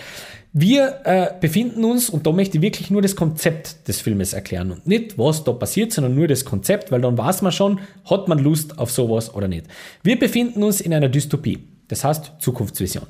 Wir 0.53 1.01
äh, 1.03 1.27
befinden 1.39 1.83
uns, 1.83 2.09
und 2.09 2.25
da 2.25 2.31
möchte 2.31 2.57
ich 2.57 2.61
wirklich 2.61 2.89
nur 2.89 3.01
das 3.01 3.15
Konzept 3.15 3.87
des 3.87 4.01
Filmes 4.01 4.33
erklären 4.33 4.71
und 4.71 4.87
nicht, 4.87 5.17
was 5.17 5.43
da 5.43 5.51
passiert, 5.51 5.93
sondern 5.93 6.15
nur 6.15 6.27
das 6.27 6.45
Konzept, 6.45 6.91
weil 6.91 7.01
dann 7.01 7.17
weiß 7.17 7.41
man 7.41 7.51
schon, 7.51 7.79
hat 8.09 8.27
man 8.27 8.39
Lust 8.39 8.79
auf 8.79 8.91
sowas 8.91 9.33
oder 9.33 9.47
nicht. 9.47 9.65
Wir 10.03 10.17
befinden 10.17 10.63
uns 10.63 10.81
in 10.81 10.93
einer 10.93 11.09
Dystopie, 11.09 11.59
das 11.89 12.03
heißt 12.03 12.33
Zukunftsvision. 12.39 13.05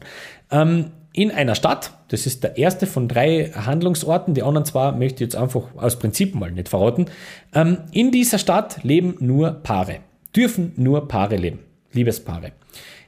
Ähm, 0.52 0.92
in 1.14 1.32
einer 1.32 1.56
Stadt, 1.56 1.94
das 2.10 2.26
ist 2.26 2.44
der 2.44 2.58
erste 2.58 2.86
von 2.86 3.08
drei 3.08 3.52
Handlungsorten, 3.54 4.34
die 4.34 4.44
anderen 4.44 4.66
zwei 4.66 4.92
möchte 4.92 5.24
ich 5.24 5.32
jetzt 5.32 5.36
einfach 5.36 5.64
aus 5.78 5.98
Prinzip 5.98 6.36
mal 6.36 6.52
nicht 6.52 6.70
verraten. 6.70 7.06
Ähm, 7.54 7.78
in 7.92 8.12
dieser 8.12 8.40
Stadt 8.40 8.84
leben 8.84 9.16
nur 9.20 9.52
Paare 9.52 10.00
dürfen 10.38 10.72
nur 10.76 11.08
Paare 11.08 11.36
leben, 11.36 11.60
Liebespaare. 11.94 12.52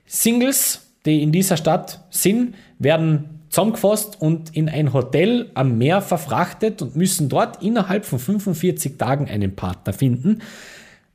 Singles, 0.06 0.94
die 1.06 1.22
in 1.22 1.32
dieser 1.32 1.58
Stadt 1.58 2.04
sind, 2.10 2.56
werden 2.80 3.39
zusammengefasst 3.50 4.22
und 4.22 4.56
in 4.56 4.70
ein 4.70 4.94
Hotel 4.94 5.52
am 5.56 5.78
Meer 5.78 6.02
verfrachtet 6.02 6.82
und 6.82 6.96
müssen 6.96 7.30
dort 7.30 7.62
innerhalb 7.64 8.06
von 8.06 8.20
45 8.20 8.98
Tagen 8.98 9.28
einen 9.28 9.56
Partner 9.56 9.94
finden. 9.94 10.42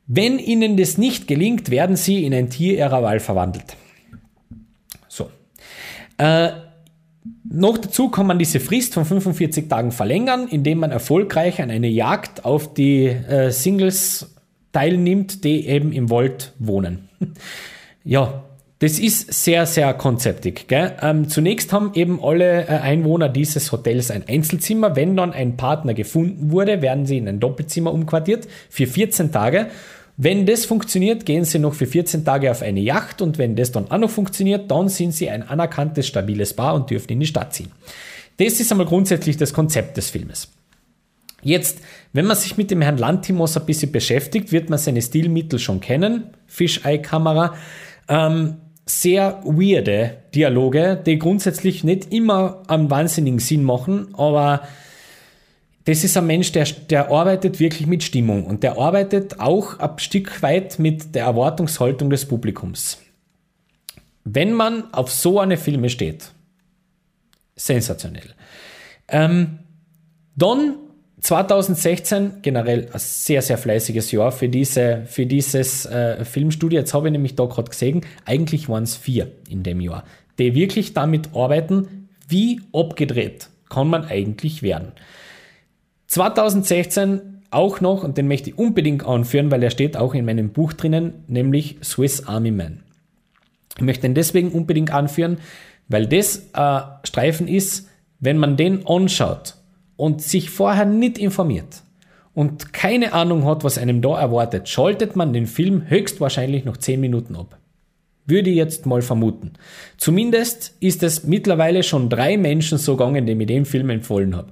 Wenn 0.07 0.37
ihnen 0.37 0.77
das 0.77 0.97
nicht 0.97 1.27
gelingt, 1.27 1.71
werden 1.71 1.95
sie 1.95 2.25
in 2.25 2.33
ein 2.33 2.49
Tier 2.49 2.77
ihrer 2.77 3.01
Wahl 3.01 3.19
verwandelt. 3.19 3.75
So. 5.07 5.29
Äh, 6.17 6.51
noch 7.43 7.77
dazu 7.77 8.09
kann 8.09 8.27
man 8.27 8.37
diese 8.37 8.59
Frist 8.59 8.93
von 8.93 9.05
45 9.05 9.67
Tagen 9.67 9.91
verlängern, 9.91 10.47
indem 10.47 10.79
man 10.79 10.91
erfolgreich 10.91 11.61
an 11.61 11.71
eine 11.71 11.87
Jagd 11.87 12.45
auf 12.45 12.73
die 12.73 13.05
äh, 13.05 13.51
Singles 13.51 14.35
teilnimmt, 14.73 15.43
die 15.43 15.67
eben 15.67 15.91
im 15.91 16.09
Wald 16.09 16.53
wohnen. 16.59 17.09
ja, 18.03 18.44
das 18.79 18.99
ist 18.99 19.33
sehr, 19.33 19.65
sehr 19.65 19.93
konzeptig. 19.93 20.67
Ähm, 20.69 21.29
zunächst 21.29 21.71
haben 21.71 21.91
eben 21.93 22.21
alle 22.21 22.63
äh, 22.63 22.67
Einwohner 22.67 23.29
dieses 23.29 23.71
Hotels 23.71 24.11
ein 24.11 24.27
Einzelzimmer. 24.27 24.97
Wenn 24.97 25.15
dann 25.15 25.31
ein 25.31 25.55
Partner 25.55 25.93
gefunden 25.93 26.51
wurde, 26.51 26.81
werden 26.81 27.05
sie 27.05 27.17
in 27.17 27.27
ein 27.27 27.39
Doppelzimmer 27.39 27.93
umquartiert 27.93 28.47
für 28.69 28.85
14 28.85 29.31
Tage. 29.31 29.67
Wenn 30.17 30.45
das 30.45 30.65
funktioniert, 30.65 31.25
gehen 31.25 31.45
sie 31.45 31.59
noch 31.59 31.73
für 31.73 31.87
14 31.87 32.25
Tage 32.25 32.51
auf 32.51 32.61
eine 32.61 32.79
Yacht 32.81 33.21
und 33.21 33.37
wenn 33.37 33.55
das 33.55 33.71
dann 33.71 33.91
auch 33.91 33.97
noch 33.97 34.09
funktioniert, 34.09 34.69
dann 34.71 34.89
sind 34.89 35.13
sie 35.13 35.29
ein 35.29 35.43
anerkanntes, 35.43 36.07
stabiles 36.07 36.53
Paar 36.53 36.73
und 36.73 36.89
dürfen 36.89 37.11
in 37.11 37.19
die 37.21 37.27
Stadt 37.27 37.53
ziehen. 37.53 37.71
Das 38.37 38.59
ist 38.59 38.71
einmal 38.71 38.87
grundsätzlich 38.87 39.37
das 39.37 39.53
Konzept 39.53 39.95
des 39.97 40.09
Filmes. 40.09 40.49
Jetzt, 41.41 41.79
wenn 42.11 42.25
man 42.25 42.35
sich 42.35 42.57
mit 42.57 42.71
dem 42.71 42.81
Herrn 42.81 42.97
Lantimos 42.97 43.55
ein 43.55 43.65
bisschen 43.65 43.91
beschäftigt, 43.91 44.51
wird 44.51 44.69
man 44.69 44.79
seine 44.79 45.01
Stilmittel 45.01 45.59
schon 45.59 45.79
kennen. 45.79 46.25
Fisheye-Kamera. 46.47 47.55
Ähm, 48.07 48.55
sehr 48.85 49.41
weirde 49.43 50.17
Dialoge, 50.33 51.01
die 51.03 51.17
grundsätzlich 51.17 51.83
nicht 51.83 52.13
immer 52.13 52.63
einen 52.67 52.89
wahnsinnigen 52.89 53.39
Sinn 53.39 53.63
machen, 53.63 54.13
aber 54.15 54.67
das 55.85 56.03
ist 56.03 56.17
ein 56.17 56.27
Mensch, 56.27 56.51
der, 56.51 56.65
der 56.65 57.11
arbeitet 57.11 57.59
wirklich 57.59 57.87
mit 57.87 58.03
Stimmung 58.03 58.45
und 58.45 58.63
der 58.63 58.77
arbeitet 58.77 59.39
auch 59.39 59.79
ein 59.79 59.99
Stück 59.99 60.41
weit 60.41 60.79
mit 60.79 61.13
der 61.13 61.25
Erwartungshaltung 61.25 62.09
des 62.09 62.25
Publikums. 62.27 62.99
Wenn 64.23 64.53
man 64.53 64.91
auf 64.93 65.11
so 65.11 65.39
eine 65.39 65.57
Filme 65.57 65.89
steht, 65.89 66.31
sensationell, 67.55 68.33
ähm, 69.07 69.59
dann 70.35 70.75
2016 71.21 72.41
generell 72.41 72.89
ein 72.91 72.99
sehr, 72.99 73.41
sehr 73.41 73.57
fleißiges 73.57 74.11
Jahr 74.11 74.31
für, 74.31 74.49
diese, 74.49 75.03
für 75.05 75.25
dieses 75.25 75.85
äh, 75.85 76.23
Filmstudio. 76.25 76.79
Jetzt 76.79 76.93
habe 76.93 77.07
ich 77.07 77.11
nämlich 77.11 77.35
da 77.35 77.45
gerade 77.45 77.69
gesehen, 77.69 78.01
eigentlich 78.25 78.69
waren 78.69 78.83
es 78.83 78.95
vier 78.95 79.31
in 79.49 79.63
dem 79.63 79.81
Jahr, 79.81 80.03
die 80.37 80.53
wirklich 80.53 80.93
damit 80.93 81.29
arbeiten, 81.33 82.09
wie 82.27 82.61
abgedreht 82.73 83.49
kann 83.69 83.87
man 83.87 84.05
eigentlich 84.05 84.61
werden. 84.61 84.91
2016 86.07 87.41
auch 87.51 87.81
noch, 87.81 88.03
und 88.03 88.17
den 88.17 88.27
möchte 88.27 88.49
ich 88.49 88.57
unbedingt 88.57 89.05
anführen, 89.05 89.49
weil 89.49 89.63
er 89.63 89.69
steht 89.69 89.97
auch 89.97 90.13
in 90.13 90.25
meinem 90.25 90.49
Buch 90.49 90.73
drinnen, 90.73 91.23
nämlich 91.27 91.77
Swiss 91.83 92.27
Army 92.27 92.51
Man. 92.51 92.83
Ich 93.77 93.83
möchte 93.83 94.07
ihn 94.07 94.13
deswegen 94.13 94.51
unbedingt 94.51 94.91
anführen, 94.91 95.37
weil 95.87 96.07
das 96.07 96.49
äh, 96.53 96.81
Streifen 97.03 97.47
ist, 97.47 97.89
wenn 98.19 98.37
man 98.37 98.57
den 98.57 98.85
anschaut, 98.87 99.55
und 99.97 100.21
sich 100.21 100.49
vorher 100.49 100.85
nicht 100.85 101.17
informiert 101.17 101.83
und 102.35 102.73
keine 102.73 103.13
Ahnung 103.13 103.45
hat, 103.45 103.63
was 103.63 103.77
einem 103.77 104.01
da 104.01 104.19
erwartet, 104.19 104.67
schaltet 104.67 105.15
man 105.15 105.33
den 105.33 105.47
Film 105.47 105.83
höchstwahrscheinlich 105.87 106.65
noch 106.65 106.77
10 106.77 106.99
Minuten 106.99 107.35
ab. 107.35 107.57
Würde 108.27 108.49
ich 108.49 108.57
jetzt 108.57 108.85
mal 108.85 109.01
vermuten. 109.01 109.53
Zumindest 109.97 110.75
ist 110.79 111.01
es 111.01 111.23
mittlerweile 111.23 111.81
schon 111.83 112.09
drei 112.09 112.37
Menschen 112.37 112.77
so 112.77 112.97
gegangen, 112.97 113.25
die 113.25 113.35
mir 113.35 113.45
den 113.45 113.65
Film 113.65 113.89
empfohlen 113.89 114.35
habe. 114.35 114.51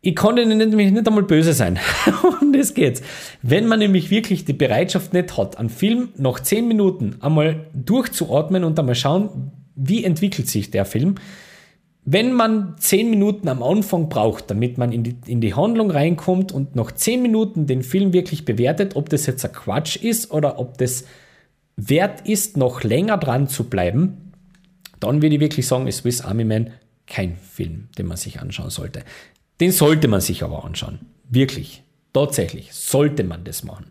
Ich 0.00 0.16
konnte 0.16 0.44
nämlich 0.44 0.90
nicht 0.90 1.06
einmal 1.06 1.22
böse 1.22 1.52
sein. 1.52 1.78
Und 2.40 2.54
das 2.54 2.74
geht's. 2.74 3.02
Wenn 3.42 3.66
man 3.66 3.78
nämlich 3.78 4.10
wirklich 4.10 4.44
die 4.44 4.52
Bereitschaft 4.52 5.12
nicht 5.12 5.36
hat, 5.38 5.58
einen 5.58 5.70
Film 5.70 6.10
nach 6.16 6.40
10 6.40 6.66
Minuten 6.66 7.16
einmal 7.20 7.66
durchzuatmen 7.72 8.64
und 8.64 8.78
einmal 8.78 8.96
schauen, 8.96 9.52
wie 9.76 10.04
entwickelt 10.04 10.48
sich 10.48 10.70
der 10.70 10.84
Film, 10.84 11.14
wenn 12.06 12.32
man 12.32 12.76
zehn 12.78 13.08
Minuten 13.08 13.48
am 13.48 13.62
Anfang 13.62 14.08
braucht, 14.08 14.50
damit 14.50 14.76
man 14.76 14.92
in 14.92 15.04
die, 15.04 15.16
in 15.26 15.40
die 15.40 15.54
Handlung 15.54 15.90
reinkommt 15.90 16.52
und 16.52 16.76
nach 16.76 16.92
zehn 16.92 17.22
Minuten 17.22 17.66
den 17.66 17.82
Film 17.82 18.12
wirklich 18.12 18.44
bewertet, 18.44 18.94
ob 18.94 19.08
das 19.08 19.24
jetzt 19.26 19.44
ein 19.44 19.52
Quatsch 19.52 19.96
ist 19.96 20.30
oder 20.30 20.58
ob 20.58 20.76
das 20.76 21.04
wert 21.76 22.28
ist, 22.28 22.56
noch 22.56 22.82
länger 22.82 23.16
dran 23.16 23.48
zu 23.48 23.64
bleiben, 23.64 24.32
dann 25.00 25.22
würde 25.22 25.36
ich 25.36 25.40
wirklich 25.40 25.66
sagen, 25.66 25.86
ist 25.86 25.98
Swiss 25.98 26.20
Army 26.20 26.44
Man 26.44 26.70
kein 27.06 27.36
Film, 27.36 27.88
den 27.98 28.06
man 28.06 28.16
sich 28.16 28.40
anschauen 28.40 28.70
sollte. 28.70 29.02
Den 29.60 29.72
sollte 29.72 30.08
man 30.08 30.20
sich 30.20 30.42
aber 30.42 30.64
anschauen. 30.64 31.00
Wirklich. 31.30 31.82
Tatsächlich 32.12 32.72
sollte 32.72 33.24
man 33.24 33.42
das 33.42 33.64
machen. 33.64 33.86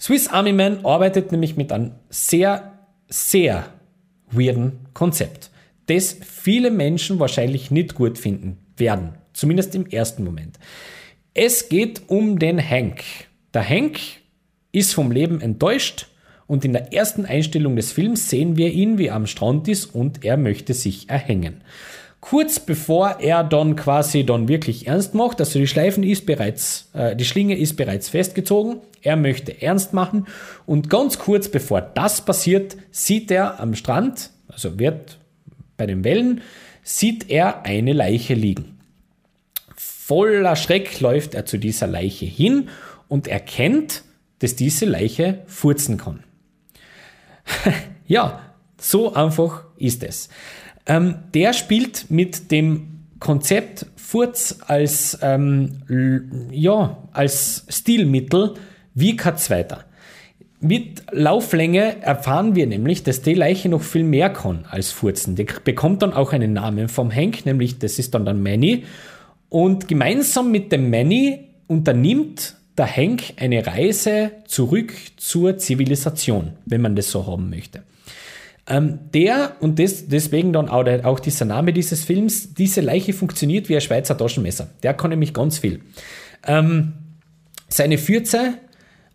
Swiss 0.00 0.28
Army 0.28 0.52
Man 0.52 0.84
arbeitet 0.86 1.30
nämlich 1.30 1.56
mit 1.56 1.72
einem 1.72 1.92
sehr, 2.08 2.72
sehr 3.08 3.66
weirden 4.30 4.78
Konzept 4.94 5.50
das 5.86 6.16
viele 6.20 6.70
Menschen 6.70 7.18
wahrscheinlich 7.18 7.70
nicht 7.70 7.94
gut 7.94 8.18
finden 8.18 8.58
werden. 8.76 9.14
Zumindest 9.32 9.74
im 9.74 9.86
ersten 9.86 10.24
Moment. 10.24 10.58
Es 11.34 11.68
geht 11.68 12.02
um 12.08 12.38
den 12.38 12.58
Hank. 12.58 13.02
Der 13.52 13.68
Hank 13.68 14.00
ist 14.72 14.94
vom 14.94 15.10
Leben 15.10 15.40
enttäuscht 15.40 16.08
und 16.46 16.64
in 16.64 16.72
der 16.72 16.92
ersten 16.92 17.26
Einstellung 17.26 17.76
des 17.76 17.92
Films 17.92 18.30
sehen 18.30 18.56
wir 18.56 18.72
ihn, 18.72 18.98
wie 18.98 19.06
er 19.06 19.14
am 19.14 19.26
Strand 19.26 19.68
ist 19.68 19.86
und 19.86 20.24
er 20.24 20.36
möchte 20.36 20.74
sich 20.74 21.08
erhängen. 21.08 21.62
Kurz 22.20 22.58
bevor 22.58 23.20
er 23.20 23.44
dann 23.44 23.76
quasi 23.76 24.24
dann 24.24 24.48
wirklich 24.48 24.86
ernst 24.88 25.14
macht, 25.14 25.40
also 25.40 25.58
die 25.58 25.66
Schleifen 25.66 26.02
ist 26.02 26.26
bereits, 26.26 26.90
äh, 26.92 27.14
die 27.14 27.24
Schlinge 27.24 27.56
ist 27.56 27.76
bereits 27.76 28.08
festgezogen, 28.08 28.78
er 29.02 29.16
möchte 29.16 29.62
ernst 29.62 29.92
machen 29.92 30.26
und 30.64 30.90
ganz 30.90 31.18
kurz 31.18 31.48
bevor 31.48 31.80
das 31.80 32.22
passiert, 32.22 32.76
sieht 32.90 33.30
er 33.30 33.60
am 33.60 33.74
Strand, 33.74 34.30
also 34.48 34.78
wird 34.78 35.18
bei 35.76 35.86
den 35.86 36.04
Wellen, 36.04 36.40
sieht 36.82 37.30
er 37.30 37.64
eine 37.64 37.92
Leiche 37.92 38.34
liegen. 38.34 38.78
Voller 39.76 40.56
Schreck 40.56 41.00
läuft 41.00 41.34
er 41.34 41.46
zu 41.46 41.58
dieser 41.58 41.86
Leiche 41.86 42.26
hin 42.26 42.68
und 43.08 43.26
erkennt, 43.26 44.04
dass 44.38 44.54
diese 44.54 44.84
Leiche 44.84 45.42
furzen 45.46 45.96
kann. 45.96 46.22
ja, 48.06 48.40
so 48.78 49.14
einfach 49.14 49.64
ist 49.76 50.04
es. 50.04 50.28
Ähm, 50.86 51.16
der 51.34 51.52
spielt 51.52 52.10
mit 52.10 52.50
dem 52.50 52.96
Konzept 53.18 53.86
Furz 53.96 54.58
als, 54.66 55.18
ähm, 55.22 56.48
ja, 56.52 57.08
als 57.12 57.66
Stilmittel 57.68 58.54
wie 58.94 59.16
kein 59.16 59.36
zweiter. 59.36 59.84
Mit 60.60 61.02
Lauflänge 61.12 62.02
erfahren 62.02 62.54
wir 62.54 62.66
nämlich, 62.66 63.02
dass 63.02 63.20
die 63.20 63.34
Leiche 63.34 63.68
noch 63.68 63.82
viel 63.82 64.04
mehr 64.04 64.30
kann 64.30 64.64
als 64.70 64.90
Furzen. 64.90 65.36
Die 65.36 65.46
bekommt 65.64 66.02
dann 66.02 66.14
auch 66.14 66.32
einen 66.32 66.54
Namen 66.54 66.88
vom 66.88 67.14
Hank, 67.14 67.44
nämlich 67.44 67.78
das 67.78 67.98
ist 67.98 68.14
dann 68.14 68.24
dann 68.24 68.42
Manny. 68.42 68.84
Und 69.50 69.86
gemeinsam 69.86 70.50
mit 70.50 70.72
dem 70.72 70.90
Manny 70.90 71.50
unternimmt 71.66 72.56
der 72.78 72.86
Hank 72.94 73.34
eine 73.36 73.66
Reise 73.66 74.32
zurück 74.46 74.92
zur 75.16 75.58
Zivilisation, 75.58 76.52
wenn 76.64 76.80
man 76.80 76.96
das 76.96 77.10
so 77.10 77.26
haben 77.26 77.50
möchte. 77.50 77.82
Ähm, 78.68 78.98
der, 79.14 79.56
und 79.60 79.78
des, 79.78 80.08
deswegen 80.08 80.52
dann 80.52 80.68
auch, 80.68 80.82
der, 80.82 81.06
auch 81.06 81.20
dieser 81.20 81.44
Name 81.44 81.72
dieses 81.72 82.04
Films, 82.04 82.54
diese 82.54 82.80
Leiche 82.80 83.12
funktioniert 83.12 83.68
wie 83.68 83.76
ein 83.76 83.80
Schweizer 83.80 84.18
Taschenmesser. 84.18 84.68
Der 84.82 84.94
kann 84.94 85.10
nämlich 85.10 85.32
ganz 85.32 85.58
viel. 85.58 85.80
Ähm, 86.46 86.94
seine 87.68 87.98
Fürze 87.98 88.54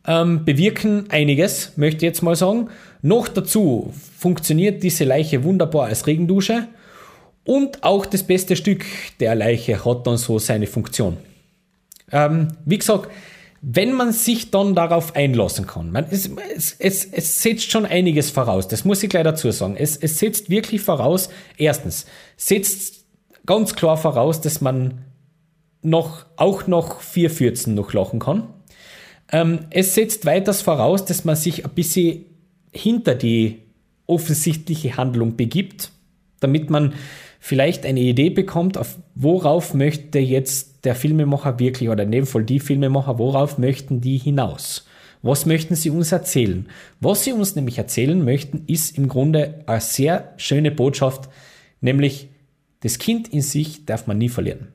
ähm, 0.07 0.45
bewirken 0.45 1.05
einiges, 1.09 1.73
möchte 1.75 1.97
ich 1.97 2.03
jetzt 2.03 2.23
mal 2.23 2.35
sagen. 2.35 2.69
Noch 3.01 3.27
dazu 3.27 3.93
funktioniert 4.17 4.83
diese 4.83 5.03
Leiche 5.03 5.43
wunderbar 5.43 5.87
als 5.87 6.07
Regendusche 6.07 6.67
und 7.43 7.83
auch 7.83 8.05
das 8.05 8.23
beste 8.23 8.55
Stück 8.55 8.85
der 9.19 9.35
Leiche 9.35 9.83
hat 9.83 10.05
dann 10.05 10.17
so 10.17 10.39
seine 10.39 10.67
Funktion. 10.67 11.17
Ähm, 12.11 12.49
wie 12.65 12.77
gesagt, 12.77 13.09
wenn 13.61 13.93
man 13.93 14.11
sich 14.11 14.49
dann 14.49 14.73
darauf 14.73 15.15
einlassen 15.15 15.67
kann, 15.67 15.91
man, 15.91 16.05
es, 16.09 16.29
es, 16.55 16.75
es, 16.79 17.05
es 17.05 17.41
setzt 17.41 17.71
schon 17.71 17.85
einiges 17.85 18.31
voraus, 18.31 18.67
das 18.67 18.85
muss 18.85 19.03
ich 19.03 19.09
gleich 19.09 19.23
dazu 19.23 19.51
sagen. 19.51 19.75
Es, 19.77 19.97
es 19.97 20.17
setzt 20.17 20.49
wirklich 20.49 20.81
voraus, 20.81 21.29
erstens, 21.57 22.05
setzt 22.37 23.05
ganz 23.45 23.75
klar 23.75 23.97
voraus, 23.97 24.41
dass 24.41 24.61
man 24.61 25.05
noch, 25.83 26.25
auch 26.37 26.67
noch 26.67 27.01
vier 27.01 27.29
Fürzen 27.29 27.75
noch 27.75 27.93
lachen 27.93 28.19
kann. 28.19 28.47
Ähm, 29.31 29.59
es 29.69 29.95
setzt 29.95 30.25
weiters 30.25 30.61
voraus, 30.61 31.05
dass 31.05 31.25
man 31.25 31.35
sich 31.35 31.65
ein 31.65 31.71
bisschen 31.71 32.25
hinter 32.71 33.15
die 33.15 33.63
offensichtliche 34.07 34.97
Handlung 34.97 35.37
begibt, 35.37 35.91
damit 36.39 36.69
man 36.69 36.93
vielleicht 37.39 37.85
eine 37.85 38.01
Idee 38.01 38.29
bekommt, 38.29 38.77
auf 38.77 38.97
worauf 39.15 39.73
möchte 39.73 40.19
jetzt 40.19 40.85
der 40.85 40.95
Filmemacher 40.95 41.59
wirklich 41.59 41.89
oder 41.89 42.03
in 42.03 42.11
dem 42.11 42.25
Fall 42.25 42.43
die 42.43 42.59
Filmemacher, 42.59 43.17
worauf 43.17 43.57
möchten 43.57 44.01
die 44.01 44.17
hinaus? 44.17 44.85
Was 45.21 45.45
möchten 45.45 45.75
sie 45.75 45.91
uns 45.91 46.11
erzählen? 46.11 46.67
Was 46.99 47.23
sie 47.23 47.33
uns 47.33 47.55
nämlich 47.55 47.77
erzählen 47.77 48.23
möchten, 48.23 48.63
ist 48.67 48.97
im 48.97 49.07
Grunde 49.07 49.63
eine 49.67 49.81
sehr 49.81 50.33
schöne 50.37 50.71
Botschaft, 50.71 51.29
nämlich 51.79 52.29
das 52.81 52.97
Kind 52.97 53.27
in 53.27 53.41
sich 53.41 53.85
darf 53.85 54.07
man 54.07 54.17
nie 54.17 54.29
verlieren. 54.29 54.69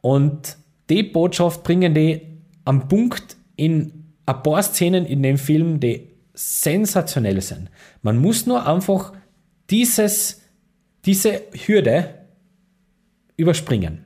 Und 0.00 0.58
die 0.90 1.02
Botschaft 1.02 1.64
bringen 1.64 1.94
die 1.94 2.20
am 2.66 2.88
Punkt 2.88 3.36
in 3.56 4.04
ein 4.26 4.42
paar 4.42 4.62
Szenen 4.62 5.06
in 5.06 5.22
dem 5.22 5.38
Film, 5.38 5.80
die 5.80 6.08
sensationell 6.34 7.40
sind. 7.40 7.70
Man 8.02 8.18
muss 8.18 8.46
nur 8.46 8.66
einfach 8.66 9.12
dieses, 9.70 10.42
diese 11.04 11.42
Hürde 11.66 12.14
überspringen. 13.36 14.04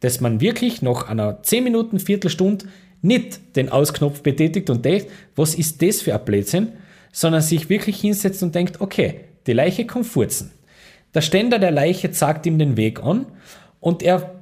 Dass 0.00 0.20
man 0.20 0.40
wirklich 0.40 0.82
nach 0.82 1.08
einer 1.08 1.42
10 1.42 1.64
Minuten, 1.64 1.98
Viertelstunde 1.98 2.66
nicht 3.02 3.56
den 3.56 3.68
Ausknopf 3.68 4.22
betätigt 4.22 4.70
und 4.70 4.84
denkt, 4.84 5.08
was 5.36 5.54
ist 5.54 5.82
das 5.82 6.02
für 6.02 6.14
ein 6.14 6.24
Blödsinn, 6.24 6.72
sondern 7.12 7.42
sich 7.42 7.68
wirklich 7.68 8.00
hinsetzt 8.00 8.42
und 8.42 8.54
denkt, 8.54 8.80
okay, 8.80 9.20
die 9.46 9.52
Leiche 9.52 9.86
kommt 9.86 10.06
furzen. 10.06 10.52
Der 11.14 11.20
Ständer 11.20 11.58
der 11.58 11.70
Leiche 11.70 12.10
zeigt 12.10 12.46
ihm 12.46 12.58
den 12.58 12.76
Weg 12.76 13.02
an 13.02 13.26
und 13.80 14.02
er 14.02 14.37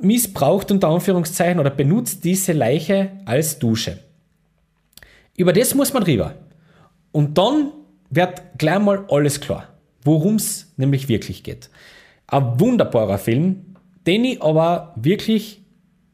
missbraucht 0.00 0.70
unter 0.70 0.88
Anführungszeichen 0.88 1.60
oder 1.60 1.70
benutzt 1.70 2.24
diese 2.24 2.52
Leiche 2.52 3.10
als 3.24 3.58
Dusche. 3.58 3.98
Über 5.36 5.52
das 5.52 5.74
muss 5.74 5.92
man 5.92 6.02
rüber. 6.02 6.34
Und 7.12 7.38
dann 7.38 7.72
wird 8.10 8.42
gleich 8.58 8.80
mal 8.80 9.04
alles 9.08 9.40
klar, 9.40 9.68
worum 10.02 10.36
es 10.36 10.72
nämlich 10.76 11.08
wirklich 11.08 11.42
geht. 11.42 11.70
Ein 12.26 12.58
wunderbarer 12.60 13.18
Film, 13.18 13.74
den 14.06 14.24
ich 14.24 14.42
aber 14.42 14.92
wirklich 14.96 15.62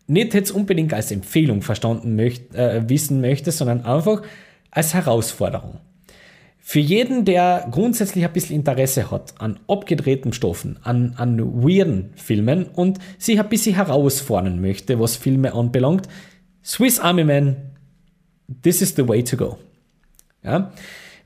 nicht 0.06 0.34
jetzt 0.34 0.50
unbedingt 0.50 0.92
als 0.92 1.10
Empfehlung 1.10 1.62
verstanden 1.62 2.16
möcht, 2.16 2.54
äh, 2.54 2.88
wissen 2.88 3.20
möchte, 3.20 3.52
sondern 3.52 3.84
einfach 3.84 4.22
als 4.70 4.94
Herausforderung. 4.94 5.78
Für 6.66 6.80
jeden, 6.80 7.26
der 7.26 7.68
grundsätzlich 7.70 8.24
ein 8.24 8.32
bisschen 8.32 8.56
Interesse 8.56 9.10
hat 9.10 9.34
an 9.38 9.60
abgedrehten 9.68 10.32
Stoffen, 10.32 10.78
an, 10.82 11.12
an 11.18 11.38
weirden 11.62 12.14
Filmen 12.16 12.64
und 12.64 12.98
sich 13.18 13.38
ein 13.38 13.50
bisschen 13.50 13.74
herausfordern 13.74 14.62
möchte, 14.62 14.98
was 14.98 15.14
Filme 15.14 15.52
anbelangt, 15.52 16.08
Swiss 16.64 16.98
Army 16.98 17.24
Man, 17.24 17.56
this 18.62 18.80
is 18.80 18.96
the 18.96 19.06
way 19.06 19.22
to 19.22 19.36
go. 19.36 19.58
Ja? 20.42 20.72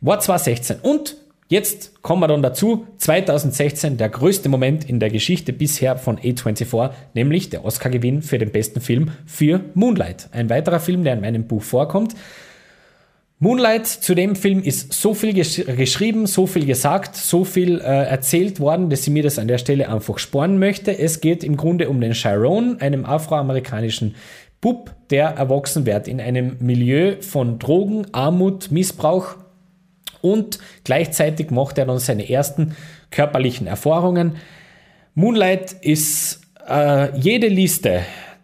War 0.01 0.18
2016 0.18 0.78
und 0.82 1.16
jetzt 1.47 2.03
kommen 2.03 2.20
wir 2.20 2.26
dann 2.26 2.43
dazu, 2.43 2.89
2016 2.99 3.97
der 3.97 4.09
größte 4.09 4.49
Moment 4.49 4.91
in 4.91 4.99
der 4.99 5.09
Geschichte 5.09 5.53
bisher 5.53 5.99
von 5.99 6.18
A24, 6.18 6.91
nämlich 7.14 7.49
der 7.49 7.64
Oscar-Gewinn 7.64 8.22
für 8.22 8.39
den 8.39 8.51
besten 8.51 8.80
Film 8.80 9.12
für 9.24 9.61
Moonlight. 9.74 10.30
Ein 10.32 10.51
weiterer 10.51 10.80
Film, 10.80 11.05
der 11.05 11.12
in 11.12 11.20
meinem 11.20 11.47
Buch 11.47 11.62
vorkommt. 11.62 12.16
Moonlight 13.41 13.86
zu 13.86 14.16
dem 14.16 14.34
Film 14.34 14.62
ist 14.62 14.93
so 14.93 15.14
viel 15.14 15.32
gesch 15.32 15.64
geschrieben, 15.64 16.26
so 16.26 16.49
viel 16.49 16.66
gesagt, 16.66 17.14
so 17.14 17.45
viel 17.45 17.80
äh, 17.80 17.84
erzählt 17.84 18.59
worden, 18.59 18.91
dass 18.91 19.07
ich 19.07 19.12
mir 19.12 19.22
das 19.22 19.39
an 19.39 19.47
der 19.47 19.59
Stelle 19.59 19.89
einfach 19.89 20.18
sparen 20.18 20.59
möchte. 20.59 20.99
Es 20.99 21.20
geht 21.20 21.45
im 21.45 21.57
Grunde 21.57 21.89
um 21.89 22.01
den 22.01 22.14
Chiron, 22.14 22.80
einem 22.80 23.05
afroamerikanischen 23.05 24.16
Bub, 24.61 24.93
der 25.11 25.28
erwachsen 25.28 25.86
wird 25.86 26.09
in 26.09 26.20
einem 26.20 26.57
Milieu 26.59 27.14
von 27.20 27.61
Drogen, 27.61 28.09
Armut, 28.11 28.72
Missbrauch 28.72 29.36
und 30.20 30.59
gleichzeitig 30.82 31.53
macht 31.53 31.78
er 31.78 31.86
dann 31.86 32.01
seine 32.01 32.28
ersten 32.28 32.74
körperlichen 33.12 33.68
Erfahrungen. 33.68 34.32
Moonlight 35.14 35.76
ist 35.80 36.41
äh, 36.68 37.16
jede 37.16 37.47
Liste 37.47 38.01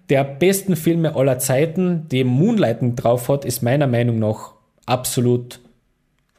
der 0.09 0.23
besten 0.23 0.77
Filme 0.77 1.17
aller 1.17 1.41
Zeiten, 1.41 2.07
die 2.11 2.23
Moonlighten 2.23 2.95
drauf 2.95 3.29
hat, 3.29 3.45
ist 3.45 3.63
meiner 3.63 3.89
Meinung 3.89 4.21
nach 4.21 4.54
absolut 4.87 5.61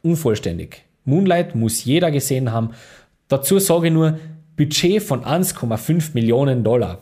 unvollständig. 0.02 0.84
Moonlight 1.04 1.54
muss 1.54 1.84
jeder 1.84 2.10
gesehen 2.10 2.52
haben. 2.52 2.70
Dazu 3.28 3.58
sage 3.58 3.88
ich 3.88 3.92
nur, 3.92 4.18
Budget 4.56 5.02
von 5.02 5.24
1,5 5.24 6.14
Millionen 6.14 6.64
Dollar. 6.64 7.00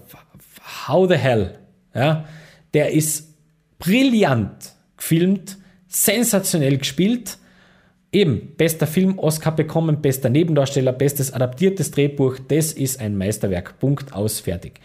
How 0.87 1.09
the 1.09 1.17
hell? 1.17 1.59
Ja, 1.95 2.25
der 2.73 2.93
ist 2.93 3.35
brillant 3.79 4.73
gefilmt, 4.97 5.59
sensationell 5.87 6.79
gespielt. 6.79 7.39
Eben, 8.11 8.55
bester 8.57 8.87
Film, 8.87 9.19
Oscar 9.19 9.55
bekommen, 9.55 10.01
bester 10.01 10.31
Nebendarsteller, 10.31 10.93
bestes 10.93 11.33
adaptiertes 11.33 11.91
Drehbuch. 11.91 12.39
Das 12.49 12.73
ist 12.73 13.01
ein 13.01 13.17
Meisterwerk. 13.17 13.79
Punkt 13.81 14.13
aus, 14.13 14.41
fertig. 14.41 14.81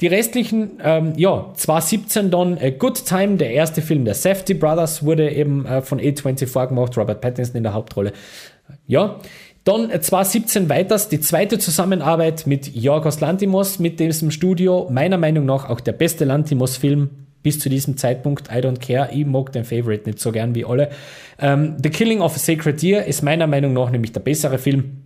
Die 0.00 0.08
restlichen, 0.08 0.72
ähm, 0.84 1.14
ja, 1.16 1.52
2017 1.54 2.30
dann 2.30 2.58
A 2.58 2.68
Good 2.70 3.06
Time, 3.06 3.36
der 3.36 3.52
erste 3.52 3.80
Film 3.80 4.04
der 4.04 4.14
Safety 4.14 4.52
Brothers, 4.52 5.02
wurde 5.02 5.30
eben 5.30 5.64
äh, 5.64 5.80
von 5.80 5.98
A24 5.98 6.66
gemacht, 6.68 6.96
Robert 6.98 7.22
Pattinson 7.22 7.56
in 7.56 7.62
der 7.62 7.72
Hauptrolle. 7.72 8.12
Ja, 8.86 9.20
dann 9.64 9.90
2017 9.90 10.68
weiters 10.68 11.08
die 11.08 11.20
zweite 11.20 11.58
Zusammenarbeit 11.58 12.46
mit 12.46 12.74
Jorgos 12.74 13.20
Lantimos, 13.20 13.78
mit 13.78 13.98
diesem 13.98 14.30
Studio, 14.30 14.86
meiner 14.90 15.16
Meinung 15.16 15.46
nach 15.46 15.68
auch 15.68 15.80
der 15.80 15.92
beste 15.92 16.24
Lantimos-Film 16.24 17.10
bis 17.42 17.58
zu 17.58 17.68
diesem 17.68 17.96
Zeitpunkt. 17.96 18.48
I 18.48 18.56
don't 18.56 18.80
care, 18.80 19.08
ich 19.12 19.24
mag 19.24 19.50
den 19.52 19.64
Favorite 19.64 20.08
nicht 20.08 20.20
so 20.20 20.30
gern 20.30 20.54
wie 20.54 20.64
alle. 20.64 20.90
Ähm, 21.38 21.76
The 21.82 21.90
Killing 21.90 22.20
of 22.20 22.36
a 22.36 22.38
Sacred 22.38 22.82
Deer 22.82 23.06
ist 23.06 23.22
meiner 23.22 23.46
Meinung 23.46 23.72
nach 23.72 23.90
nämlich 23.90 24.12
der 24.12 24.20
bessere 24.20 24.58
Film. 24.58 25.02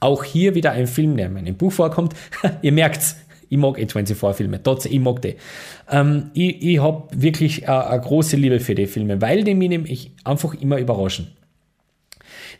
Auch 0.00 0.24
hier 0.24 0.54
wieder 0.54 0.72
ein 0.72 0.86
Film, 0.86 1.16
der 1.16 1.26
in 1.26 1.34
meinem 1.34 1.54
Buch 1.54 1.72
vorkommt. 1.72 2.14
Ihr 2.62 2.72
merkt's, 2.72 3.16
ich 3.48 3.58
mag 3.58 3.78
A24-Filme, 3.78 4.62
trotzdem, 4.62 4.92
ich 4.92 5.00
mag 5.00 5.22
die. 5.22 5.36
Ähm, 5.90 6.30
ich 6.34 6.62
ich 6.62 6.80
habe 6.80 7.08
wirklich 7.14 7.62
äh, 7.62 7.66
eine 7.66 8.00
große 8.00 8.36
Liebe 8.36 8.60
für 8.60 8.74
die 8.74 8.86
Filme, 8.86 9.20
weil 9.20 9.44
die 9.44 9.54
mich 9.54 9.68
nämlich 9.68 10.12
einfach 10.24 10.54
immer 10.54 10.78
überraschen. 10.78 11.28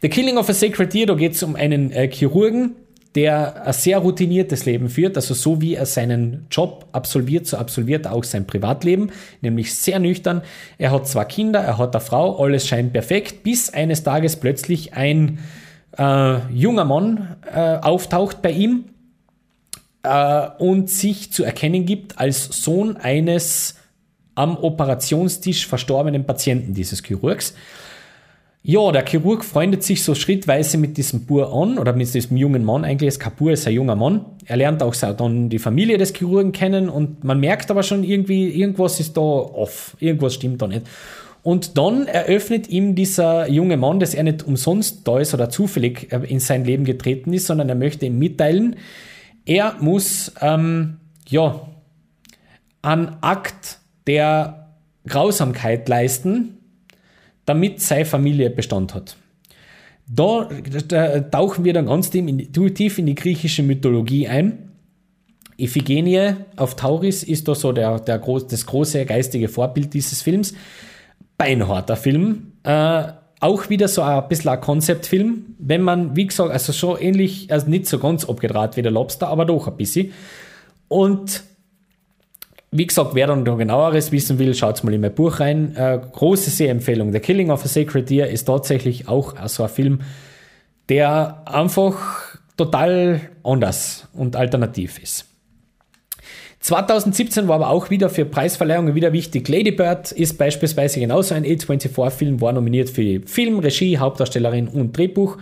The 0.01 0.09
Killing 0.09 0.39
of 0.39 0.49
a 0.49 0.55
Sacred 0.55 0.95
Deer, 0.95 1.07
da 1.07 1.14
geht 1.14 1.32
es 1.32 1.43
um 1.43 1.57
einen 1.57 1.91
äh, 1.91 2.09
Chirurgen, 2.11 2.76
der 3.14 3.66
ein 3.66 3.72
sehr 3.72 3.99
routiniertes 3.99 4.64
Leben 4.64 4.89
führt, 4.89 5.16
also 5.16 5.34
so 5.34 5.61
wie 5.61 5.74
er 5.74 5.86
seinen 5.86 6.47
Job 6.51 6.86
absolviert, 6.93 7.47
so 7.47 7.57
absolviert 7.57 8.07
er 8.07 8.12
auch 8.12 8.22
sein 8.22 8.47
Privatleben, 8.47 9.11
nämlich 9.41 9.74
sehr 9.74 9.99
nüchtern. 9.99 10.43
Er 10.76 10.93
hat 10.93 11.09
zwei 11.09 11.24
Kinder, 11.24 11.61
er 11.61 11.78
hat 11.78 11.97
eine 11.97 12.05
Frau, 12.05 12.43
alles 12.43 12.66
scheint 12.68 12.93
perfekt, 12.93 13.43
bis 13.43 13.70
eines 13.70 14.05
Tages 14.05 14.36
plötzlich 14.36 14.95
ein 14.95 15.41
äh, 15.97 16.39
junger 16.53 16.84
Mann 16.84 17.36
äh, 17.53 17.78
auftaucht 17.78 18.41
bei 18.41 18.53
ihm, 18.53 18.84
äh, 20.03 20.49
und 20.59 20.90
sich 20.90 21.32
zu 21.32 21.44
erkennen 21.44 21.86
gibt 21.86 22.18
als 22.18 22.44
Sohn 22.62 22.96
eines 22.96 23.76
am 24.34 24.57
Operationstisch 24.57 25.66
verstorbenen 25.66 26.24
Patienten 26.24 26.72
dieses 26.72 27.03
Chirurgs. 27.03 27.55
Ja, 28.62 28.92
der 28.92 29.07
Chirurg 29.07 29.44
freundet 29.44 29.82
sich 29.82 30.03
so 30.03 30.14
schrittweise 30.14 30.78
mit 30.78 30.96
diesem 30.96 31.24
Bur 31.26 31.53
an 31.55 31.78
oder 31.78 31.92
mit 31.92 32.12
diesem 32.12 32.36
jungen 32.36 32.64
Mann. 32.64 32.84
Eigentlich 32.84 33.09
ist 33.09 33.18
Kapur 33.18 33.53
ist 33.53 33.66
ein 33.66 33.72
junger 33.72 33.96
Mann. 33.96 34.26
Er 34.44 34.57
lernt 34.57 34.82
auch 34.82 34.94
dann 34.94 35.49
die 35.49 35.59
Familie 35.59 35.96
des 35.96 36.12
Chirurgen 36.12 36.53
kennen 36.53 36.88
und 36.88 37.24
man 37.24 37.40
merkt 37.40 37.70
aber 37.70 37.82
schon 37.82 38.05
irgendwie, 38.05 38.49
irgendwas 38.51 39.01
ist 39.01 39.16
da 39.16 39.20
off. 39.20 39.96
Irgendwas 40.01 40.34
stimmt 40.34 40.61
da 40.61 40.66
nicht. 40.66 40.82
Und 41.42 41.78
dann 41.78 42.07
eröffnet 42.07 42.68
ihm 42.68 42.94
dieser 42.94 43.49
junge 43.49 43.76
Mann, 43.76 44.01
dass 44.01 44.12
er 44.12 44.24
nicht 44.24 44.46
umsonst 44.46 45.07
da 45.07 45.18
ist 45.18 45.34
oder 45.34 45.49
zufällig 45.49 46.12
äh, 46.12 46.20
in 46.26 46.40
sein 46.40 46.64
Leben 46.64 46.84
getreten 46.84 47.32
ist, 47.32 47.46
sondern 47.46 47.68
er 47.68 47.74
möchte 47.74 48.07
ihm 48.07 48.18
mitteilen, 48.18 48.76
er 49.49 49.76
muss 49.80 50.30
ähm, 50.42 50.99
ja, 51.26 51.66
einen 52.82 53.16
Akt 53.22 53.78
der 54.07 54.74
Grausamkeit 55.07 55.88
leisten, 55.88 56.59
damit 57.46 57.80
seine 57.80 58.05
Familie 58.05 58.51
Bestand 58.51 58.94
hat. 58.94 59.16
Da, 60.07 60.49
da 60.86 61.20
tauchen 61.20 61.64
wir 61.64 61.72
dann 61.72 61.86
ganz 61.86 62.11
tief 62.11 62.99
in 62.99 63.07
die 63.07 63.14
griechische 63.14 63.62
Mythologie 63.62 64.28
ein. 64.28 64.70
Iphigenie 65.57 66.36
auf 66.57 66.76
Tauris 66.76 67.22
ist 67.24 67.49
da 67.49 67.55
so 67.55 67.72
der, 67.72 68.01
der 68.01 68.18
das 68.18 68.66
große 68.66 69.07
geistige 69.07 69.49
Vorbild 69.49 69.92
dieses 69.94 70.22
Films. 70.22 70.55
Beinharter 71.38 71.96
Film. 71.96 72.53
Äh, 72.64 73.05
auch 73.41 73.70
wieder 73.70 73.89
so 73.89 74.03
ein 74.03 74.26
bisschen 74.28 74.51
ein 74.51 74.61
Konzeptfilm, 74.61 75.55
wenn 75.59 75.82
man, 75.82 76.16
wie 76.16 76.26
gesagt, 76.26 76.51
also 76.51 76.72
schon 76.72 76.99
ähnlich, 77.01 77.53
also 77.53 77.68
nicht 77.68 77.86
so 77.86 77.99
ganz 77.99 78.28
abgedraht 78.28 78.76
wie 78.76 78.82
der 78.82 78.91
Lobster, 78.91 79.28
aber 79.28 79.45
doch 79.45 79.68
ein 79.68 79.76
bisschen. 79.76 80.12
Und 80.89 81.45
wie 82.70 82.86
gesagt, 82.86 83.14
wer 83.14 83.28
dann 83.28 83.45
noch 83.45 83.57
genaueres 83.57 84.12
wissen 84.12 84.39
will, 84.39 84.55
schaut 84.55 84.82
mal 84.84 84.93
in 84.93 85.01
mein 85.01 85.14
Buch 85.14 85.41
rein. 85.41 85.74
Äh, 85.76 86.01
große 86.12 86.51
Sehempfehlung. 86.51 87.12
The 87.12 87.20
Killing 87.20 87.51
of 87.51 87.64
a 87.64 87.68
Sacred 87.68 88.11
Deer 88.11 88.28
ist 88.28 88.45
tatsächlich 88.45 89.09
auch 89.09 89.34
so 89.49 89.62
ein 89.62 89.68
Film, 89.68 90.01
der 90.89 91.43
einfach 91.47 92.36
total 92.57 93.20
anders 93.43 94.09
und 94.12 94.36
alternativ 94.36 94.99
ist. 94.99 95.27
2017 96.68 97.48
war 97.48 97.54
aber 97.54 97.70
auch 97.70 97.88
wieder 97.88 98.10
für 98.10 98.26
Preisverleihungen 98.26 98.94
wieder 98.94 99.14
wichtig. 99.14 99.48
Lady 99.48 99.70
Bird 99.70 100.12
ist 100.12 100.36
beispielsweise 100.36 101.00
genauso 101.00 101.34
ein 101.34 101.46
A24-Film, 101.46 102.42
war 102.42 102.52
nominiert 102.52 102.90
für 102.90 103.22
Film, 103.24 103.60
Regie, 103.60 103.96
Hauptdarstellerin 103.96 104.68
und 104.68 104.94
Drehbuch. 104.94 105.38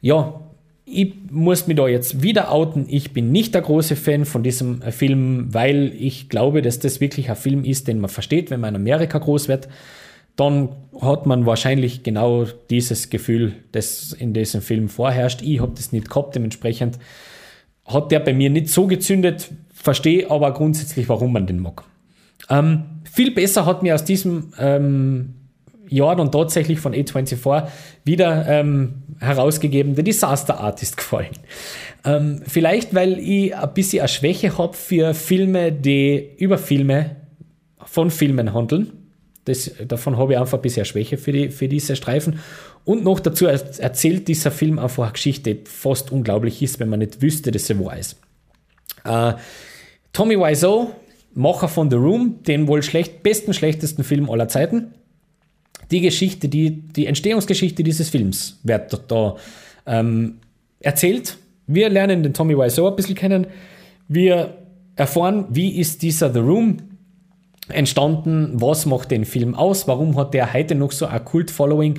Ja, 0.00 0.40
ich 0.84 1.12
muss 1.28 1.66
mich 1.66 1.76
da 1.76 1.88
jetzt 1.88 2.22
wieder 2.22 2.52
outen. 2.52 2.86
Ich 2.88 3.12
bin 3.12 3.32
nicht 3.32 3.52
der 3.54 3.62
große 3.62 3.96
Fan 3.96 4.24
von 4.24 4.44
diesem 4.44 4.80
Film, 4.92 5.52
weil 5.52 5.92
ich 5.98 6.28
glaube, 6.28 6.62
dass 6.62 6.78
das 6.78 7.00
wirklich 7.00 7.30
ein 7.30 7.36
Film 7.36 7.64
ist, 7.64 7.88
den 7.88 7.98
man 7.98 8.08
versteht, 8.08 8.52
wenn 8.52 8.60
man 8.60 8.76
in 8.76 8.80
Amerika 8.80 9.18
groß 9.18 9.48
wird. 9.48 9.66
Dann 10.36 10.68
hat 11.00 11.26
man 11.26 11.46
wahrscheinlich 11.46 12.04
genau 12.04 12.46
dieses 12.70 13.10
Gefühl, 13.10 13.54
das 13.72 14.12
in 14.12 14.34
diesem 14.34 14.62
Film 14.62 14.88
vorherrscht. 14.88 15.42
Ich 15.42 15.60
habe 15.60 15.72
das 15.74 15.90
nicht 15.90 16.08
gehabt, 16.08 16.36
dementsprechend 16.36 17.00
hat 17.86 18.12
der 18.12 18.20
bei 18.20 18.32
mir 18.32 18.50
nicht 18.50 18.68
so 18.68 18.86
gezündet, 18.86 19.50
verstehe 19.82 20.30
aber 20.30 20.52
grundsätzlich, 20.52 21.08
warum 21.08 21.32
man 21.32 21.46
den 21.46 21.60
mag. 21.60 21.84
Ähm, 22.48 22.84
viel 23.10 23.32
besser 23.32 23.66
hat 23.66 23.82
mir 23.82 23.94
aus 23.94 24.04
diesem 24.04 24.52
ähm, 24.58 25.34
Jahr 25.88 26.16
dann 26.16 26.30
tatsächlich 26.30 26.80
von 26.80 26.94
A24 26.94 27.68
wieder 28.04 28.46
ähm, 28.46 29.02
herausgegeben, 29.18 29.96
The 29.96 30.02
Disaster 30.02 30.60
Artist 30.60 30.96
gefallen. 30.96 31.32
Ähm, 32.04 32.42
vielleicht, 32.46 32.94
weil 32.94 33.18
ich 33.18 33.54
ein 33.54 33.74
bisschen 33.74 34.00
eine 34.00 34.08
Schwäche 34.08 34.56
habe 34.56 34.74
für 34.74 35.14
Filme, 35.14 35.72
die 35.72 36.30
über 36.38 36.58
Filme 36.58 37.16
von 37.84 38.10
Filmen 38.10 38.54
handeln. 38.54 38.92
Das, 39.46 39.70
davon 39.86 40.16
habe 40.16 40.34
ich 40.34 40.38
einfach 40.38 40.58
ein 40.58 40.62
bisschen 40.62 40.80
eine 40.80 40.86
Schwäche 40.86 41.18
für, 41.18 41.32
die, 41.32 41.48
für 41.48 41.68
diese 41.68 41.96
Streifen. 41.96 42.38
Und 42.84 43.04
noch 43.04 43.20
dazu 43.20 43.46
erzählt 43.46 44.28
dieser 44.28 44.50
Film 44.50 44.78
einfach 44.78 45.04
eine 45.04 45.12
Geschichte, 45.12 45.54
die 45.54 45.64
fast 45.64 46.12
unglaublich 46.12 46.62
ist, 46.62 46.80
wenn 46.80 46.88
man 46.88 47.00
nicht 47.00 47.20
wüsste, 47.20 47.50
dass 47.50 47.66
sie 47.66 47.78
wahr 47.78 47.98
ist. 47.98 48.16
Äh, 49.04 49.34
Tommy 50.12 50.38
Wiseau, 50.38 50.90
Macher 51.34 51.68
von 51.68 51.90
The 51.90 51.96
Room, 51.96 52.42
den 52.42 52.66
wohl 52.66 52.82
schlecht, 52.82 53.22
besten, 53.22 53.54
schlechtesten 53.54 54.04
Film 54.04 54.28
aller 54.28 54.48
Zeiten, 54.48 54.94
die 55.90 56.00
Geschichte, 56.00 56.48
die, 56.48 56.70
die 56.70 57.06
Entstehungsgeschichte 57.06 57.82
dieses 57.82 58.10
Films 58.10 58.60
wird 58.62 59.00
da 59.08 59.36
ähm, 59.86 60.38
erzählt. 60.80 61.38
Wir 61.66 61.88
lernen 61.88 62.22
den 62.22 62.34
Tommy 62.34 62.56
Wiseau 62.56 62.88
ein 62.88 62.96
bisschen 62.96 63.14
kennen. 63.14 63.46
Wir 64.08 64.58
erfahren, 64.96 65.46
wie 65.50 65.78
ist 65.78 66.02
dieser 66.02 66.32
The 66.32 66.40
Room 66.40 66.78
entstanden, 67.68 68.52
was 68.54 68.86
macht 68.86 69.10
den 69.10 69.24
Film 69.24 69.54
aus, 69.54 69.86
warum 69.86 70.16
hat 70.16 70.34
der 70.34 70.52
heute 70.52 70.74
noch 70.74 70.92
so 70.92 71.06
ein 71.06 71.24
Kult-Following. 71.24 71.98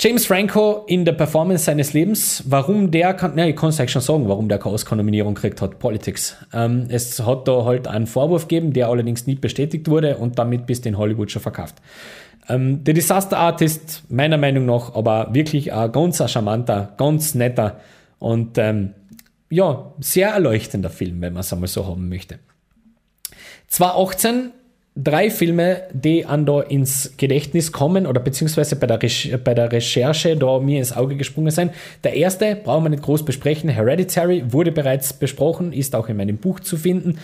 James 0.00 0.26
Franco 0.26 0.84
in 0.86 1.04
der 1.04 1.10
Performance 1.10 1.64
seines 1.64 1.92
Lebens, 1.92 2.44
warum 2.46 2.92
der 2.92 3.14
kann, 3.14 3.32
na, 3.34 3.48
ich 3.48 3.56
kann 3.56 3.70
es 3.70 3.80
euch 3.80 3.90
schon 3.90 4.00
sagen, 4.00 4.28
warum 4.28 4.48
der 4.48 4.58
keine 4.58 4.74
Oscar-Nominierung 4.74 5.34
gekriegt 5.34 5.60
hat, 5.60 5.80
Politics. 5.80 6.36
Ähm, 6.52 6.86
es 6.88 7.18
hat 7.26 7.48
da 7.48 7.64
halt 7.64 7.88
einen 7.88 8.06
Vorwurf 8.06 8.46
gegeben, 8.46 8.72
der 8.72 8.90
allerdings 8.90 9.26
nicht 9.26 9.40
bestätigt 9.40 9.90
wurde 9.90 10.16
und 10.18 10.38
damit 10.38 10.66
bis 10.66 10.78
in 10.80 10.96
Hollywood 10.96 11.32
schon 11.32 11.42
verkauft. 11.42 11.82
Ähm, 12.48 12.84
der 12.84 12.94
Disaster 12.94 13.38
Artist, 13.38 14.04
meiner 14.08 14.38
Meinung 14.38 14.66
nach, 14.66 14.94
aber 14.94 15.34
wirklich 15.34 15.72
ein 15.72 15.90
ganz 15.90 16.22
charmanter, 16.30 16.94
ganz 16.96 17.34
netter 17.34 17.80
und 18.20 18.56
ähm, 18.56 18.94
ja, 19.50 19.94
sehr 19.98 20.28
erleuchtender 20.28 20.90
Film, 20.90 21.20
wenn 21.22 21.32
man 21.32 21.40
es 21.40 21.52
einmal 21.52 21.66
so 21.66 21.84
haben 21.84 22.08
möchte. 22.08 22.38
2018 23.66 24.52
drei 25.02 25.30
Filme, 25.30 25.82
die 25.92 26.26
an 26.26 26.44
da 26.44 26.60
ins 26.60 27.14
Gedächtnis 27.16 27.72
kommen 27.72 28.06
oder 28.06 28.20
beziehungsweise 28.20 28.76
bei 28.76 28.86
der, 28.86 28.98
bei 29.38 29.54
der 29.54 29.70
Recherche 29.70 30.36
da 30.36 30.58
mir 30.58 30.78
ins 30.78 30.96
Auge 30.96 31.16
gesprungen 31.16 31.50
sind. 31.50 31.72
Der 32.04 32.14
erste, 32.14 32.56
brauchen 32.56 32.84
wir 32.84 32.90
nicht 32.90 33.04
groß 33.04 33.24
besprechen, 33.24 33.70
Hereditary, 33.70 34.52
wurde 34.52 34.72
bereits 34.72 35.12
besprochen, 35.12 35.72
ist 35.72 35.94
auch 35.94 36.08
in 36.08 36.16
meinem 36.16 36.38
Buch 36.38 36.60
zu 36.60 36.76
finden 36.76 37.18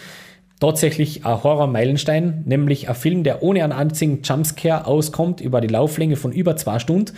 tatsächlich 0.61 1.27
ein 1.27 1.43
Horror-Meilenstein, 1.43 2.45
nämlich 2.47 2.89
ein 2.89 2.95
Film, 2.95 3.23
der 3.23 3.43
ohne 3.43 3.65
einen 3.65 3.73
einzigen 3.73 4.23
Jumpscare 4.23 4.87
auskommt, 4.87 5.41
über 5.43 5.61
die 5.61 5.69
Lauflänge 5.69 6.17
von 6.17 6.33
über 6.33 6.57
zwei 6.57 6.79
Stunden. 6.79 7.13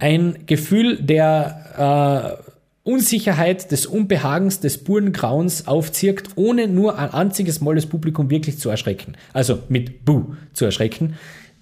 Ein 0.00 0.38
Gefühl 0.46 0.96
der 1.00 2.38
äh, 2.40 2.49
Unsicherheit, 2.82 3.70
des 3.70 3.86
Unbehagens, 3.86 4.60
des 4.60 4.78
puren 4.78 5.12
Grauens 5.12 5.66
aufzirkt, 5.68 6.30
ohne 6.36 6.66
nur 6.66 6.98
ein 6.98 7.12
einziges 7.12 7.60
Mal 7.60 7.74
das 7.74 7.86
Publikum 7.86 8.30
wirklich 8.30 8.58
zu 8.58 8.70
erschrecken. 8.70 9.16
Also 9.32 9.58
mit 9.68 10.04
Buh 10.04 10.34
zu 10.54 10.64
erschrecken. 10.64 11.14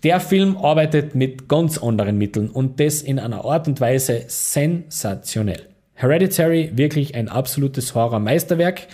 Der 0.05 0.21
Film 0.21 0.57
arbeitet 0.57 1.17
mit 1.17 1.49
ganz 1.49 1.79
anderen 1.79 2.19
Mitteln 2.19 2.49
und 2.49 2.79
das 2.79 3.03
in 3.03 3.19
einer 3.19 3.45
Art 3.45 3.67
und 3.67 3.81
Weise 3.81 4.23
sensationell. 4.29 5.67
Hereditary 5.95 6.71
wirklich 6.75 7.17
ein 7.17 7.29
absolutes 7.29 7.97
Horror-Meisterwerk. 7.97 8.87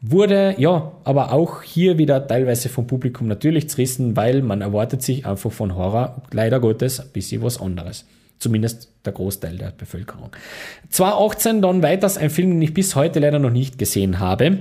Wurde 0.00 0.54
ja, 0.56 0.92
aber 1.04 1.32
auch 1.32 1.62
hier 1.62 1.98
wieder 1.98 2.26
teilweise 2.26 2.70
vom 2.70 2.86
Publikum 2.86 3.28
natürlich 3.28 3.68
zerrissen, 3.68 4.16
weil 4.16 4.40
man 4.40 4.62
erwartet 4.62 5.02
sich 5.02 5.26
einfach 5.26 5.52
von 5.52 5.74
Horror 5.74 6.22
leider 6.30 6.60
Gottes 6.60 7.00
ein 7.00 7.08
bisschen 7.12 7.42
was 7.42 7.60
anderes. 7.60 8.06
Zumindest 8.38 8.92
der 9.04 9.12
Großteil 9.12 9.58
der 9.58 9.72
Bevölkerung. 9.72 10.30
2018 10.90 11.62
dann 11.62 11.82
weiters 11.82 12.18
ein 12.18 12.30
Film, 12.30 12.50
den 12.50 12.62
ich 12.62 12.74
bis 12.74 12.94
heute 12.94 13.18
leider 13.18 13.38
noch 13.38 13.50
nicht 13.50 13.78
gesehen 13.78 14.20
habe, 14.20 14.58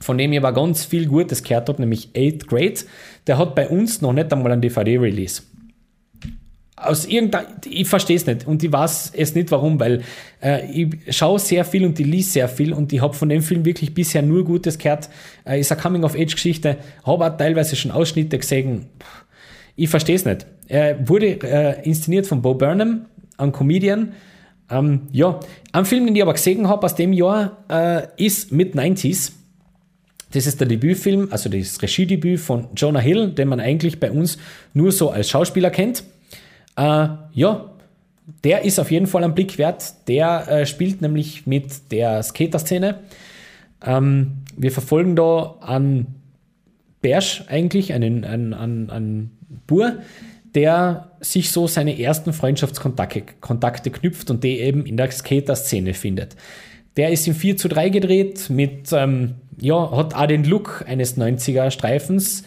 von 0.00 0.16
dem 0.16 0.32
ich 0.32 0.38
aber 0.38 0.52
ganz 0.52 0.84
viel 0.84 1.06
Gutes 1.06 1.42
gehört 1.42 1.68
habe, 1.68 1.80
nämlich 1.80 2.10
8th 2.14 2.46
Grade. 2.46 2.80
Der 3.26 3.38
hat 3.38 3.54
bei 3.54 3.68
uns 3.68 4.00
noch 4.00 4.12
nicht 4.12 4.32
einmal 4.32 4.52
einen 4.52 4.62
DVD-Release 4.62 5.42
aus 6.76 7.06
irgendeiner, 7.06 7.48
ich 7.64 7.88
verstehe 7.88 8.16
es 8.16 8.26
nicht 8.26 8.46
und 8.46 8.62
ich 8.62 8.70
weiß 8.70 9.12
es 9.16 9.34
nicht 9.34 9.50
warum, 9.50 9.80
weil 9.80 10.02
äh, 10.42 10.70
ich 10.70 11.16
schaue 11.16 11.38
sehr 11.38 11.64
viel 11.64 11.86
und 11.86 11.98
ich 11.98 12.06
lese 12.06 12.32
sehr 12.32 12.48
viel 12.48 12.74
und 12.74 12.92
ich 12.92 13.00
habe 13.00 13.14
von 13.14 13.30
dem 13.30 13.40
Film 13.40 13.64
wirklich 13.64 13.94
bisher 13.94 14.20
nur 14.20 14.44
Gutes 14.44 14.76
gehört. 14.76 15.08
Äh, 15.46 15.60
ist 15.60 15.72
eine 15.72 15.80
Coming-of-Age-Geschichte, 15.80 16.76
habe 17.04 17.26
auch 17.26 17.36
teilweise 17.36 17.76
schon 17.76 17.90
Ausschnitte 17.90 18.38
gesehen. 18.38 18.86
Ich 19.76 19.90
verstehe 19.90 20.16
es 20.16 20.24
nicht. 20.24 20.46
Er 20.68 21.08
wurde 21.08 21.38
äh, 21.42 21.82
inszeniert 21.86 22.26
von 22.26 22.42
Bo 22.42 22.54
Burnham, 22.54 23.06
ein 23.36 23.52
Comedian. 23.52 24.12
Ähm, 24.70 25.02
ja, 25.12 25.38
ein 25.72 25.84
Film, 25.84 26.06
den 26.06 26.16
ich 26.16 26.22
aber 26.22 26.32
gesehen 26.32 26.66
habe 26.66 26.84
aus 26.84 26.94
dem 26.94 27.12
Jahr, 27.12 27.64
äh, 27.68 28.08
ist 28.16 28.50
Mid-90s. 28.52 29.32
Das 30.32 30.46
ist 30.46 30.60
der 30.60 30.66
Debütfilm, 30.66 31.28
also 31.30 31.48
das 31.48 31.80
Regiedebüt 31.80 32.40
von 32.40 32.68
Jonah 32.74 33.00
Hill, 33.00 33.30
den 33.30 33.48
man 33.48 33.60
eigentlich 33.60 34.00
bei 34.00 34.10
uns 34.10 34.38
nur 34.74 34.90
so 34.90 35.10
als 35.10 35.30
Schauspieler 35.30 35.70
kennt. 35.70 36.02
Äh, 36.76 37.08
ja, 37.32 37.70
der 38.42 38.64
ist 38.64 38.80
auf 38.80 38.90
jeden 38.90 39.06
Fall 39.06 39.22
ein 39.22 39.34
Blick 39.34 39.56
wert. 39.58 40.08
Der 40.08 40.48
äh, 40.48 40.66
spielt 40.66 41.00
nämlich 41.00 41.46
mit 41.46 41.92
der 41.92 42.22
Skater-Szene. 42.22 42.98
Ähm, 43.84 44.38
wir 44.56 44.72
verfolgen 44.72 45.14
da 45.14 45.56
an 45.60 46.06
Bersch 47.02 47.44
eigentlich, 47.46 47.92
einen, 47.92 48.24
einen, 48.24 48.52
einen, 48.52 48.90
einen 48.90 49.35
Bur, 49.66 49.98
der 50.54 51.10
sich 51.20 51.50
so 51.50 51.66
seine 51.66 52.00
ersten 52.00 52.32
Freundschaftskontakte 52.32 53.22
Kontakte 53.40 53.90
knüpft 53.90 54.30
und 54.30 54.42
die 54.44 54.60
eben 54.60 54.86
in 54.86 54.96
der 54.96 55.10
Skater-Szene 55.10 55.94
findet. 55.94 56.36
Der 56.96 57.10
ist 57.10 57.26
in 57.26 57.34
4 57.34 57.56
zu 57.56 57.68
3 57.68 57.90
gedreht 57.90 58.48
mit, 58.48 58.90
ähm, 58.92 59.34
ja, 59.60 59.90
hat 59.90 60.14
auch 60.14 60.26
den 60.26 60.44
Look 60.44 60.84
eines 60.86 61.18
90er-Streifens, 61.18 62.44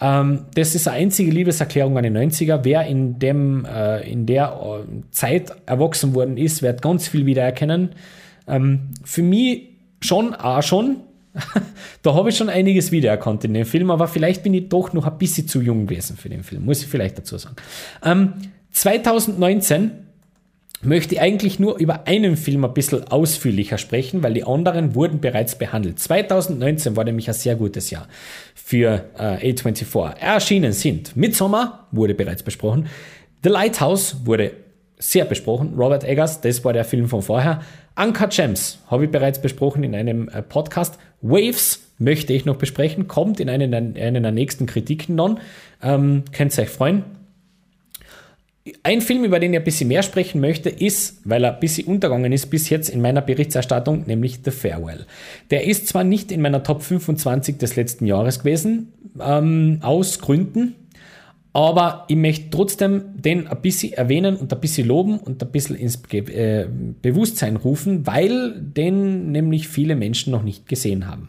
ähm, 0.00 0.46
das 0.54 0.74
ist 0.74 0.88
eine 0.88 0.98
einzige 0.98 1.30
Liebeserklärung 1.30 1.96
an 1.96 2.04
die 2.04 2.10
90er. 2.10 2.60
Wer 2.62 2.86
in, 2.86 3.18
dem, 3.18 3.64
äh, 3.64 4.00
in 4.10 4.26
der 4.26 4.60
äh, 4.60 5.02
Zeit 5.10 5.52
erwachsen 5.66 6.14
worden 6.14 6.36
ist, 6.36 6.62
wird 6.62 6.82
ganz 6.82 7.08
viel 7.08 7.26
wiedererkennen. 7.26 7.90
Ähm, 8.46 8.90
für 9.04 9.22
mich 9.22 9.68
schon, 10.00 10.34
auch 10.34 10.62
schon. 10.62 10.98
da 12.02 12.14
habe 12.14 12.30
ich 12.30 12.36
schon 12.36 12.48
einiges 12.48 12.92
wiedererkannt 12.92 13.44
in 13.44 13.54
dem 13.54 13.66
Film, 13.66 13.90
aber 13.90 14.08
vielleicht 14.08 14.42
bin 14.42 14.54
ich 14.54 14.68
doch 14.68 14.92
noch 14.92 15.06
ein 15.06 15.18
bisschen 15.18 15.48
zu 15.48 15.60
jung 15.60 15.86
gewesen 15.86 16.16
für 16.16 16.28
den 16.28 16.42
Film, 16.42 16.64
muss 16.64 16.82
ich 16.82 16.86
vielleicht 16.86 17.18
dazu 17.18 17.38
sagen. 17.38 17.56
Ähm, 18.04 18.32
2019 18.72 19.90
möchte 20.82 21.14
ich 21.14 21.20
eigentlich 21.20 21.58
nur 21.58 21.78
über 21.78 22.06
einen 22.06 22.36
Film 22.36 22.64
ein 22.64 22.74
bisschen 22.74 23.04
ausführlicher 23.08 23.78
sprechen, 23.78 24.22
weil 24.22 24.34
die 24.34 24.44
anderen 24.44 24.94
wurden 24.94 25.20
bereits 25.20 25.56
behandelt. 25.56 25.98
2019 25.98 26.96
war 26.96 27.04
nämlich 27.04 27.28
ein 27.28 27.34
sehr 27.34 27.56
gutes 27.56 27.90
Jahr 27.90 28.08
für 28.54 29.04
äh, 29.18 29.52
A24. 29.52 30.18
Erschienen 30.18 30.72
sind 30.72 31.16
Midsommar, 31.16 31.88
wurde 31.90 32.14
bereits 32.14 32.42
besprochen. 32.42 32.88
The 33.42 33.50
Lighthouse 33.50 34.24
wurde 34.24 34.52
sehr 34.98 35.24
besprochen. 35.24 35.74
Robert 35.76 36.04
Eggers, 36.04 36.40
das 36.40 36.64
war 36.64 36.72
der 36.72 36.84
Film 36.84 37.08
von 37.08 37.22
vorher. 37.22 37.62
Anka 37.94 38.26
Gems 38.26 38.78
habe 38.88 39.04
ich 39.04 39.10
bereits 39.10 39.40
besprochen 39.40 39.84
in 39.84 39.94
einem 39.94 40.28
äh, 40.28 40.42
Podcast. 40.42 40.98
Waves 41.22 41.80
möchte 41.98 42.32
ich 42.32 42.44
noch 42.44 42.56
besprechen, 42.56 43.06
kommt 43.06 43.40
in 43.40 43.48
einen, 43.48 43.72
einen 43.72 44.22
der 44.22 44.32
nächsten 44.32 44.66
Kritiken 44.66 45.16
dann. 45.16 45.38
Ähm, 45.82 46.24
könnt 46.32 46.56
ihr 46.58 46.62
euch 46.62 46.70
freuen. 46.70 47.04
Ein 48.82 49.02
Film, 49.02 49.24
über 49.24 49.38
den 49.38 49.52
ich 49.52 49.58
ein 49.58 49.64
bisschen 49.64 49.88
mehr 49.88 50.02
sprechen 50.02 50.40
möchte, 50.40 50.70
ist, 50.70 51.20
weil 51.24 51.44
er 51.44 51.54
ein 51.54 51.60
bisschen 51.60 51.86
untergegangen 51.86 52.32
ist 52.32 52.46
bis 52.46 52.70
jetzt 52.70 52.88
in 52.88 53.02
meiner 53.02 53.20
Berichterstattung, 53.20 54.04
nämlich 54.06 54.40
The 54.42 54.50
Farewell. 54.50 55.06
Der 55.50 55.64
ist 55.66 55.86
zwar 55.86 56.02
nicht 56.02 56.32
in 56.32 56.40
meiner 56.40 56.62
Top 56.62 56.82
25 56.82 57.58
des 57.58 57.76
letzten 57.76 58.06
Jahres 58.06 58.38
gewesen, 58.38 58.92
ähm, 59.20 59.80
aus 59.82 60.18
Gründen, 60.18 60.76
aber 61.54 62.04
ich 62.08 62.16
möchte 62.16 62.50
trotzdem 62.50 63.14
den 63.14 63.46
ein 63.46 63.62
bisschen 63.62 63.92
erwähnen 63.92 64.36
und 64.36 64.52
ein 64.52 64.60
bisschen 64.60 64.88
loben 64.88 65.18
und 65.18 65.40
ein 65.40 65.50
bisschen 65.50 65.76
ins 65.76 66.02
äh, 66.12 66.66
Bewusstsein 67.00 67.56
rufen, 67.56 68.06
weil 68.08 68.60
den 68.60 69.30
nämlich 69.30 69.68
viele 69.68 69.94
Menschen 69.94 70.32
noch 70.32 70.42
nicht 70.42 70.68
gesehen 70.68 71.06
haben. 71.06 71.28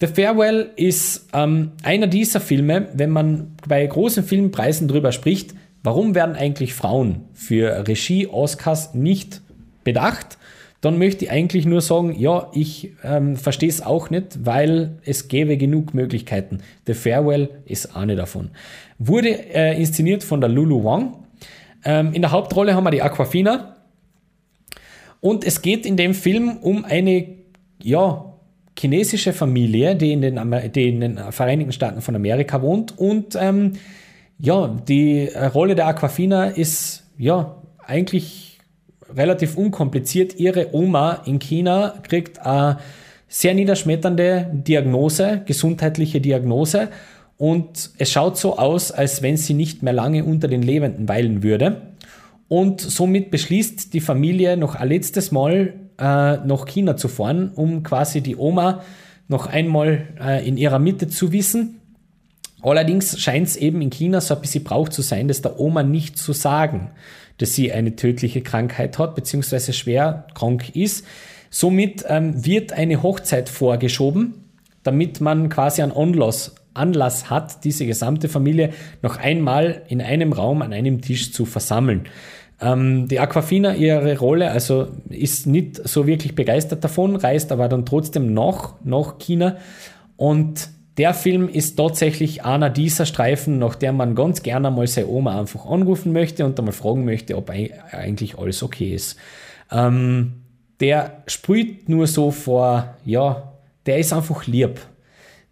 The 0.00 0.06
Farewell 0.06 0.70
ist 0.76 1.28
ähm, 1.34 1.72
einer 1.82 2.06
dieser 2.06 2.40
Filme, 2.40 2.88
wenn 2.94 3.10
man 3.10 3.52
bei 3.68 3.86
großen 3.86 4.24
Filmpreisen 4.24 4.88
drüber 4.88 5.12
spricht, 5.12 5.54
warum 5.82 6.14
werden 6.14 6.34
eigentlich 6.34 6.72
Frauen 6.72 7.26
für 7.34 7.86
Regie-Oscars 7.86 8.94
nicht 8.94 9.42
bedacht? 9.84 10.38
Dann 10.80 10.98
möchte 10.98 11.26
ich 11.26 11.30
eigentlich 11.30 11.64
nur 11.64 11.80
sagen, 11.80 12.18
ja, 12.18 12.50
ich 12.52 12.90
ähm, 13.04 13.36
verstehe 13.36 13.68
es 13.68 13.82
auch 13.82 14.10
nicht, 14.10 14.44
weil 14.44 14.98
es 15.04 15.28
gäbe 15.28 15.56
genug 15.56 15.94
Möglichkeiten. 15.94 16.58
The 16.88 16.94
Farewell 16.94 17.50
ist 17.66 17.94
eine 17.94 18.16
davon. 18.16 18.50
Wurde 19.06 19.54
äh, 19.54 19.78
inszeniert 19.78 20.22
von 20.22 20.40
der 20.40 20.48
Lulu 20.48 20.84
Wang. 20.84 21.24
Ähm, 21.84 22.12
in 22.12 22.22
der 22.22 22.30
Hauptrolle 22.30 22.74
haben 22.74 22.84
wir 22.84 22.90
die 22.90 23.02
Aquafina. 23.02 23.76
Und 25.20 25.44
es 25.44 25.62
geht 25.62 25.86
in 25.86 25.96
dem 25.96 26.14
Film 26.14 26.58
um 26.58 26.84
eine, 26.84 27.28
ja, 27.82 28.32
chinesische 28.78 29.32
Familie, 29.32 29.96
die 29.96 30.12
in 30.12 30.22
den, 30.22 30.72
die 30.74 30.88
in 30.88 31.00
den 31.00 31.18
Vereinigten 31.30 31.72
Staaten 31.72 32.00
von 32.00 32.16
Amerika 32.16 32.62
wohnt. 32.62 32.98
Und 32.98 33.36
ähm, 33.38 33.72
ja, 34.38 34.68
die 34.88 35.28
Rolle 35.54 35.74
der 35.74 35.86
Aquafina 35.86 36.46
ist 36.46 37.04
ja 37.18 37.56
eigentlich 37.84 38.58
relativ 39.14 39.56
unkompliziert. 39.56 40.38
Ihre 40.38 40.74
Oma 40.74 41.22
in 41.26 41.38
China 41.38 41.94
kriegt 42.02 42.44
eine 42.44 42.78
sehr 43.28 43.54
niederschmetternde 43.54 44.50
Diagnose, 44.52 45.42
gesundheitliche 45.46 46.20
Diagnose. 46.20 46.88
Und 47.42 47.90
es 47.98 48.12
schaut 48.12 48.38
so 48.38 48.56
aus, 48.56 48.92
als 48.92 49.20
wenn 49.20 49.36
sie 49.36 49.54
nicht 49.54 49.82
mehr 49.82 49.92
lange 49.92 50.24
unter 50.24 50.46
den 50.46 50.62
Lebenden 50.62 51.08
weilen 51.08 51.42
würde. 51.42 51.88
Und 52.46 52.80
somit 52.80 53.32
beschließt 53.32 53.92
die 53.92 54.00
Familie 54.00 54.56
noch 54.56 54.76
ein 54.76 54.88
letztes 54.88 55.32
Mal 55.32 55.74
äh, 55.98 56.36
nach 56.36 56.66
China 56.66 56.96
zu 56.96 57.08
fahren, 57.08 57.50
um 57.56 57.82
quasi 57.82 58.20
die 58.20 58.36
Oma 58.36 58.84
noch 59.26 59.48
einmal 59.48 60.06
äh, 60.20 60.46
in 60.46 60.56
ihrer 60.56 60.78
Mitte 60.78 61.08
zu 61.08 61.32
wissen. 61.32 61.80
Allerdings 62.60 63.18
scheint 63.18 63.48
es 63.48 63.56
eben 63.56 63.82
in 63.82 63.90
China 63.90 64.20
so 64.20 64.36
ein 64.36 64.40
bisschen 64.40 64.62
Brauch 64.62 64.88
zu 64.88 65.02
sein, 65.02 65.26
dass 65.26 65.42
der 65.42 65.58
Oma 65.58 65.82
nicht 65.82 66.18
zu 66.18 66.32
sagen, 66.32 66.92
dass 67.38 67.56
sie 67.56 67.72
eine 67.72 67.96
tödliche 67.96 68.42
Krankheit 68.42 69.00
hat, 69.00 69.16
beziehungsweise 69.16 69.72
schwer 69.72 70.28
krank 70.34 70.76
ist. 70.76 71.04
Somit 71.50 72.04
ähm, 72.06 72.44
wird 72.46 72.72
eine 72.72 73.02
Hochzeit 73.02 73.48
vorgeschoben, 73.48 74.34
damit 74.84 75.20
man 75.20 75.48
quasi 75.48 75.82
einen 75.82 75.90
Anlass, 75.90 76.54
Anlass 76.74 77.30
hat, 77.30 77.64
diese 77.64 77.86
gesamte 77.86 78.28
Familie 78.28 78.70
noch 79.02 79.18
einmal 79.18 79.82
in 79.88 80.00
einem 80.00 80.32
Raum 80.32 80.62
an 80.62 80.72
einem 80.72 81.00
Tisch 81.00 81.32
zu 81.32 81.44
versammeln. 81.44 82.04
Ähm, 82.60 83.08
die 83.08 83.18
Aquafina, 83.18 83.74
ihre 83.74 84.18
Rolle, 84.18 84.50
also 84.50 84.88
ist 85.08 85.46
nicht 85.46 85.86
so 85.86 86.06
wirklich 86.06 86.34
begeistert 86.34 86.84
davon, 86.84 87.16
reist 87.16 87.52
aber 87.52 87.68
dann 87.68 87.84
trotzdem 87.84 88.32
noch 88.32 88.74
nach 88.84 89.18
China. 89.18 89.56
Und 90.16 90.68
der 90.98 91.14
Film 91.14 91.48
ist 91.48 91.76
tatsächlich 91.76 92.44
einer 92.44 92.70
dieser 92.70 93.06
Streifen, 93.06 93.58
nach 93.58 93.74
der 93.74 93.92
man 93.92 94.14
ganz 94.14 94.42
gerne 94.42 94.70
mal 94.70 94.86
seine 94.86 95.08
Oma 95.08 95.40
einfach 95.40 95.66
anrufen 95.66 96.12
möchte 96.12 96.44
und 96.44 96.58
einmal 96.58 96.74
fragen 96.74 97.04
möchte, 97.04 97.36
ob 97.36 97.50
eigentlich 97.50 98.38
alles 98.38 98.62
okay 98.62 98.94
ist. 98.94 99.16
Ähm, 99.70 100.42
der 100.80 101.22
sprüht 101.26 101.88
nur 101.88 102.06
so 102.06 102.30
vor, 102.30 102.96
ja, 103.04 103.52
der 103.86 103.98
ist 103.98 104.12
einfach 104.12 104.46
lieb. 104.46 104.80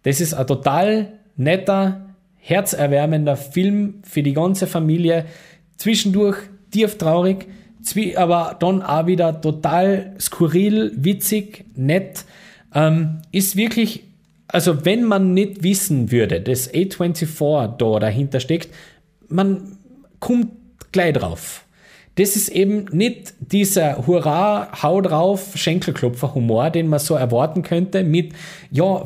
Das 0.03 0.21
ist 0.21 0.33
ein 0.33 0.47
total 0.47 1.13
netter, 1.35 2.15
herzerwärmender 2.37 3.35
Film 3.35 4.01
für 4.03 4.23
die 4.23 4.33
ganze 4.33 4.67
Familie. 4.67 5.25
Zwischendurch 5.77 6.37
tief 6.71 6.97
traurig, 6.97 7.47
aber 8.15 8.55
dann 8.59 8.81
auch 8.81 9.07
wieder 9.07 9.41
total 9.41 10.15
skurril, 10.19 10.91
witzig, 10.95 11.65
nett. 11.75 12.25
Ähm, 12.73 13.21
ist 13.31 13.55
wirklich, 13.55 14.03
also 14.47 14.85
wenn 14.85 15.03
man 15.03 15.33
nicht 15.33 15.63
wissen 15.63 16.11
würde, 16.11 16.41
dass 16.41 16.73
A24 16.73 17.77
da 17.77 17.99
dahinter 17.99 18.39
steckt, 18.39 18.73
man 19.27 19.77
kommt 20.19 20.51
gleich 20.91 21.13
drauf. 21.13 21.65
Das 22.15 22.35
ist 22.35 22.49
eben 22.49 22.85
nicht 22.91 23.33
dieser 23.39 24.05
Hurra, 24.05 24.83
hau 24.83 24.99
drauf, 24.99 25.53
Schenkelklopfer-Humor, 25.55 26.69
den 26.69 26.87
man 26.87 26.99
so 26.99 27.15
erwarten 27.15 27.63
könnte 27.63 28.03
mit, 28.03 28.33
ja, 28.69 29.03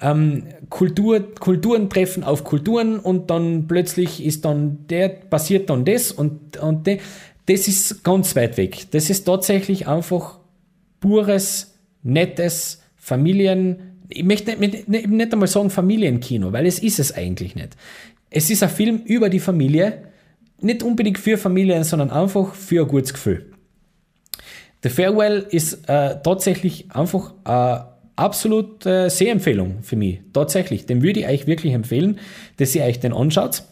ähm, 0.00 0.44
Kultur, 0.68 1.34
Kulturen 1.34 1.88
treffen 1.88 2.24
auf 2.24 2.42
Kulturen 2.42 2.98
und 2.98 3.30
dann 3.30 3.68
plötzlich 3.68 4.24
ist 4.24 4.44
dann 4.44 4.86
der, 4.88 5.08
passiert 5.08 5.70
dann 5.70 5.84
das 5.84 6.10
und, 6.10 6.56
und 6.56 6.86
de, 6.86 6.98
das 7.46 7.68
ist 7.68 8.02
ganz 8.02 8.34
weit 8.34 8.56
weg. 8.56 8.86
Das 8.90 9.08
ist 9.08 9.24
tatsächlich 9.24 9.86
einfach 9.86 10.38
pures, 11.00 11.74
nettes 12.02 12.82
Familien, 12.96 13.88
ich 14.08 14.24
möchte 14.24 14.56
nicht, 14.56 14.88
nicht, 14.88 15.08
nicht 15.08 15.32
einmal 15.32 15.48
sagen 15.48 15.70
Familienkino, 15.70 16.52
weil 16.52 16.66
es 16.66 16.78
ist 16.78 16.98
es 16.98 17.12
eigentlich 17.12 17.54
nicht. 17.54 17.76
Es 18.30 18.50
ist 18.50 18.62
ein 18.62 18.68
Film 18.68 19.02
über 19.04 19.28
die 19.28 19.40
Familie, 19.40 20.02
nicht 20.60 20.82
unbedingt 20.82 21.18
für 21.18 21.38
Familien, 21.38 21.84
sondern 21.84 22.10
einfach 22.10 22.54
für 22.54 22.82
ein 22.82 22.88
gutes 22.88 23.12
Gefühl. 23.12 23.52
The 24.82 24.90
Farewell 24.90 25.46
ist 25.50 25.88
äh, 25.88 26.16
tatsächlich 26.22 26.86
einfach 26.92 27.34
eine 27.44 27.86
absolute 28.16 29.06
äh, 29.06 29.10
Sehempfehlung 29.10 29.82
für 29.82 29.96
mich. 29.96 30.20
Tatsächlich. 30.32 30.86
Den 30.86 31.02
würde 31.02 31.20
ich 31.20 31.28
euch 31.28 31.46
wirklich 31.46 31.72
empfehlen, 31.72 32.18
dass 32.58 32.74
ihr 32.74 32.84
euch 32.84 33.00
den 33.00 33.12
anschaut. 33.12 33.62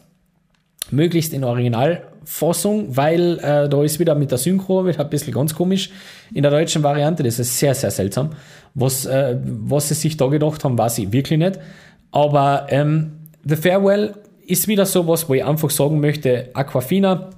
Möglichst 0.91 1.33
in 1.33 1.43
Originalfassung, 1.43 2.97
weil 2.97 3.39
äh, 3.41 3.69
da 3.69 3.83
ist 3.83 3.99
wieder 3.99 4.15
mit 4.15 4.31
der 4.31 4.39
Synchro 4.39 4.87
wieder 4.87 5.01
ein 5.01 5.11
bisschen 5.11 5.33
ganz 5.33 5.55
komisch. 5.55 5.91
In 6.33 6.43
der 6.43 6.53
deutschen 6.53 6.83
Variante, 6.85 7.25
das 7.25 7.41
ist 7.41 7.59
sehr, 7.59 7.75
sehr 7.75 7.91
seltsam. 7.91 8.31
Was, 8.75 9.05
äh, 9.05 9.37
was 9.43 9.89
sie 9.89 9.95
sich 9.95 10.17
da 10.17 10.27
gedacht 10.29 10.63
haben, 10.63 10.79
weiß 10.79 10.99
ich 10.99 11.13
wirklich 11.13 11.39
nicht. 11.39 11.59
Aber 12.13 12.67
ähm, 12.71 13.13
The 13.45 13.57
Farewell 13.57 14.15
ist 14.47 14.69
wieder 14.69 14.87
sowas, 14.87 15.29
wo 15.29 15.35
ich 15.35 15.45
einfach 15.45 15.71
sagen 15.71 16.01
möchte, 16.01 16.51
Aquafina, 16.55 17.31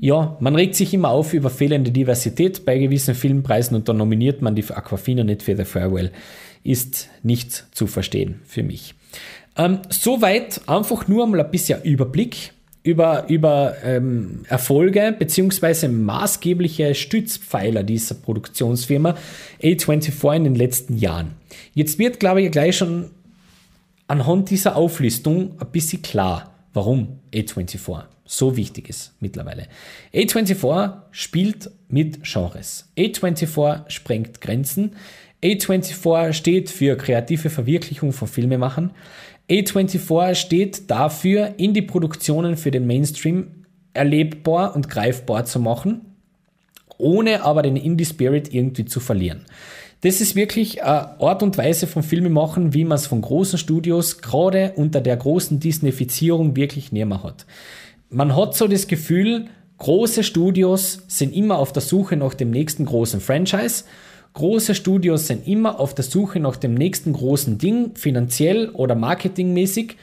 ja, 0.00 0.36
man 0.40 0.54
regt 0.54 0.74
sich 0.74 0.94
immer 0.94 1.10
auf 1.10 1.34
über 1.34 1.50
fehlende 1.50 1.90
Diversität 1.90 2.64
bei 2.64 2.78
gewissen 2.78 3.14
Filmpreisen 3.14 3.76
und 3.76 3.88
dann 3.88 3.98
nominiert 3.98 4.42
man 4.42 4.54
die 4.54 4.64
Aquafina 4.64 5.24
nicht 5.24 5.42
für 5.42 5.56
The 5.56 5.64
Farewell. 5.64 6.10
Ist 6.64 7.08
nicht 7.22 7.66
zu 7.72 7.86
verstehen 7.86 8.40
für 8.44 8.62
mich. 8.62 8.94
Ähm, 9.56 9.80
soweit 9.90 10.62
einfach 10.66 11.08
nur 11.08 11.26
mal 11.26 11.40
ein 11.40 11.50
bisschen 11.50 11.82
Überblick 11.82 12.52
über, 12.82 13.26
über 13.28 13.76
ähm, 13.84 14.40
Erfolge 14.48 15.14
beziehungsweise 15.16 15.88
maßgebliche 15.88 16.94
Stützpfeiler 16.94 17.82
dieser 17.82 18.14
Produktionsfirma 18.16 19.16
A24 19.62 20.36
in 20.36 20.44
den 20.44 20.54
letzten 20.54 20.96
Jahren. 20.96 21.32
Jetzt 21.74 21.98
wird, 21.98 22.18
glaube 22.18 22.42
ich, 22.42 22.50
gleich 22.50 22.76
schon 22.76 23.10
anhand 24.06 24.50
dieser 24.50 24.76
Auflistung 24.76 25.60
ein 25.60 25.70
bisschen 25.70 26.02
klar, 26.02 26.52
warum 26.72 27.20
A24 27.32 28.04
so 28.24 28.56
wichtig 28.56 28.88
ist 28.88 29.14
mittlerweile. 29.20 29.66
A24 30.14 30.94
spielt 31.10 31.70
mit 31.88 32.22
Genres. 32.22 32.90
A24 32.96 33.90
sprengt 33.90 34.40
Grenzen. 34.40 34.96
A24 35.42 36.32
steht 36.32 36.70
für 36.70 36.96
kreative 36.96 37.50
Verwirklichung 37.50 38.12
von 38.12 38.28
Filmemachern. 38.28 38.92
A24 39.50 40.34
steht 40.34 40.90
dafür, 40.90 41.54
Indie-Produktionen 41.58 42.56
für 42.56 42.70
den 42.70 42.86
Mainstream 42.86 43.66
erlebbar 43.92 44.74
und 44.74 44.88
greifbar 44.88 45.44
zu 45.44 45.60
machen, 45.60 46.16
ohne 46.96 47.42
aber 47.42 47.62
den 47.62 47.76
Indie-Spirit 47.76 48.54
irgendwie 48.54 48.84
zu 48.84 49.00
verlieren. 49.00 49.44
Das 50.02 50.20
ist 50.20 50.34
wirklich 50.34 50.82
eine 50.82 51.20
Art 51.20 51.44
und 51.44 51.56
Weise 51.56 51.86
von 51.86 52.02
Filmemachen, 52.02 52.74
wie 52.74 52.84
man 52.84 52.96
es 52.96 53.06
von 53.06 53.22
großen 53.22 53.56
Studios 53.56 54.18
gerade 54.18 54.72
unter 54.74 55.00
der 55.00 55.16
großen 55.16 55.60
Disneyfizierung 55.60 56.56
wirklich 56.56 56.90
näher 56.90 57.22
hat. 57.22 57.46
Man 58.10 58.34
hat 58.34 58.56
so 58.56 58.66
das 58.66 58.88
Gefühl, 58.88 59.46
große 59.78 60.24
Studios 60.24 61.04
sind 61.06 61.32
immer 61.32 61.56
auf 61.56 61.72
der 61.72 61.82
Suche 61.82 62.16
nach 62.16 62.34
dem 62.34 62.50
nächsten 62.50 62.84
großen 62.84 63.20
Franchise. 63.20 63.84
Große 64.34 64.74
Studios 64.74 65.28
sind 65.28 65.46
immer 65.46 65.78
auf 65.78 65.94
der 65.94 66.04
Suche 66.04 66.40
nach 66.40 66.56
dem 66.56 66.74
nächsten 66.74 67.12
großen 67.12 67.58
Ding, 67.58 67.94
finanziell 67.94 68.70
oder 68.70 68.96
marketingmäßig. 68.96 69.96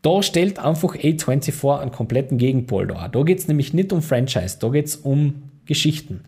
Da 0.00 0.22
stellt 0.22 0.60
einfach 0.60 0.96
A24 0.96 1.78
einen 1.78 1.92
kompletten 1.92 2.38
Gegenpol 2.38 2.86
dar. 2.86 3.10
Da 3.10 3.22
geht 3.22 3.40
es 3.40 3.48
nämlich 3.48 3.74
nicht 3.74 3.92
um 3.92 4.00
Franchise, 4.00 4.56
da 4.58 4.70
geht 4.70 4.86
es 4.86 4.96
um 4.96 5.42
Geschichten. 5.66 6.22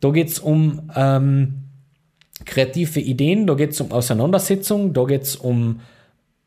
Da 0.00 0.10
geht 0.10 0.28
es 0.28 0.38
um 0.38 0.90
ähm, 0.94 1.67
kreative 2.48 2.98
Ideen, 2.98 3.46
da 3.46 3.54
geht 3.54 3.70
es 3.70 3.80
um 3.80 3.92
Auseinandersetzung, 3.92 4.92
da 4.92 5.04
geht 5.04 5.22
es 5.22 5.36
um 5.36 5.80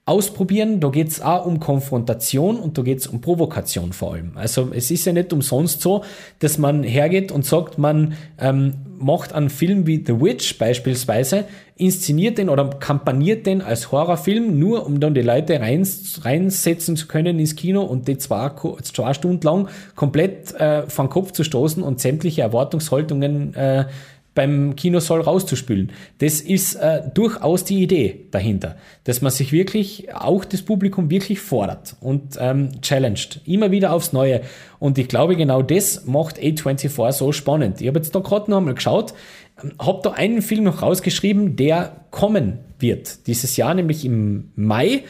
ausprobieren, 0.06 0.80
da 0.80 0.90
geht 0.90 1.10
es 1.10 1.22
auch 1.22 1.46
um 1.46 1.60
Konfrontation 1.60 2.60
und 2.60 2.78
da 2.78 2.82
geht 2.82 3.00
es 3.00 3.08
um 3.08 3.22
Provokation 3.22 3.94
vor 3.94 4.14
allem. 4.14 4.32
Also 4.36 4.70
es 4.74 4.90
ist 4.90 5.06
ja 5.06 5.14
nicht 5.14 5.32
umsonst 5.32 5.82
so, 5.82 6.04
dass 6.40 6.58
man 6.58 6.84
hergeht 6.84 7.32
und 7.32 7.46
sagt, 7.46 7.78
man 7.78 8.16
ähm, 8.40 8.74
macht 8.98 9.34
einen 9.34 9.50
Film 9.50 9.86
wie 9.86 10.04
The 10.06 10.20
Witch 10.20 10.58
beispielsweise, 10.58 11.46
inszeniert 11.78 12.40
den 12.40 12.50
oder 12.50 12.68
kampagniert 12.72 13.46
den 13.46 13.62
als 13.62 13.92
Horrorfilm, 13.92 14.60
nur 14.60 14.86
um 14.86 15.00
dann 15.00 15.14
die 15.14 15.22
Leute 15.22 15.60
rein, 15.60 15.88
reinsetzen 16.22 16.96
zu 16.96 17.08
können 17.08 17.40
ins 17.40 17.56
Kino 17.56 17.84
und 17.84 18.08
die 18.08 18.18
zwei, 18.18 18.52
zwei 18.82 19.14
Stunden 19.14 19.46
lang 19.46 19.70
komplett 19.96 20.54
äh, 20.56 20.88
vom 20.88 21.10
Kopf 21.10 21.32
zu 21.32 21.44
stoßen 21.44 21.82
und 21.84 22.00
sämtliche 22.00 22.42
Erwartungshaltungen 22.42 23.54
äh, 23.54 23.86
beim 24.34 24.76
Kinosaal 24.76 25.22
rauszuspülen. 25.22 25.92
Das 26.20 26.40
ist 26.40 26.76
äh, 26.76 27.02
durchaus 27.14 27.66
die 27.66 27.84
Idee 27.84 28.28
dahinter, 28.32 28.78
dass 29.04 29.22
man 29.22 29.32
sich 29.32 29.52
wirklich, 29.52 30.14
auch 30.14 30.46
das 30.46 30.62
Publikum 30.62 31.10
wirklich 31.10 31.40
fordert 31.40 31.96
und 32.00 32.38
ähm, 32.40 32.82
challenged, 32.82 33.42
immer 33.46 33.72
wieder 33.72 33.92
aufs 33.92 34.14
Neue. 34.14 34.42
Und 34.80 34.98
ich 34.98 35.10
glaube, 35.10 35.36
genau 35.36 35.62
das 35.62 36.06
macht 36.06 36.40
A24 36.40 37.12
so 37.12 37.32
spannend. 37.34 37.82
Ich 37.82 37.88
habe 37.88 38.00
jetzt 38.00 38.16
da 38.16 38.20
gerade 38.20 38.50
noch 38.50 38.58
einmal 38.58 38.76
geschaut, 38.76 39.14
ähm, 39.62 39.74
habe 39.80 40.00
da 40.04 40.12
einen 40.12 40.42
Film 40.42 40.64
noch 40.64 40.82
rausgeschrieben, 40.82 41.58
der 41.58 42.06
kommen 42.10 42.60
wird 42.80 43.28
dieses 43.28 43.58
Jahr, 43.58 43.74
nämlich 43.74 44.06
im 44.06 44.52
Mai. 44.56 45.04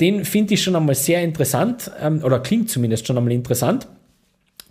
Den 0.00 0.26
finde 0.26 0.52
ich 0.54 0.62
schon 0.62 0.76
einmal 0.76 0.94
sehr 0.94 1.22
interessant, 1.22 1.90
ähm, 2.02 2.22
oder 2.22 2.40
klingt 2.40 2.68
zumindest 2.68 3.06
schon 3.06 3.16
einmal 3.16 3.32
interessant. 3.32 3.88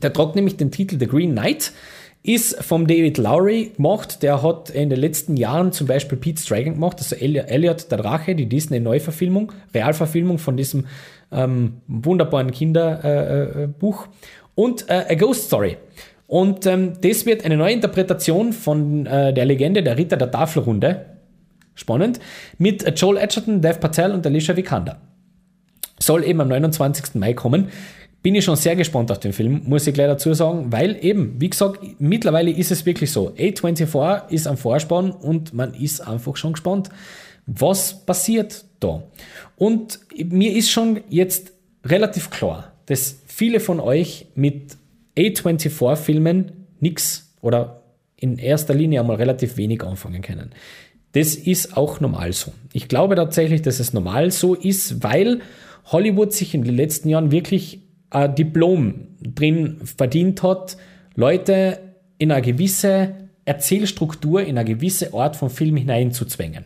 Der 0.03 0.13
tragt 0.13 0.35
nämlich 0.35 0.57
den 0.57 0.69
Titel 0.69 0.99
The 0.99 1.07
Green 1.07 1.31
Knight 1.31 1.71
ist 2.28 2.63
vom 2.63 2.88
David 2.88 3.17
Lowry 3.17 3.71
gemacht. 3.76 4.23
Der 4.23 4.41
hat 4.41 4.69
in 4.69 4.89
den 4.89 4.99
letzten 4.99 5.38
Jahren 5.38 5.71
zum 5.71 5.88
Beispiel 5.88 6.17
Pete's 6.17 6.45
Dragon 6.45 6.73
gemacht, 6.73 6.97
also 6.97 7.15
Elliot 7.15 7.91
der 7.91 7.97
Drache, 7.97 8.36
die 8.36 8.47
Disney-Neuverfilmung, 8.47 9.51
Realverfilmung 9.73 10.38
von 10.38 10.57
diesem 10.57 10.88
ähm, 11.32 11.82
wunderbaren 11.88 12.51
Kinderbuch. 12.51 14.05
Äh, 14.05 14.07
äh, 14.07 14.36
und 14.55 14.89
äh, 14.89 15.05
A 15.09 15.15
Ghost 15.15 15.47
Story. 15.47 15.78
Und 16.28 16.65
ähm, 16.65 16.93
das 17.01 17.26
wird 17.26 17.45
eine 17.45 17.57
neue 17.57 17.73
Interpretation 17.73 18.53
von 18.53 19.05
äh, 19.05 19.34
der 19.34 19.45
Legende 19.45 19.84
der 19.84 19.97
Ritter 19.97 20.17
der 20.17 20.32
Tafelrunde. 20.32 21.05
Spannend. 21.76 22.19
Mit 22.57 22.99
Joel 22.99 23.17
Edgerton, 23.17 23.61
Dev 23.61 23.80
Patel 23.80 24.11
und 24.11 24.26
Alicia 24.26 24.55
Vikander. 24.55 25.01
Soll 25.99 26.23
eben 26.23 26.41
am 26.41 26.47
29. 26.47 27.15
Mai 27.15 27.34
kommen 27.34 27.67
bin 28.26 28.34
ich 28.34 28.43
schon 28.43 28.55
sehr 28.55 28.76
gespannt 28.76 29.11
auf 29.11 29.19
den 29.19 29.34
Film, 29.34 29.61
muss 29.65 29.86
ich 29.86 29.93
gleich 29.93 30.07
dazu 30.07 30.34
sagen, 30.34 30.71
weil 30.71 30.97
eben, 31.05 31.39
wie 31.39 31.47
gesagt, 31.47 31.80
mittlerweile 31.99 32.49
ist 32.49 32.71
es 32.71 32.84
wirklich 32.84 33.11
so. 33.11 33.30
A24 33.30 34.32
ist 34.32 34.47
am 34.47 34.57
Vorspann 34.57 35.11
und 35.11 35.53
man 35.53 35.76
ist 35.76 36.01
einfach 36.01 36.36
schon 36.36 36.53
gespannt, 36.53 36.89
was 37.45 38.03
passiert 38.03 38.65
da. 38.80 39.03
Und 39.57 39.99
mir 40.17 40.55
ist 40.55 40.71
schon 40.71 41.01
jetzt 41.07 41.53
relativ 41.84 42.32
klar, 42.32 42.71
dass 42.88 43.15
viele 43.28 43.59
von 43.59 43.80
euch 43.80 44.26
mit 44.34 44.76
A24-Filmen 45.15 46.51
nichts 46.80 47.32
oder 47.41 47.84
in 48.17 48.39
erster 48.39 48.73
Linie 48.73 49.01
einmal 49.01 49.17
relativ 49.17 49.55
wenig 49.55 49.84
anfangen 49.84 50.23
können. 50.23 50.49
Das 51.11 51.36
ist 51.36 51.78
auch 51.78 51.99
normal 51.99 52.34
so. 52.34 52.53
Ich 52.73 52.88
glaube 52.88 53.13
tatsächlich, 53.13 53.61
dass 53.61 53.80
es 53.80 53.93
normal 53.93 54.32
so 54.32 54.55
ist, 54.55 55.03
weil 55.03 55.41
Hollywood 55.86 56.34
sich 56.34 56.55
in 56.55 56.63
den 56.63 56.76
letzten 56.76 57.09
Jahren 57.09 57.32
wirklich 57.32 57.84
ein 58.09 58.35
Diplom 58.35 59.07
drin 59.21 59.77
verdient 59.83 60.43
hat, 60.43 60.77
Leute 61.15 61.79
in 62.17 62.31
eine 62.31 62.41
gewisse 62.41 63.13
Erzählstruktur, 63.45 64.41
in 64.41 64.57
eine 64.57 64.69
gewisse 64.69 65.13
Art 65.13 65.35
von 65.35 65.49
Film 65.49 65.77
hineinzuzwängen. 65.77 66.65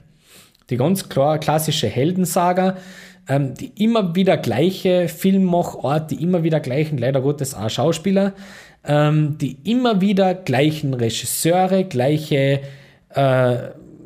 Die 0.69 0.77
ganz 0.77 1.09
klar 1.09 1.39
klassische 1.39 1.87
Heldensaga, 1.87 2.77
ähm, 3.27 3.53
die 3.53 3.71
immer 3.83 4.15
wieder 4.15 4.37
gleiche 4.37 5.07
Filmmachart, 5.07 6.11
die 6.11 6.21
immer 6.21 6.43
wieder 6.43 6.59
gleichen, 6.59 6.97
leider 6.97 7.21
Gottes 7.21 7.53
auch 7.53 7.69
Schauspieler, 7.69 8.33
ähm, 8.83 9.37
die 9.39 9.57
immer 9.63 10.01
wieder 10.01 10.33
gleichen 10.33 10.93
Regisseure, 10.93 11.83
gleiche, 11.83 12.61
äh, 13.09 13.55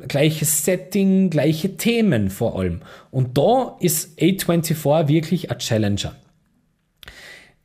gleiches 0.07 0.65
Setting, 0.65 1.29
gleiche 1.29 1.77
Themen 1.77 2.29
vor 2.29 2.57
allem. 2.57 2.81
Und 3.11 3.37
da 3.37 3.77
ist 3.79 4.17
A24 4.19 5.07
wirklich 5.07 5.51
ein 5.51 5.59
Challenger 5.59 6.15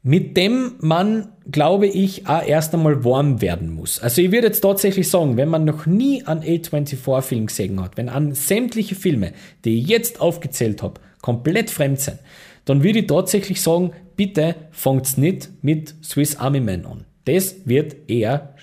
mit 0.03 0.37
dem 0.37 0.75
man, 0.81 1.29
glaube 1.51 1.87
ich, 1.87 2.27
auch 2.29 2.47
erst 2.47 2.73
einmal 2.73 3.05
warm 3.05 3.41
werden 3.41 3.75
muss. 3.75 4.01
Also 4.01 4.23
ich 4.23 4.31
würde 4.31 4.47
jetzt 4.47 4.61
tatsächlich 4.61 5.11
sagen, 5.11 5.37
wenn 5.37 5.49
man 5.49 5.65
noch 5.65 5.87
nie 5.87 6.25
einen 6.25 6.43
A24-Film 6.43 7.47
gesehen 7.47 7.83
hat, 7.83 7.97
wenn 7.97 8.09
an 8.09 8.35
sämtliche 8.35 8.95
Filme, 8.95 9.33
die 9.65 9.81
ich 9.81 9.89
jetzt 9.89 10.21
aufgezählt 10.21 10.83
habe, 10.83 11.01
komplett 11.21 11.71
fremd 11.71 12.01
sind, 12.01 12.19
dann 12.65 12.85
würde 12.85 13.01
ich 13.01 13.07
tatsächlich 13.07 13.61
sagen, 13.61 13.93
bitte 14.17 14.55
fangt 14.71 15.19
nicht 15.19 15.51
mit 15.63 15.95
Swiss 16.03 16.37
Army 16.37 16.61
Man 16.61 16.87
an. 16.87 17.05
Das 17.25 17.57
wird 17.67 18.09
eher, 18.09 18.55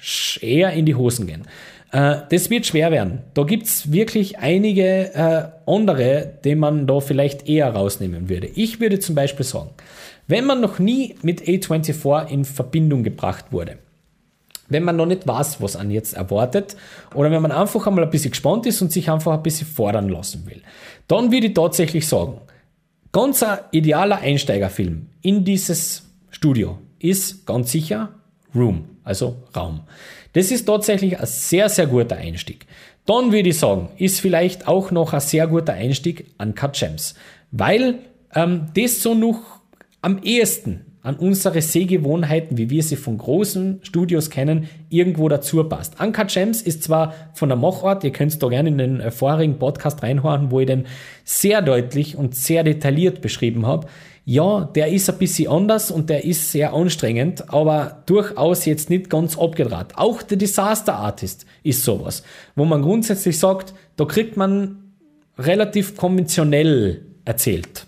eher 0.42 0.72
in 0.74 0.86
die 0.86 0.96
Hosen 0.96 1.28
gehen. 1.28 1.44
Äh, 1.92 2.18
das 2.30 2.50
wird 2.50 2.66
schwer 2.66 2.92
werden. 2.92 3.24
Da 3.34 3.44
gibt 3.44 3.68
es 3.68 3.92
wirklich 3.92 4.40
einige 4.40 5.14
äh, 5.14 5.44
andere, 5.66 6.40
die 6.44 6.56
man 6.56 6.88
da 6.88 7.00
vielleicht 7.00 7.48
eher 7.48 7.70
rausnehmen 7.70 8.30
würde. 8.30 8.48
Ich 8.48 8.80
würde 8.80 9.00
zum 9.00 9.16
Beispiel 9.16 9.46
sagen, 9.46 9.70
wenn 10.28 10.46
man 10.46 10.62
noch 10.62 10.80
nie 10.80 11.16
mit 11.22 11.44
A24 11.44 12.28
in 12.28 12.46
Verbindung 12.46 13.04
gebracht 13.04 13.46
wurde, 13.52 13.78
wenn 14.68 14.84
man 14.84 14.96
noch 14.96 15.06
nicht 15.06 15.28
weiß, 15.28 15.62
was 15.62 15.76
an 15.76 15.92
jetzt 15.92 16.14
erwartet, 16.14 16.76
oder 17.14 17.30
wenn 17.30 17.42
man 17.42 17.52
einfach 17.52 17.86
einmal 17.86 18.04
ein 18.04 18.10
bisschen 18.10 18.32
gespannt 18.32 18.66
ist 18.66 18.82
und 18.82 18.92
sich 18.92 19.10
einfach 19.10 19.34
ein 19.34 19.44
bisschen 19.44 19.68
fordern 19.68 20.10
lassen 20.10 20.46
will, 20.48 20.62
dann 21.08 21.32
würde 21.32 21.48
ich 21.48 21.54
tatsächlich 21.54 22.08
sagen, 22.08 22.42
ganz 23.12 23.44
ein 23.44 23.60
idealer 23.72 24.18
Einsteigerfilm 24.18 25.08
in 25.22 25.46
dieses 25.46 26.04
Studio 26.32 26.80
ist 27.00 27.46
ganz 27.46 27.72
sicher 27.72 28.10
Room, 28.56 28.86
also 29.04 29.36
Raum. 29.56 29.82
Das 30.34 30.52
ist 30.52 30.66
tatsächlich 30.66 31.20
ein 31.20 31.26
sehr, 31.26 31.70
sehr 31.70 31.88
guter 31.88 32.18
Einstieg. 32.18 32.66
Dann 33.06 33.32
würde 33.32 33.50
ich 33.50 33.60
sagen, 33.60 33.90
ist 33.98 34.20
vielleicht 34.20 34.68
auch 34.68 34.92
noch 34.92 35.14
ein 35.14 35.20
sehr 35.20 35.48
guter 35.48 35.74
Einstieg 35.74 36.34
an 36.38 36.56
Cut 36.56 36.74
Gems, 36.74 37.14
weil 37.52 38.00
ähm, 38.34 38.68
das 38.76 39.02
so 39.02 39.14
noch 39.14 39.55
am 40.06 40.20
ehesten 40.22 40.86
an 41.02 41.16
unsere 41.16 41.64
Sehgewohnheiten, 41.64 42.60
wie 42.60 42.70
wir 42.70 42.84
sie 42.84 42.96
von 42.96 43.18
großen 43.18 43.80
Studios 43.82 44.30
kennen, 44.30 44.70
irgendwo 44.90 45.28
dazu 45.30 45.64
passt. 45.64 46.00
Anka 46.00 46.26
Gems 46.26 46.62
ist 46.62 46.84
zwar 46.84 47.16
von 47.34 47.50
der 47.50 47.58
Machart, 47.58 48.04
ihr 48.04 48.12
könnt 48.12 48.42
da 48.42 48.48
gerne 48.48 48.70
in 48.70 48.78
den 48.78 49.00
äh, 49.00 49.10
vorigen 49.10 49.58
Podcast 49.58 50.04
reinhören, 50.04 50.52
wo 50.52 50.60
ich 50.60 50.68
den 50.68 50.86
sehr 51.24 51.64
deutlich 51.64 52.16
und 52.16 52.36
sehr 52.36 52.64
detailliert 52.64 53.22
beschrieben 53.22 53.66
habe. 53.66 53.88
Ja, 54.26 54.70
der 54.76 54.92
ist 54.92 55.10
ein 55.10 55.18
bisschen 55.18 55.52
anders 55.52 55.90
und 55.90 56.12
der 56.12 56.24
ist 56.24 56.52
sehr 56.52 56.74
anstrengend, 56.74 57.52
aber 57.52 58.04
durchaus 58.06 58.66
jetzt 58.66 58.92
nicht 58.92 59.10
ganz 59.10 59.40
abgedraht. 59.40 59.94
Auch 59.96 60.22
der 60.22 60.38
Disaster 60.38 60.96
Artist 60.96 61.48
ist 61.64 61.84
sowas, 61.84 62.22
wo 62.56 62.64
man 62.66 62.84
grundsätzlich 62.84 63.40
sagt, 63.40 63.74
da 63.96 64.06
kriegt 64.06 64.38
man 64.38 64.94
relativ 65.40 65.98
konventionell 65.98 67.06
erzählt 67.26 67.85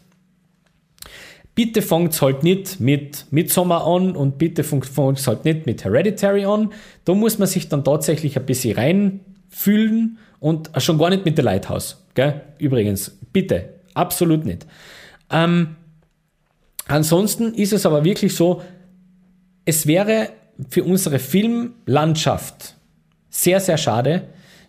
bitte 1.57 1.81
fangt 1.81 2.21
halt 2.21 2.43
nicht 2.43 2.79
mit 2.79 3.25
Midsommar 3.31 3.87
an 3.87 4.15
und 4.15 4.37
bitte 4.37 4.63
fangt 4.63 4.95
halt 5.25 5.43
nicht 5.43 5.65
mit 5.65 5.83
Hereditary 5.83 6.45
an. 6.45 6.71
Da 7.03 7.15
muss 7.15 7.39
man 7.39 7.47
sich 7.47 7.67
dann 7.67 7.83
tatsächlich 7.83 8.37
ein 8.37 8.45
bisschen 8.45 8.77
reinfühlen 8.77 10.19
und 10.39 10.69
schon 10.77 10.99
gar 10.99 11.09
nicht 11.09 11.25
mit 11.25 11.35
The 11.35 11.41
Lighthouse. 11.41 12.05
Gell? 12.13 12.41
Übrigens, 12.59 13.17
bitte, 13.33 13.69
absolut 13.95 14.45
nicht. 14.45 14.67
Ähm, 15.31 15.77
ansonsten 16.87 17.55
ist 17.55 17.73
es 17.73 17.87
aber 17.87 18.05
wirklich 18.05 18.35
so, 18.35 18.61
es 19.65 19.87
wäre 19.87 20.29
für 20.69 20.83
unsere 20.83 21.17
Filmlandschaft 21.17 22.75
sehr, 23.31 23.59
sehr 23.61 23.79
schade, 23.79 24.27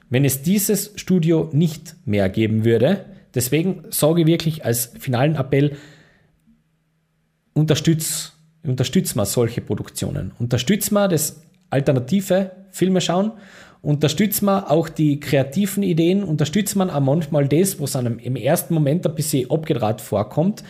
wenn 0.08 0.24
es 0.24 0.40
dieses 0.40 0.92
Studio 0.96 1.50
nicht 1.52 1.96
mehr 2.06 2.30
geben 2.30 2.64
würde. 2.64 3.04
Deswegen 3.34 3.84
sage 3.90 4.22
ich 4.22 4.26
wirklich 4.26 4.64
als 4.64 4.94
finalen 4.98 5.36
Appell, 5.36 5.76
unterstützt 7.58 8.32
unterstützt 8.66 9.16
man 9.16 9.26
solche 9.26 9.60
Produktionen. 9.60 10.32
Unterstützt 10.38 10.92
man 10.92 11.10
das 11.10 11.40
alternative 11.70 12.50
Filme 12.70 13.00
schauen, 13.00 13.32
unterstützt 13.82 14.42
man 14.42 14.64
auch 14.64 14.88
die 14.88 15.20
kreativen 15.20 15.82
Ideen, 15.82 16.22
unterstützt 16.22 16.76
man 16.76 16.90
auch 16.90 17.00
manchmal 17.00 17.48
das, 17.48 17.80
was 17.80 17.96
einem 17.96 18.18
im 18.18 18.36
ersten 18.36 18.74
Moment 18.74 19.06
ein 19.06 19.14
bisschen 19.14 19.50
abgedraht 19.50 20.00
vorkommt, 20.00 20.64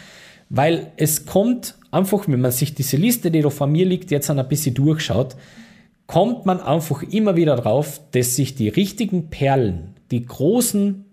weil 0.51 0.93
es 0.97 1.27
kommt 1.27 1.75
einfach, 1.91 2.29
wenn 2.29 2.41
man 2.41 2.53
sich 2.53 2.75
diese 2.75 2.97
Liste, 2.97 3.31
die 3.31 3.43
da 3.43 3.51
vor 3.51 3.67
mir 3.67 3.87
liegt, 3.87 4.11
jetzt 4.11 4.31
ein 4.31 4.49
bisschen 4.49 4.75
durchschaut, 4.75 5.37
kommt 6.07 6.47
man 6.47 6.61
einfach 6.61 7.03
immer 7.03 7.37
wieder 7.37 7.57
drauf, 7.57 8.01
dass 8.13 8.37
sich 8.37 8.55
die 8.55 8.69
richtigen 8.69 9.29
Perlen, 9.29 9.95
die 10.11 10.25
großen, 10.25 11.05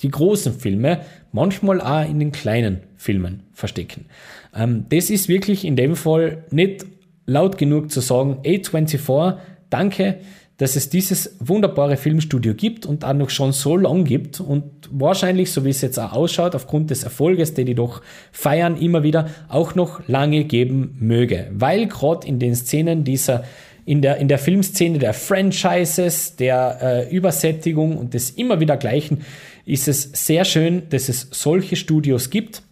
die 0.00 0.10
großen 0.10 0.52
Filme 0.52 1.00
manchmal 1.32 1.80
auch 1.80 2.08
in 2.08 2.18
den 2.18 2.32
kleinen 2.32 2.80
Filmen 2.96 3.42
verstecken. 3.52 4.06
Ähm, 4.54 4.86
das 4.88 5.10
ist 5.10 5.28
wirklich 5.28 5.64
in 5.64 5.76
dem 5.76 5.96
Fall 5.96 6.44
nicht 6.50 6.86
laut 7.26 7.58
genug 7.58 7.90
zu 7.90 8.00
sagen, 8.00 8.38
A24, 8.44 9.36
danke, 9.70 10.18
dass 10.58 10.76
es 10.76 10.88
dieses 10.88 11.36
wunderbare 11.40 11.96
Filmstudio 11.96 12.54
gibt 12.54 12.86
und 12.86 13.04
auch 13.04 13.12
noch 13.12 13.30
schon 13.30 13.52
so 13.52 13.76
lang 13.76 14.04
gibt 14.04 14.40
und 14.40 14.64
wahrscheinlich, 14.90 15.50
so 15.50 15.64
wie 15.64 15.70
es 15.70 15.80
jetzt 15.80 15.98
auch 15.98 16.12
ausschaut, 16.12 16.54
aufgrund 16.54 16.90
des 16.90 17.02
Erfolges, 17.02 17.54
den 17.54 17.66
die 17.66 17.74
doch 17.74 18.02
feiern, 18.30 18.76
immer 18.76 19.02
wieder 19.02 19.30
auch 19.48 19.74
noch 19.74 20.06
lange 20.06 20.44
geben 20.44 20.96
möge. 21.00 21.48
Weil 21.52 21.86
gerade 21.88 22.26
in 22.26 22.38
den 22.38 22.54
Szenen 22.54 23.02
dieser 23.02 23.44
in 23.86 24.00
der, 24.00 24.16
in 24.16 24.28
der 24.28 24.38
Filmszene 24.38 24.98
der 24.98 25.12
Franchises, 25.12 26.36
der 26.36 26.78
äh, 26.80 27.14
Übersättigung 27.14 27.98
und 27.98 28.14
des 28.14 28.30
immer 28.30 28.58
wieder 28.58 28.78
Gleichen 28.78 29.22
ist 29.64 29.88
es 29.88 30.10
sehr 30.12 30.44
schön, 30.44 30.88
dass 30.90 31.08
es 31.08 31.28
solche 31.30 31.76
Studios 31.76 32.30
gibt. 32.30 32.62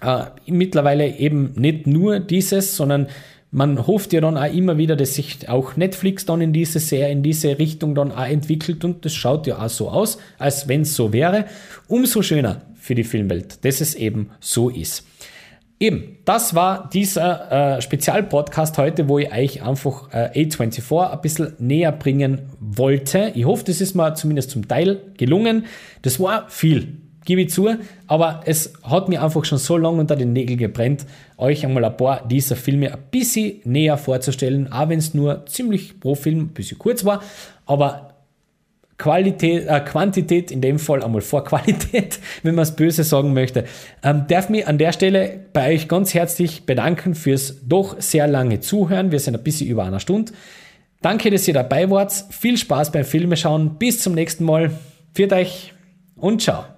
Äh, 0.00 0.26
mittlerweile 0.46 1.16
eben 1.18 1.52
nicht 1.56 1.86
nur 1.86 2.20
dieses, 2.20 2.76
sondern 2.76 3.08
man 3.50 3.86
hofft 3.86 4.12
ja 4.12 4.20
dann 4.20 4.36
auch 4.36 4.52
immer 4.52 4.76
wieder, 4.76 4.96
dass 4.96 5.14
sich 5.14 5.48
auch 5.48 5.76
Netflix 5.76 6.26
dann 6.26 6.40
in 6.40 6.52
diese 6.52 6.78
sehr 6.78 7.10
in 7.10 7.22
diese 7.22 7.58
Richtung 7.58 7.94
dann 7.94 8.12
auch 8.12 8.26
entwickelt 8.26 8.84
und 8.84 9.04
das 9.04 9.14
schaut 9.14 9.46
ja 9.46 9.64
auch 9.64 9.70
so 9.70 9.88
aus, 9.88 10.18
als 10.38 10.68
wenn 10.68 10.82
es 10.82 10.94
so 10.94 11.12
wäre. 11.12 11.46
Umso 11.88 12.22
schöner 12.22 12.62
für 12.74 12.94
die 12.94 13.04
Filmwelt, 13.04 13.64
dass 13.64 13.80
es 13.80 13.94
eben 13.94 14.30
so 14.40 14.68
ist. 14.68 15.04
Eben, 15.78 16.16
das 16.24 16.54
war 16.54 16.88
dieser 16.90 17.76
äh, 17.76 17.82
Spezialpodcast 17.82 18.78
heute, 18.78 19.10
wo 19.10 19.18
ich 19.18 19.30
euch 19.30 19.62
einfach 19.62 20.10
äh, 20.10 20.30
A24 20.34 21.12
ein 21.12 21.20
bisschen 21.20 21.52
näher 21.58 21.92
bringen 21.92 22.48
wollte. 22.60 23.32
Ich 23.34 23.44
hoffe, 23.44 23.64
das 23.64 23.82
ist 23.82 23.94
mir 23.94 24.14
zumindest 24.14 24.50
zum 24.50 24.66
Teil 24.66 25.02
gelungen. 25.18 25.66
Das 26.00 26.18
war 26.18 26.48
viel, 26.48 26.96
gebe 27.26 27.42
ich 27.42 27.50
zu, 27.50 27.68
aber 28.06 28.40
es 28.46 28.72
hat 28.84 29.10
mir 29.10 29.22
einfach 29.22 29.44
schon 29.44 29.58
so 29.58 29.76
lange 29.76 30.00
unter 30.00 30.16
den 30.16 30.32
Nägeln 30.32 30.58
gebrennt, 30.58 31.04
euch 31.36 31.66
einmal 31.66 31.84
ein 31.84 31.96
paar 31.96 32.26
dieser 32.26 32.56
Filme 32.56 32.94
ein 32.94 32.98
bisschen 33.10 33.60
näher 33.64 33.98
vorzustellen, 33.98 34.72
auch 34.72 34.88
wenn 34.88 34.98
es 34.98 35.12
nur 35.12 35.44
ziemlich 35.44 36.00
pro 36.00 36.14
Film 36.14 36.38
ein 36.38 36.48
bisschen 36.48 36.78
kurz 36.78 37.04
war, 37.04 37.22
aber 37.66 38.15
Qualität, 38.98 39.66
äh, 39.66 39.80
Quantität, 39.80 40.50
in 40.50 40.60
dem 40.60 40.78
Fall 40.78 41.02
einmal 41.02 41.20
vor 41.20 41.44
Qualität, 41.44 42.18
wenn 42.42 42.54
man 42.54 42.62
es 42.62 42.76
böse 42.76 43.04
sagen 43.04 43.34
möchte, 43.34 43.64
ähm, 44.02 44.24
darf 44.28 44.48
mich 44.48 44.66
an 44.66 44.78
der 44.78 44.92
Stelle 44.92 45.40
bei 45.52 45.74
euch 45.74 45.88
ganz 45.88 46.14
herzlich 46.14 46.64
bedanken 46.64 47.14
fürs 47.14 47.60
doch 47.66 48.00
sehr 48.00 48.26
lange 48.26 48.60
Zuhören. 48.60 49.12
Wir 49.12 49.20
sind 49.20 49.36
ein 49.36 49.42
bisschen 49.42 49.68
über 49.68 49.84
einer 49.84 50.00
Stunde. 50.00 50.32
Danke, 51.02 51.30
dass 51.30 51.46
ihr 51.46 51.54
dabei 51.54 51.90
wart. 51.90 52.12
Viel 52.30 52.56
Spaß 52.56 52.90
beim 52.90 53.04
Filmeschauen. 53.04 53.76
Bis 53.78 54.00
zum 54.00 54.14
nächsten 54.14 54.44
Mal. 54.44 54.70
Viert 55.12 55.32
euch 55.32 55.72
und 56.16 56.42
ciao. 56.42 56.75